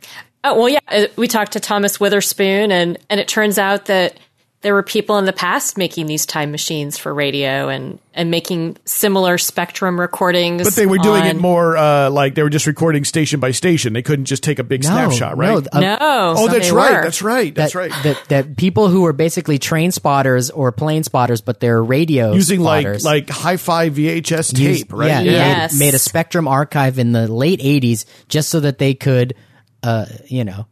Oh 0.45 0.59
well, 0.59 0.69
yeah. 0.69 0.81
uh, 0.89 1.07
We 1.17 1.29
talked 1.29 1.53
to 1.53 1.61
Thomas 1.61 2.01
Witherspoon, 2.01 2.73
and 2.73 2.99
and 3.09 3.21
it 3.21 3.29
turns 3.29 3.59
out 3.59 3.87
that 3.87 4.19
there 4.63 4.75
were 4.75 4.83
people 4.83 5.19
in 5.19 5.25
the 5.25 5.33
past 5.33 5.77
making 5.77 6.07
these 6.07 6.25
time 6.25 6.53
machines 6.53 6.97
for 6.97 7.13
radio 7.13 7.69
and 7.69 7.99
and 8.15 8.31
making 8.31 8.77
similar 8.85 9.37
spectrum 9.37 9.99
recordings. 9.99 10.63
But 10.63 10.75
they 10.75 10.87
were 10.87 10.99
doing 10.99 11.25
it 11.25 11.37
more 11.37 11.77
uh, 11.77 12.11
like 12.11 12.37
they 12.37 12.43
were 12.43 12.51
just 12.51 12.67
recording 12.67 13.05
station 13.05 13.41
by 13.41 13.51
station. 13.51 13.93
They 13.93 14.03
couldn't 14.03 14.27
just 14.27 14.43
take 14.45 14.59
a 14.61 14.65
big 14.65 14.85
no, 14.85 14.91
snapshot, 14.91 15.37
right? 15.37 15.63
No, 15.65 15.69
uh, 15.73 15.81
No, 15.81 15.97
oh, 16.01 16.47
so 16.47 16.53
that's 16.53 16.71
right. 16.71 16.93
were. 16.93 17.03
That's 17.03 17.23
right. 17.23 17.55
That's 17.55 17.73
that, 17.73 17.79
right. 17.79 17.93
That, 18.05 18.25
that 18.29 18.57
people 18.57 18.89
who 18.89 19.03
were 19.03 19.13
basically 19.13 19.59
train 19.59 19.91
spotters 19.91 20.51
or 20.51 20.71
plane 20.73 21.03
spotters, 21.03 21.41
but 21.41 21.59
they're 21.59 21.83
radio 21.83 22.33
Using 22.33 22.61
spotters. 22.61 23.05
like 23.05 23.29
like 23.29 23.37
hi-fi 23.37 23.91
VHS 23.91 24.57
Use- 24.59 24.79
tape, 24.83 24.93
right? 24.93 25.09
Yeah, 25.09 25.21
Yeah. 25.21 25.31
made- 25.31 25.33
Yes. 25.53 25.79
Made, 25.79 25.95
a 25.95 25.99
Spectrum 25.99 26.47
archive 26.49 26.99
in 26.99 27.13
the 27.13 27.27
late 27.27 27.61
'80s 27.61 28.05
just 28.29 28.49
so 28.49 28.61
that 28.61 28.79
they 28.79 28.95
could, 28.95 29.35
uh, 29.83 30.07
you 30.27 30.45
know, 30.45 30.67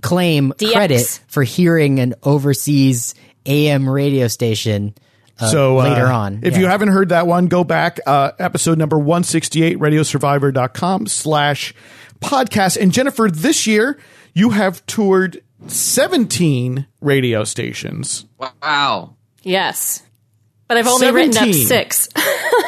claim 0.00 0.52
DX. 0.56 0.72
credit 0.72 1.20
for 1.28 1.42
hearing 1.42 2.00
an 2.00 2.14
overseas 2.22 3.14
AM 3.46 3.88
radio 3.88 4.28
station. 4.28 4.94
Uh, 5.38 5.50
so 5.50 5.78
uh, 5.78 5.84
later 5.84 6.06
on, 6.06 6.40
if 6.42 6.54
yeah. 6.54 6.60
you 6.60 6.66
haven't 6.66 6.88
heard 6.88 7.10
that 7.10 7.26
one, 7.26 7.46
go 7.46 7.64
back 7.64 7.98
uh, 8.06 8.32
episode 8.38 8.78
number 8.78 8.98
168, 8.98 9.78
radiosurvivor.com 9.78 11.06
slash 11.06 11.74
podcast. 12.20 12.80
And 12.80 12.92
Jennifer, 12.92 13.30
this 13.30 13.66
year 13.66 13.98
you 14.34 14.50
have 14.50 14.84
toured 14.86 15.42
17 15.66 16.86
radio 17.00 17.44
stations. 17.44 18.26
Wow. 18.38 19.16
Yes, 19.42 20.02
but 20.68 20.76
I've 20.76 20.86
only 20.86 21.10
written 21.10 21.36
up 21.36 21.54
six. 21.54 22.08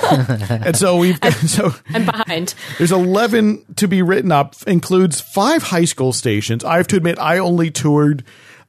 And 0.65 0.77
so 0.77 0.97
we've 0.97 1.21
got, 1.21 1.33
so 1.49 1.73
I'm 1.89 2.05
behind. 2.05 2.55
There's 2.79 2.93
11 2.93 3.65
to 3.77 3.89
be 3.89 4.03
written 4.03 4.31
up, 4.31 4.55
includes 4.67 5.21
five 5.21 5.63
high 5.63 5.87
school 5.87 6.13
stations. 6.13 6.65
I 6.65 6.77
have 6.77 6.87
to 6.89 6.97
admit, 6.97 7.19
I 7.19 7.39
only 7.39 7.71
toured 7.71 8.25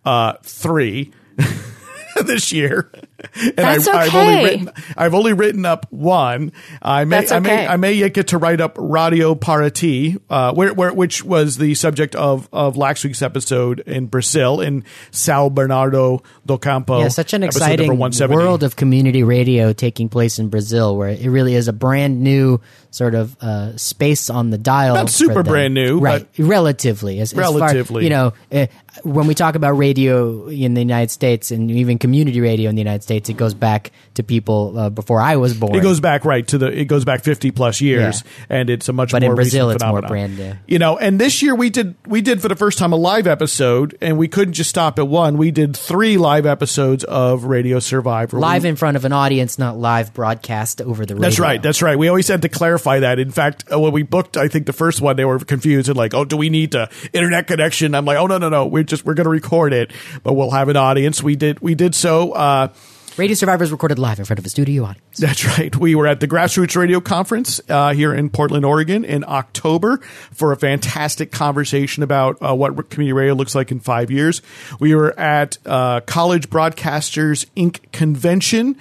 uh, 0.05 0.33
three 0.43 1.11
this 2.25 2.51
year. 2.51 2.89
And 3.43 3.53
That's 3.55 3.87
I've, 3.87 4.13
I've 4.13 4.15
only 4.15 4.33
okay. 4.33 4.43
written 4.43 4.69
I've 4.97 5.13
only 5.13 5.33
written 5.33 5.65
up 5.65 5.85
one. 5.91 6.51
I 6.81 7.05
may 7.05 7.17
That's 7.17 7.31
I 7.31 7.39
may 7.39 7.53
okay. 7.53 7.67
I 7.67 7.77
may 7.77 7.93
yet 7.93 8.13
get 8.13 8.27
to 8.29 8.37
write 8.37 8.61
up 8.61 8.75
Radio 8.77 9.35
Parati, 9.35 10.17
uh, 10.29 10.53
where, 10.53 10.73
where 10.73 10.93
which 10.93 11.23
was 11.23 11.57
the 11.57 11.73
subject 11.75 12.15
of 12.15 12.47
of 12.51 12.77
last 12.77 13.03
week's 13.03 13.21
episode 13.21 13.79
in 13.81 14.07
Brazil 14.07 14.61
in 14.61 14.83
Sao 15.11 15.49
Bernardo 15.49 16.21
do 16.45 16.57
Campo. 16.57 16.99
yeah, 16.99 17.07
such 17.07 17.33
an 17.33 17.43
exciting 17.43 17.97
world 17.97 18.63
of 18.63 18.75
community 18.75 19.23
radio 19.23 19.73
taking 19.73 20.09
place 20.09 20.39
in 20.39 20.49
Brazil, 20.49 20.95
where 20.97 21.09
it 21.09 21.27
really 21.27 21.55
is 21.55 21.67
a 21.67 21.73
brand 21.73 22.21
new 22.21 22.59
sort 22.91 23.15
of 23.15 23.35
uh, 23.41 23.75
space 23.77 24.29
on 24.29 24.51
the 24.51 24.57
dial. 24.57 24.95
Not 24.95 25.09
super 25.09 25.43
brand 25.43 25.73
new, 25.73 25.99
right? 25.99 26.27
relatively, 26.37 27.19
as, 27.19 27.33
as 27.33 27.39
far- 27.39 27.59
Relatively. 27.59 28.03
you 28.03 28.09
know, 28.09 28.33
uh, 28.51 28.67
when 29.03 29.27
we 29.27 29.33
talk 29.33 29.55
about 29.55 29.71
radio 29.71 30.47
in 30.47 30.75
the 30.75 30.81
United 30.81 31.09
States 31.09 31.51
and 31.51 31.71
even 31.71 31.97
community 31.97 32.39
radio 32.39 32.69
in 32.69 32.75
the 32.75 32.81
United 32.81 33.03
States, 33.03 33.12
it 33.17 33.37
goes 33.37 33.53
back 33.53 33.91
to 34.15 34.23
people 34.23 34.77
uh, 34.77 34.89
before 34.89 35.19
I 35.21 35.35
was 35.37 35.53
born. 35.55 35.75
It 35.75 35.81
goes 35.81 35.99
back 35.99 36.25
right 36.25 36.47
to 36.47 36.57
the. 36.57 36.67
It 36.67 36.85
goes 36.85 37.05
back 37.05 37.23
fifty 37.23 37.51
plus 37.51 37.81
years, 37.81 38.23
and 38.49 38.69
it's 38.69 38.89
a 38.89 38.93
much 38.93 39.11
But 39.11 39.21
more. 39.21 39.31
in 39.31 39.35
Brazil, 39.35 39.69
it's 39.71 39.83
more 39.83 40.01
brand 40.01 40.37
new. 40.37 40.53
You 40.67 40.79
know, 40.79 40.97
and 40.97 41.19
this 41.19 41.41
year 41.41 41.55
we 41.55 41.69
did 41.69 41.95
we 42.07 42.21
did 42.21 42.41
for 42.41 42.47
the 42.47 42.55
first 42.55 42.77
time 42.77 42.93
a 42.93 42.95
live 42.95 43.27
episode, 43.27 43.97
and 44.01 44.17
we 44.17 44.27
couldn't 44.27 44.53
just 44.53 44.69
stop 44.69 44.99
at 44.99 45.07
one. 45.07 45.37
We 45.37 45.51
did 45.51 45.75
three 45.75 46.17
live 46.17 46.45
episodes 46.45 47.03
of 47.03 47.45
Radio 47.45 47.79
Survivor. 47.79 48.39
live 48.39 48.63
We- 48.63 48.69
in 48.69 48.75
front 48.75 48.97
of 48.97 49.05
an 49.05 49.13
audience, 49.13 49.57
not 49.59 49.77
live 49.77 50.13
broadcast 50.13 50.81
over 50.81 51.05
the 51.05 51.15
radio. 51.15 51.21
That's 51.27 51.39
right. 51.39 51.61
That's 51.61 51.81
right. 51.81 51.97
We 51.97 52.07
always 52.07 52.27
had 52.27 52.41
to 52.43 52.49
clarify 52.49 52.99
that. 52.99 53.19
In 53.19 53.31
fact, 53.31 53.65
uh, 53.71 53.79
when 53.79 53.91
we 53.93 54.03
booked, 54.03 54.37
I 54.37 54.47
think 54.47 54.65
the 54.65 54.73
first 54.73 55.01
one, 55.01 55.15
they 55.15 55.25
were 55.25 55.39
confused 55.39 55.89
and 55.89 55.97
like, 55.97 56.13
"Oh, 56.13 56.25
do 56.25 56.37
we 56.37 56.49
need 56.49 56.71
to 56.73 56.89
internet 57.13 57.47
connection?" 57.47 57.95
I'm 57.95 58.05
like, 58.05 58.17
"Oh 58.17 58.27
no, 58.27 58.37
no, 58.37 58.49
no. 58.49 58.65
We're 58.67 58.83
just 58.83 59.05
we're 59.05 59.13
going 59.15 59.25
to 59.25 59.29
record 59.29 59.73
it, 59.73 59.91
but 60.23 60.33
we'll 60.33 60.51
have 60.51 60.69
an 60.69 60.77
audience." 60.77 61.21
We 61.23 61.35
did 61.35 61.59
we 61.59 61.75
did 61.75 61.95
so. 61.95 62.31
Uh, 62.33 62.67
Radio 63.15 63.35
Survivors 63.35 63.71
recorded 63.71 63.99
live 63.99 64.17
in 64.17 64.25
front 64.25 64.39
of 64.39 64.45
a 64.45 64.49
studio 64.49 64.85
audience. 64.85 65.19
That's 65.19 65.45
right. 65.45 65.75
We 65.75 65.93
were 65.93 66.07
at 66.07 66.19
the 66.19 66.27
Grassroots 66.27 66.75
Radio 66.75 66.99
Conference 66.99 67.61
uh, 67.69 67.93
here 67.93 68.11
in 68.11 68.31
Portland, 68.31 68.65
Oregon 68.65 69.05
in 69.05 69.23
October 69.27 69.97
for 70.31 70.51
a 70.51 70.57
fantastic 70.57 71.31
conversation 71.31 72.01
about 72.01 72.37
uh, 72.41 72.55
what 72.55 72.89
community 72.89 73.13
radio 73.13 73.35
looks 73.35 73.53
like 73.53 73.71
in 73.71 73.79
five 73.79 74.09
years. 74.09 74.41
We 74.79 74.95
were 74.95 75.17
at 75.19 75.59
uh, 75.63 76.01
College 76.01 76.49
Broadcasters 76.49 77.45
Inc. 77.55 77.91
convention 77.91 78.77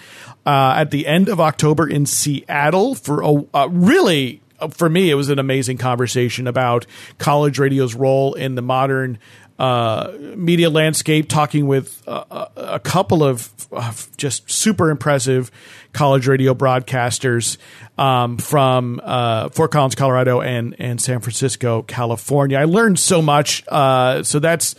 uh, 0.46 0.76
at 0.78 0.90
the 0.90 1.06
end 1.06 1.28
of 1.28 1.38
October 1.38 1.86
in 1.86 2.06
Seattle 2.06 2.94
for 2.94 3.22
a, 3.22 3.44
a 3.52 3.68
really 3.68 4.40
uh, 4.62 4.68
for 4.68 4.88
me, 4.88 5.10
it 5.10 5.14
was 5.14 5.28
an 5.28 5.38
amazing 5.38 5.76
conversation 5.76 6.46
about 6.46 6.86
college 7.18 7.58
radio's 7.58 7.94
role 7.94 8.34
in 8.34 8.54
the 8.54 8.62
modern 8.62 9.18
uh, 9.62 10.12
media 10.34 10.68
landscape. 10.68 11.28
Talking 11.28 11.68
with 11.68 12.02
uh, 12.08 12.24
a, 12.56 12.74
a 12.74 12.80
couple 12.80 13.22
of 13.22 13.48
uh, 13.70 13.92
just 14.16 14.50
super 14.50 14.90
impressive 14.90 15.52
college 15.92 16.26
radio 16.26 16.52
broadcasters 16.52 17.58
um, 17.96 18.38
from 18.38 19.00
uh, 19.04 19.50
Fort 19.50 19.70
Collins, 19.70 19.94
Colorado, 19.94 20.40
and 20.40 20.74
and 20.80 21.00
San 21.00 21.20
Francisco, 21.20 21.82
California. 21.82 22.58
I 22.58 22.64
learned 22.64 22.98
so 22.98 23.22
much. 23.22 23.64
Uh, 23.68 24.22
so 24.24 24.38
that's. 24.40 24.74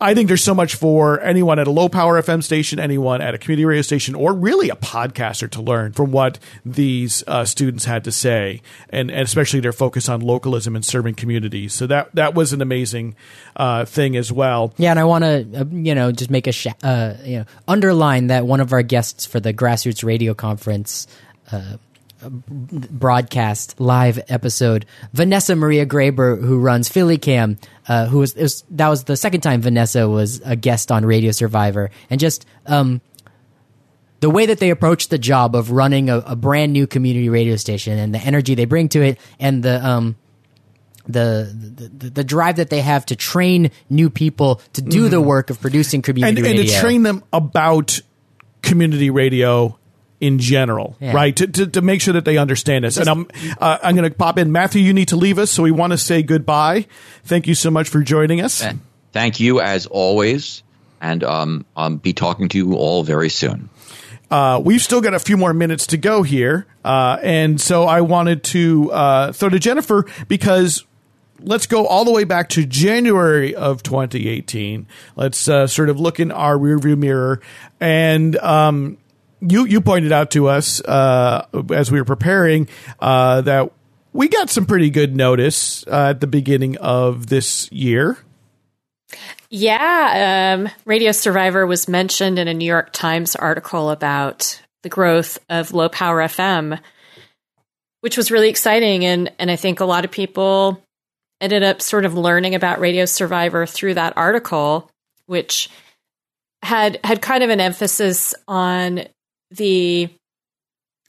I 0.00 0.14
think 0.14 0.28
there's 0.28 0.44
so 0.44 0.54
much 0.54 0.74
for 0.74 1.20
anyone 1.20 1.58
at 1.58 1.66
a 1.66 1.70
low 1.70 1.88
power 1.88 2.20
FM 2.20 2.42
station, 2.42 2.78
anyone 2.78 3.22
at 3.22 3.34
a 3.34 3.38
community 3.38 3.64
radio 3.64 3.82
station, 3.82 4.14
or 4.14 4.34
really 4.34 4.68
a 4.68 4.76
podcaster 4.76 5.50
to 5.50 5.62
learn 5.62 5.92
from 5.92 6.12
what 6.12 6.38
these 6.66 7.24
uh, 7.26 7.46
students 7.46 7.86
had 7.86 8.04
to 8.04 8.12
say, 8.12 8.60
and, 8.90 9.10
and 9.10 9.20
especially 9.20 9.60
their 9.60 9.72
focus 9.72 10.08
on 10.08 10.20
localism 10.20 10.76
and 10.76 10.84
serving 10.84 11.14
communities. 11.14 11.72
So 11.72 11.86
that 11.86 12.14
that 12.14 12.34
was 12.34 12.52
an 12.52 12.60
amazing 12.60 13.16
uh, 13.56 13.86
thing 13.86 14.16
as 14.16 14.30
well. 14.30 14.74
Yeah, 14.76 14.90
and 14.90 14.98
I 14.98 15.04
want 15.04 15.24
to, 15.24 15.60
uh, 15.60 15.64
you 15.70 15.94
know, 15.94 16.12
just 16.12 16.30
make 16.30 16.46
a 16.46 16.52
sh- 16.52 16.66
uh, 16.82 17.14
you 17.24 17.38
know 17.38 17.44
underline 17.66 18.26
that 18.26 18.46
one 18.46 18.60
of 18.60 18.74
our 18.74 18.82
guests 18.82 19.24
for 19.24 19.40
the 19.40 19.54
Grassroots 19.54 20.04
Radio 20.04 20.34
Conference 20.34 21.06
uh, 21.50 21.76
broadcast 22.22 23.80
live 23.80 24.20
episode, 24.28 24.86
Vanessa 25.12 25.54
Maria 25.54 25.86
Graber, 25.86 26.40
who 26.40 26.58
runs 26.58 26.88
Philly 26.88 27.18
Cam, 27.18 27.58
uh, 27.88 28.06
who 28.06 28.18
was, 28.18 28.34
it 28.34 28.42
was 28.42 28.64
that 28.70 28.88
was 28.88 29.04
the 29.04 29.16
second 29.16 29.42
time 29.42 29.60
Vanessa 29.60 30.08
was 30.08 30.40
a 30.44 30.56
guest 30.56 30.90
on 30.90 31.04
Radio 31.04 31.30
Survivor, 31.30 31.90
and 32.10 32.18
just 32.18 32.46
um, 32.66 33.00
the 34.20 34.30
way 34.30 34.46
that 34.46 34.58
they 34.58 34.70
approach 34.70 35.08
the 35.08 35.18
job 35.18 35.54
of 35.54 35.70
running 35.70 36.08
a, 36.08 36.18
a 36.18 36.36
brand 36.36 36.72
new 36.72 36.86
community 36.86 37.28
radio 37.28 37.56
station 37.56 37.98
and 37.98 38.14
the 38.14 38.18
energy 38.18 38.54
they 38.54 38.64
bring 38.64 38.88
to 38.88 39.02
it, 39.02 39.18
and 39.38 39.62
the 39.62 39.86
um, 39.86 40.16
the, 41.06 41.88
the 41.98 42.10
the 42.10 42.24
drive 42.24 42.56
that 42.56 42.70
they 42.70 42.80
have 42.80 43.06
to 43.06 43.16
train 43.16 43.70
new 43.90 44.10
people 44.10 44.60
to 44.72 44.82
do 44.82 45.08
the 45.08 45.20
work 45.20 45.50
of 45.50 45.60
producing 45.60 46.02
community 46.02 46.40
Mm-hmm. 46.40 46.50
and, 46.50 46.58
and 46.60 46.68
to 46.68 46.80
train 46.80 47.02
them 47.02 47.22
about 47.32 48.00
community 48.62 49.10
radio 49.10 49.78
in 50.20 50.38
general, 50.38 50.96
Yeah. 51.00 51.12
right? 51.12 51.36
To, 51.36 51.46
to, 51.46 51.66
to 51.66 51.82
make 51.82 52.00
sure 52.00 52.14
that 52.14 52.24
they 52.24 52.38
understand 52.38 52.84
this. 52.84 52.96
and 52.96 53.08
I'm 53.08 53.26
uh, 53.60 53.78
I'm 53.82 53.94
going 53.96 54.08
to 54.10 54.14
pop 54.16 54.38
in. 54.38 54.50
Matthew, 54.52 54.82
you 54.82 54.92
need 54.92 55.08
to 55.08 55.16
leave 55.16 55.38
us, 55.38 55.50
so 55.50 55.62
we 55.62 55.70
want 55.70 55.92
to 55.92 55.98
say 55.98 56.22
goodbye. 56.22 56.86
Thank 57.24 57.46
you 57.46 57.54
so 57.54 57.70
much 57.70 57.88
for 57.88 58.02
joining 58.02 58.40
us. 58.40 58.64
Thank 59.12 59.40
you 59.40 59.60
as 59.60 59.86
always, 59.86 60.62
and 61.00 61.22
um, 61.24 61.64
um, 61.76 61.96
be 61.98 62.12
talking 62.12 62.48
to 62.50 62.58
you 62.58 62.74
all 62.74 63.02
very 63.02 63.28
soon. 63.30 63.68
uh, 64.30 64.60
we've 64.64 64.82
still 64.82 65.00
got 65.00 65.14
a 65.14 65.18
few 65.18 65.36
more 65.36 65.54
minutes 65.54 65.86
to 65.88 65.96
go 65.96 66.22
here, 66.22 66.66
uh, 66.84 67.18
and 67.22 67.60
so 67.60 67.84
I 67.84 68.00
wanted 68.00 68.42
to 68.44 68.90
uh, 68.92 69.32
throw 69.32 69.48
to 69.48 69.58
Jennifer 69.58 70.04
because 70.28 70.84
let's 71.40 71.66
go 71.66 71.86
all 71.86 72.04
the 72.04 72.10
way 72.10 72.24
back 72.24 72.48
to 72.50 72.66
January 72.66 73.54
of 73.54 73.82
2018. 73.82 74.86
Let's 75.14 75.48
uh, 75.48 75.66
sort 75.66 75.88
of 75.90 76.00
look 76.00 76.18
in 76.20 76.30
our 76.32 76.56
rearview 76.56 76.98
mirror, 76.98 77.40
and 77.80 78.36
um, 78.38 78.98
you 79.48 79.66
you 79.66 79.80
pointed 79.80 80.12
out 80.12 80.30
to 80.32 80.48
us 80.48 80.80
uh, 80.82 81.46
as 81.72 81.90
we 81.90 82.00
were 82.00 82.04
preparing 82.04 82.68
uh, 83.00 83.40
that 83.42 83.72
we 84.12 84.28
got 84.28 84.50
some 84.50 84.66
pretty 84.66 84.90
good 84.90 85.14
notice 85.14 85.86
uh, 85.86 86.10
at 86.10 86.20
the 86.20 86.26
beginning 86.26 86.76
of 86.78 87.26
this 87.26 87.70
year. 87.70 88.16
Yeah, 89.50 90.56
um, 90.56 90.68
Radio 90.84 91.12
Survivor 91.12 91.66
was 91.66 91.88
mentioned 91.88 92.38
in 92.38 92.48
a 92.48 92.54
New 92.54 92.66
York 92.66 92.92
Times 92.92 93.36
article 93.36 93.90
about 93.90 94.60
the 94.82 94.88
growth 94.88 95.38
of 95.48 95.72
low 95.72 95.88
power 95.88 96.18
FM, 96.18 96.80
which 98.00 98.16
was 98.16 98.30
really 98.30 98.48
exciting, 98.48 99.04
and 99.04 99.32
and 99.38 99.50
I 99.50 99.56
think 99.56 99.80
a 99.80 99.84
lot 99.84 100.04
of 100.04 100.10
people 100.10 100.82
ended 101.40 101.62
up 101.62 101.82
sort 101.82 102.04
of 102.04 102.14
learning 102.14 102.54
about 102.54 102.80
Radio 102.80 103.04
Survivor 103.04 103.66
through 103.66 103.94
that 103.94 104.16
article, 104.16 104.90
which 105.26 105.68
had 106.62 106.98
had 107.04 107.22
kind 107.22 107.44
of 107.44 107.50
an 107.50 107.60
emphasis 107.60 108.34
on 108.48 109.04
the 109.50 110.08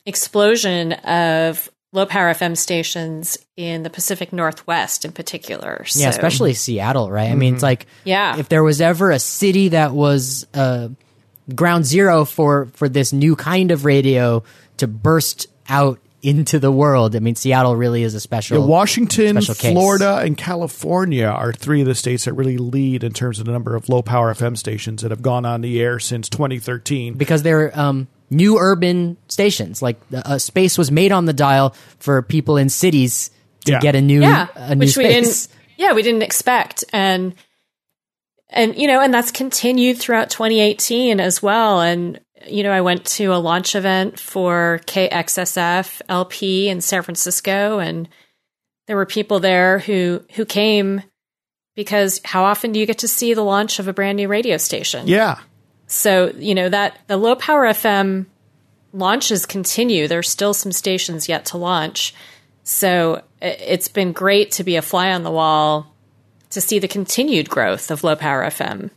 explosion 0.05 0.93
of 0.93 1.69
low 1.93 2.05
power 2.05 2.31
FM 2.33 2.55
stations 2.57 3.37
in 3.55 3.83
the 3.83 3.89
Pacific 3.89 4.31
Northwest 4.33 5.05
in 5.05 5.11
particular. 5.11 5.83
Yeah, 5.95 6.09
especially 6.09 6.53
Seattle, 6.53 7.09
right? 7.11 7.31
I 7.31 7.35
mean, 7.35 7.53
it's 7.55 7.63
like 7.63 7.87
Yeah. 8.03 8.37
if 8.37 8.49
there 8.49 8.63
was 8.63 8.81
ever 8.81 9.11
a 9.11 9.19
city 9.19 9.69
that 9.69 9.93
was 9.93 10.45
uh, 10.53 10.89
ground 11.53 11.85
zero 11.85 12.25
for 12.25 12.67
for 12.73 12.89
this 12.89 13.13
new 13.13 13.35
kind 13.35 13.71
of 13.71 13.85
radio 13.85 14.43
to 14.77 14.87
burst 14.87 15.47
out 15.69 15.99
into 16.21 16.59
the 16.59 16.71
world, 16.71 17.15
I 17.15 17.19
mean, 17.19 17.35
Seattle 17.35 17.75
really 17.75 18.03
is 18.03 18.13
a 18.15 18.19
special. 18.19 18.59
Yeah, 18.59 18.65
Washington, 18.65 19.35
special 19.41 19.55
case. 19.55 19.71
Florida, 19.71 20.17
and 20.23 20.37
California 20.37 21.25
are 21.27 21.53
three 21.53 21.81
of 21.81 21.87
the 21.87 21.95
states 21.95 22.25
that 22.25 22.33
really 22.33 22.57
lead 22.57 23.03
in 23.03 23.13
terms 23.13 23.39
of 23.39 23.45
the 23.45 23.51
number 23.51 23.75
of 23.75 23.87
low 23.87 24.01
power 24.01 24.33
FM 24.33 24.57
stations 24.57 25.01
that 25.03 25.11
have 25.11 25.21
gone 25.21 25.45
on 25.45 25.61
the 25.61 25.79
air 25.81 25.99
since 25.99 26.27
2013. 26.29 27.13
because 27.13 27.43
they're 27.43 27.77
um, 27.79 28.07
new 28.29 28.57
urban 28.57 29.17
stations. 29.27 29.81
Like 29.81 29.99
a 30.11 30.39
space 30.39 30.77
was 30.77 30.91
made 30.91 31.11
on 31.11 31.25
the 31.25 31.33
dial 31.33 31.75
for 31.99 32.21
people 32.21 32.57
in 32.57 32.69
cities 32.69 33.29
to 33.65 33.73
Yeah. 33.73 33.79
get 33.79 33.95
a 33.95 34.01
new 34.01 34.21
yeah, 34.21 34.47
a 34.55 34.75
new 34.75 34.79
which 34.85 34.97
we 34.97 35.03
space. 35.05 35.47
didn't. 35.47 35.47
Yeah, 35.77 35.93
we 35.93 36.01
didn't 36.01 36.23
expect, 36.23 36.83
and 36.91 37.35
and 38.49 38.77
you 38.77 38.87
know, 38.87 39.01
and 39.01 39.13
that's 39.13 39.31
continued 39.31 39.97
throughout 39.97 40.29
2018 40.29 41.19
as 41.19 41.41
well. 41.43 41.81
And 41.81 42.19
you 42.47 42.63
know, 42.63 42.71
I 42.71 42.81
went 42.81 43.05
to 43.05 43.33
a 43.33 43.37
launch 43.37 43.75
event 43.75 44.19
for 44.19 44.79
KXSF 44.85 46.01
LP 46.09 46.69
in 46.69 46.81
San 46.81 47.03
Francisco, 47.03 47.79
and 47.79 48.07
there 48.87 48.95
were 48.95 49.05
people 49.05 49.39
there 49.39 49.79
who 49.79 50.23
who 50.35 50.45
came 50.45 51.03
because 51.75 52.21
how 52.23 52.43
often 52.43 52.71
do 52.71 52.79
you 52.79 52.85
get 52.85 52.99
to 52.99 53.07
see 53.07 53.33
the 53.33 53.43
launch 53.43 53.79
of 53.79 53.87
a 53.87 53.93
brand 53.93 54.15
new 54.17 54.27
radio 54.27 54.57
station? 54.57 55.07
Yeah. 55.07 55.37
So, 55.87 56.31
you 56.37 56.53
know, 56.53 56.69
that 56.69 56.99
the 57.07 57.17
low 57.17 57.35
power 57.35 57.65
FM 57.65 58.25
launches 58.93 59.45
continue. 59.45 60.07
There's 60.07 60.29
still 60.29 60.53
some 60.53 60.71
stations 60.71 61.29
yet 61.29 61.45
to 61.47 61.57
launch. 61.57 62.13
So 62.63 63.23
it's 63.41 63.87
been 63.87 64.11
great 64.11 64.51
to 64.51 64.63
be 64.63 64.75
a 64.75 64.81
fly 64.81 65.11
on 65.13 65.23
the 65.23 65.31
wall 65.31 65.93
to 66.49 66.61
see 66.61 66.79
the 66.79 66.87
continued 66.87 67.49
growth 67.49 67.89
of 67.91 68.03
low 68.03 68.15
power 68.15 68.43
FM. 68.43 68.89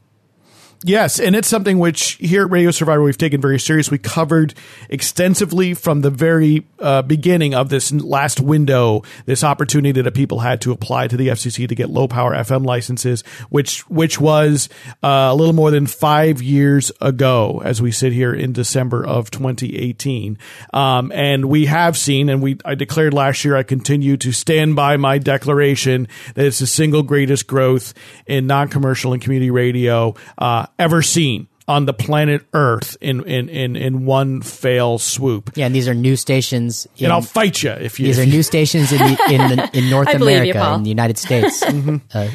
Yes, 0.82 1.20
and 1.20 1.36
it's 1.36 1.48
something 1.48 1.78
which 1.78 2.12
here 2.12 2.46
at 2.46 2.50
Radio 2.50 2.70
Survivor 2.70 3.02
we've 3.02 3.18
taken 3.18 3.38
very 3.38 3.58
serious. 3.58 3.90
We 3.90 3.98
covered 3.98 4.54
extensively 4.88 5.74
from 5.74 6.00
the 6.00 6.08
very 6.08 6.66
uh, 6.78 7.02
beginning 7.02 7.52
of 7.52 7.68
this 7.68 7.92
last 7.92 8.40
window, 8.40 9.02
this 9.26 9.44
opportunity 9.44 10.00
that 10.00 10.14
people 10.14 10.38
had 10.38 10.62
to 10.62 10.72
apply 10.72 11.08
to 11.08 11.18
the 11.18 11.28
FCC 11.28 11.68
to 11.68 11.74
get 11.74 11.90
low 11.90 12.08
power 12.08 12.34
FM 12.34 12.64
licenses, 12.64 13.22
which 13.50 13.86
which 13.90 14.18
was 14.18 14.70
uh, 15.02 15.28
a 15.30 15.34
little 15.34 15.52
more 15.52 15.70
than 15.70 15.86
five 15.86 16.40
years 16.40 16.90
ago, 17.02 17.60
as 17.62 17.82
we 17.82 17.92
sit 17.92 18.14
here 18.14 18.32
in 18.32 18.54
December 18.54 19.06
of 19.06 19.30
2018. 19.30 20.38
Um, 20.72 21.12
and 21.12 21.44
we 21.44 21.66
have 21.66 21.98
seen, 21.98 22.30
and 22.30 22.40
we 22.40 22.56
I 22.64 22.74
declared 22.74 23.12
last 23.12 23.44
year, 23.44 23.54
I 23.54 23.64
continue 23.64 24.16
to 24.16 24.32
stand 24.32 24.76
by 24.76 24.96
my 24.96 25.18
declaration 25.18 26.08
that 26.36 26.46
it's 26.46 26.60
the 26.60 26.66
single 26.66 27.02
greatest 27.02 27.46
growth 27.46 27.92
in 28.26 28.46
non-commercial 28.46 29.12
and 29.12 29.20
community 29.20 29.50
radio. 29.50 30.14
Uh, 30.38 30.64
ever 30.78 31.02
seen 31.02 31.46
on 31.68 31.84
the 31.86 31.92
planet 31.92 32.44
Earth 32.52 32.96
in 33.00 33.22
in 33.24 33.48
in, 33.48 33.76
in 33.76 34.04
one 34.06 34.40
fail 34.42 34.98
swoop. 34.98 35.50
yeah, 35.54 35.66
and 35.66 35.74
these 35.74 35.86
are 35.88 35.94
new 35.94 36.16
stations. 36.16 36.86
In, 36.96 37.04
And 37.06 37.12
I'll 37.12 37.22
fight 37.22 37.62
you 37.62 37.70
if 37.70 38.00
you. 38.00 38.06
these 38.06 38.18
are 38.18 38.26
new 38.26 38.42
stations 38.42 38.90
in 38.92 38.98
the, 38.98 39.18
in, 39.30 39.56
the, 39.56 39.70
in 39.72 39.90
North 39.94 40.08
I 40.08 40.12
you, 40.12 40.22
America, 40.22 40.74
in 40.74 40.82
the 40.82 40.88
United 40.88 41.18
States. 41.18 41.62
Mm-hmm. 41.70 41.96
uh, 42.12 42.28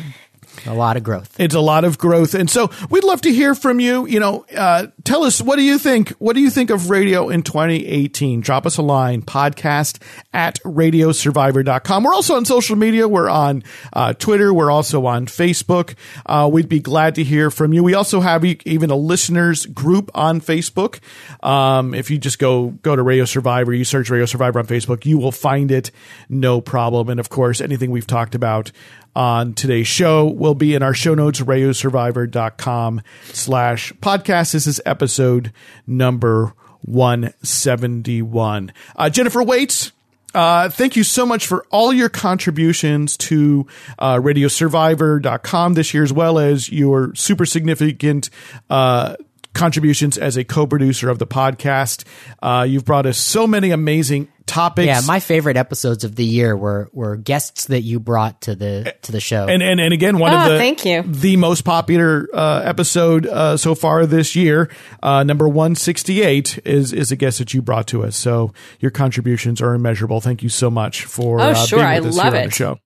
a 0.66 0.74
lot 0.74 0.98
of 0.98 1.04
growth. 1.04 1.40
it's 1.40 1.56
a 1.56 1.60
lot 1.60 1.84
of 1.84 1.98
growth, 1.98 2.34
and 2.34 2.50
so 2.50 2.70
we'd 2.90 3.04
love 3.04 3.22
to 3.22 3.34
hear 3.34 3.56
from 3.56 3.80
you. 3.80 4.08
You 4.08 4.20
know, 4.20 4.46
uh, 4.56 4.88
tell 5.04 5.24
us 5.24 5.42
what 5.42 5.58
do 5.58 5.64
you 5.64 5.78
think? 5.78 6.10
What 6.12 6.36
do 6.36 6.42
you 6.42 6.50
think 6.50 6.70
of 6.70 6.90
radio 6.90 7.30
in 7.30 7.44
2018? 7.44 8.42
Drop 8.42 8.66
us 8.66 8.78
a 8.78 8.82
line, 8.82 9.22
podcast 9.22 10.02
at 10.34 10.60
radiosurvivor.com. 10.64 12.04
We're 12.04 12.14
also 12.14 12.36
on 12.36 12.46
social 12.46 12.76
media. 12.76 13.08
We're 13.08 13.30
on 13.30 13.64
uh, 13.94 14.14
Twitter. 14.14 14.54
We're 14.54 14.72
also 14.72 15.06
on 15.06 15.26
Facebook. 15.26 15.96
Uh, 16.26 16.50
we'd 16.52 16.70
be 16.70 16.80
glad 16.80 17.16
to 17.16 17.24
hear 17.24 17.50
from 17.50 17.74
you. 17.74 17.84
We 17.84 17.94
also 17.94 18.20
have 18.20 18.44
even 18.44 18.90
a 18.90 18.96
listeners 18.96 19.66
group 19.66 20.12
on 20.14 20.42
Facebook. 20.42 21.00
Um, 21.44 21.94
if 21.94 22.10
you 22.10 22.18
just 22.18 22.40
go 22.40 22.70
go 22.82 22.96
to 22.96 23.04
Radio 23.04 23.26
Survivor, 23.26 23.74
you 23.74 23.84
search 23.84 24.10
Radio 24.10 24.26
Survivor 24.26 24.60
on 24.60 24.68
Facebook, 24.68 25.06
you 25.06 25.18
will 25.18 25.32
find 25.32 25.72
it, 25.72 25.92
no 26.30 26.62
problem. 26.62 27.10
And 27.10 27.20
of 27.20 27.30
course, 27.30 27.62
anything 27.62 27.92
we've 27.92 28.08
talked 28.08 28.36
about 28.36 28.72
on 29.16 29.54
today's 29.54 29.88
show 29.88 30.26
will 30.26 30.56
be 30.56 30.76
in 30.76 30.84
our 30.84 30.94
show 30.94 31.16
notes, 31.16 31.40
radiosurvivor.com 31.40 33.02
slash 33.26 33.94
podcast. 33.94 34.52
This 34.54 34.68
is 34.68 34.82
episode 34.86 35.54
number 35.88 36.54
171. 36.82 38.74
Uh, 38.96 39.10
Jennifer 39.10 39.42
Waits, 39.42 39.92
uh, 40.34 40.70
thank 40.70 40.96
you 40.96 41.04
so 41.04 41.26
much 41.26 41.48
for 41.48 41.66
all 41.72 41.94
your 41.94 42.10
contributions 42.10 43.16
to 43.18 43.66
uh, 43.98 44.16
radiosurvivor.com 44.16 45.74
this 45.74 45.94
year, 45.94 46.04
as 46.04 46.12
well 46.12 46.38
as 46.38 46.70
your 46.70 47.16
super 47.16 47.46
significant 47.46 48.30
uh, 48.70 49.16
contributions 49.56 50.18
as 50.20 50.38
a 50.38 50.44
co-producer 50.44 51.10
of 51.10 51.18
the 51.18 51.26
podcast. 51.28 52.06
Uh, 52.44 52.66
you've 52.70 52.86
brought 52.86 53.06
us 53.08 53.18
so 53.18 53.48
many 53.48 53.72
amazing 53.72 54.28
topics. 54.46 54.86
Yeah, 54.86 55.02
my 55.08 55.20
favorite 55.20 55.58
episodes 55.58 56.04
of 56.04 56.16
the 56.16 56.24
year 56.24 56.56
were 56.56 56.90
were 56.94 57.16
guests 57.16 57.66
that 57.66 57.82
you 57.82 58.00
brought 58.00 58.42
to 58.42 58.54
the 58.54 58.94
to 59.02 59.12
the 59.12 59.20
show. 59.20 59.48
and 59.48 59.64
and 59.64 59.80
and 59.80 59.92
again, 59.94 60.20
one 60.20 60.34
Oh, 60.34 60.38
of 60.46 60.52
the 60.52 60.58
thank 60.60 60.86
you. 60.86 61.02
the 61.02 61.36
most 61.38 61.64
popular 61.64 62.28
uh, 62.32 62.62
episode 62.64 63.26
uh, 63.26 63.58
so 63.58 63.74
far 63.74 64.06
this 64.06 64.36
year, 64.36 64.70
uh, 65.02 65.24
number 65.24 65.48
one 65.50 65.74
sixty 65.74 66.22
eight, 66.22 66.60
is 66.66 66.94
is 66.94 67.12
a 67.12 67.16
guest 67.16 67.40
that 67.40 67.54
you 67.56 67.62
brought 67.64 67.88
to 67.88 68.04
us. 68.04 68.16
So 68.16 68.54
your 68.80 68.92
contributions 68.92 69.62
are 69.62 69.74
immeasurable. 69.74 70.22
Thank 70.22 70.44
you 70.44 70.50
so 70.50 70.70
much 70.70 71.06
for 71.06 71.40
Oh, 71.42 71.44
uh, 71.46 71.54
sure. 71.56 71.80
being 71.80 71.88
I 71.90 72.00
with 72.02 72.10
us 72.10 72.18
love 72.18 72.26
here 72.34 72.36
on 72.36 72.42
it. 72.44 72.46
the 72.50 72.52
show. 72.52 72.80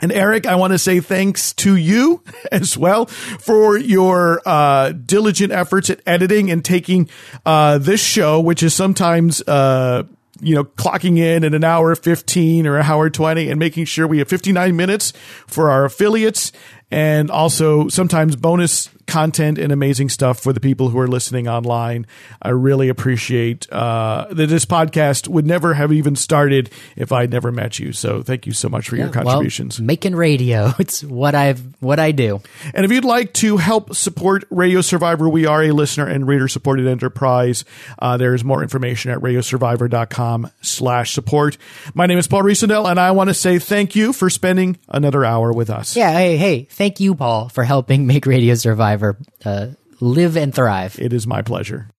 And 0.00 0.12
Eric, 0.12 0.46
I 0.46 0.56
want 0.56 0.72
to 0.72 0.78
say 0.78 1.00
thanks 1.00 1.52
to 1.54 1.76
you 1.76 2.22
as 2.52 2.76
well 2.76 3.06
for 3.06 3.78
your 3.78 4.40
uh, 4.46 4.92
diligent 4.92 5.52
efforts 5.52 5.90
at 5.90 6.00
editing 6.06 6.50
and 6.50 6.64
taking 6.64 7.08
uh, 7.46 7.78
this 7.78 8.02
show, 8.02 8.40
which 8.40 8.62
is 8.62 8.74
sometimes. 8.74 9.42
Uh, 9.42 10.04
you 10.40 10.52
know, 10.54 10.64
clocking 10.64 11.16
in 11.16 11.44
at 11.44 11.54
an 11.54 11.62
hour 11.62 11.94
15 11.94 12.66
or 12.66 12.76
an 12.76 12.84
hour 12.84 13.08
20 13.08 13.48
and 13.48 13.58
making 13.58 13.84
sure 13.84 14.04
we 14.04 14.18
have 14.18 14.28
59 14.28 14.74
minutes 14.74 15.12
for 15.46 15.70
our 15.70 15.84
affiliates 15.84 16.50
and 16.90 17.30
also 17.30 17.88
sometimes 17.88 18.36
bonus 18.36 18.90
content 19.06 19.58
and 19.58 19.70
amazing 19.70 20.08
stuff 20.08 20.40
for 20.40 20.54
the 20.54 20.60
people 20.60 20.88
who 20.88 20.98
are 20.98 21.06
listening 21.06 21.46
online. 21.46 22.06
I 22.40 22.48
really 22.50 22.88
appreciate 22.88 23.70
uh, 23.70 24.26
that 24.30 24.46
this 24.46 24.64
podcast 24.64 25.28
would 25.28 25.46
never 25.46 25.74
have 25.74 25.92
even 25.92 26.16
started 26.16 26.70
if 26.96 27.12
I'd 27.12 27.30
never 27.30 27.52
met 27.52 27.78
you. 27.78 27.92
So 27.92 28.22
thank 28.22 28.46
you 28.46 28.52
so 28.54 28.70
much 28.70 28.88
for 28.88 28.96
your 28.96 29.10
Well, 29.10 29.24
contributions. 29.24 29.78
making 29.78 30.16
radio, 30.16 30.70
it's 30.78 31.04
what 31.04 31.34
I've 31.34 31.60
what 31.82 31.98
I 32.00 32.12
do. 32.12 32.40
And 32.72 32.86
if 32.86 32.90
you'd 32.90 33.04
like 33.04 33.34
to 33.34 33.58
help 33.58 33.94
support 33.94 34.44
Radio 34.48 34.80
Survivor, 34.80 35.28
we 35.28 35.44
are 35.44 35.62
a 35.62 35.72
listener 35.72 36.06
and 36.06 36.26
reader 36.26 36.48
supported 36.48 36.86
enterprise. 36.86 37.66
Uh, 37.98 38.16
there's 38.16 38.42
more 38.42 38.62
information 38.62 39.10
at 39.10 39.18
radiosurvivor.com 39.18 40.50
slash 40.62 41.12
support. 41.12 41.58
My 41.94 42.06
name 42.06 42.18
is 42.18 42.26
Paul 42.26 42.42
Riismandel, 42.42 42.90
and 42.90 42.98
I 42.98 43.10
want 43.10 43.28
to 43.28 43.34
say 43.34 43.58
thank 43.58 43.94
you 43.94 44.12
for 44.14 44.30
spending 44.30 44.78
another 44.88 45.24
hour 45.26 45.52
with 45.52 45.68
us. 45.68 45.94
Yeah, 45.96 46.12
hey, 46.12 46.36
hey, 46.36 46.64
thank 46.74 47.00
you, 47.00 47.14
Paul, 47.14 47.48
for 47.48 47.64
helping 47.64 48.06
make 48.06 48.26
Radio 48.26 48.54
Survivor 48.54 49.18
uh, 49.44 49.68
live 50.00 50.36
and 50.36 50.54
thrive. 50.54 50.98
It 50.98 51.12
is 51.12 51.26
my 51.26 51.42
pleasure. 51.42 51.93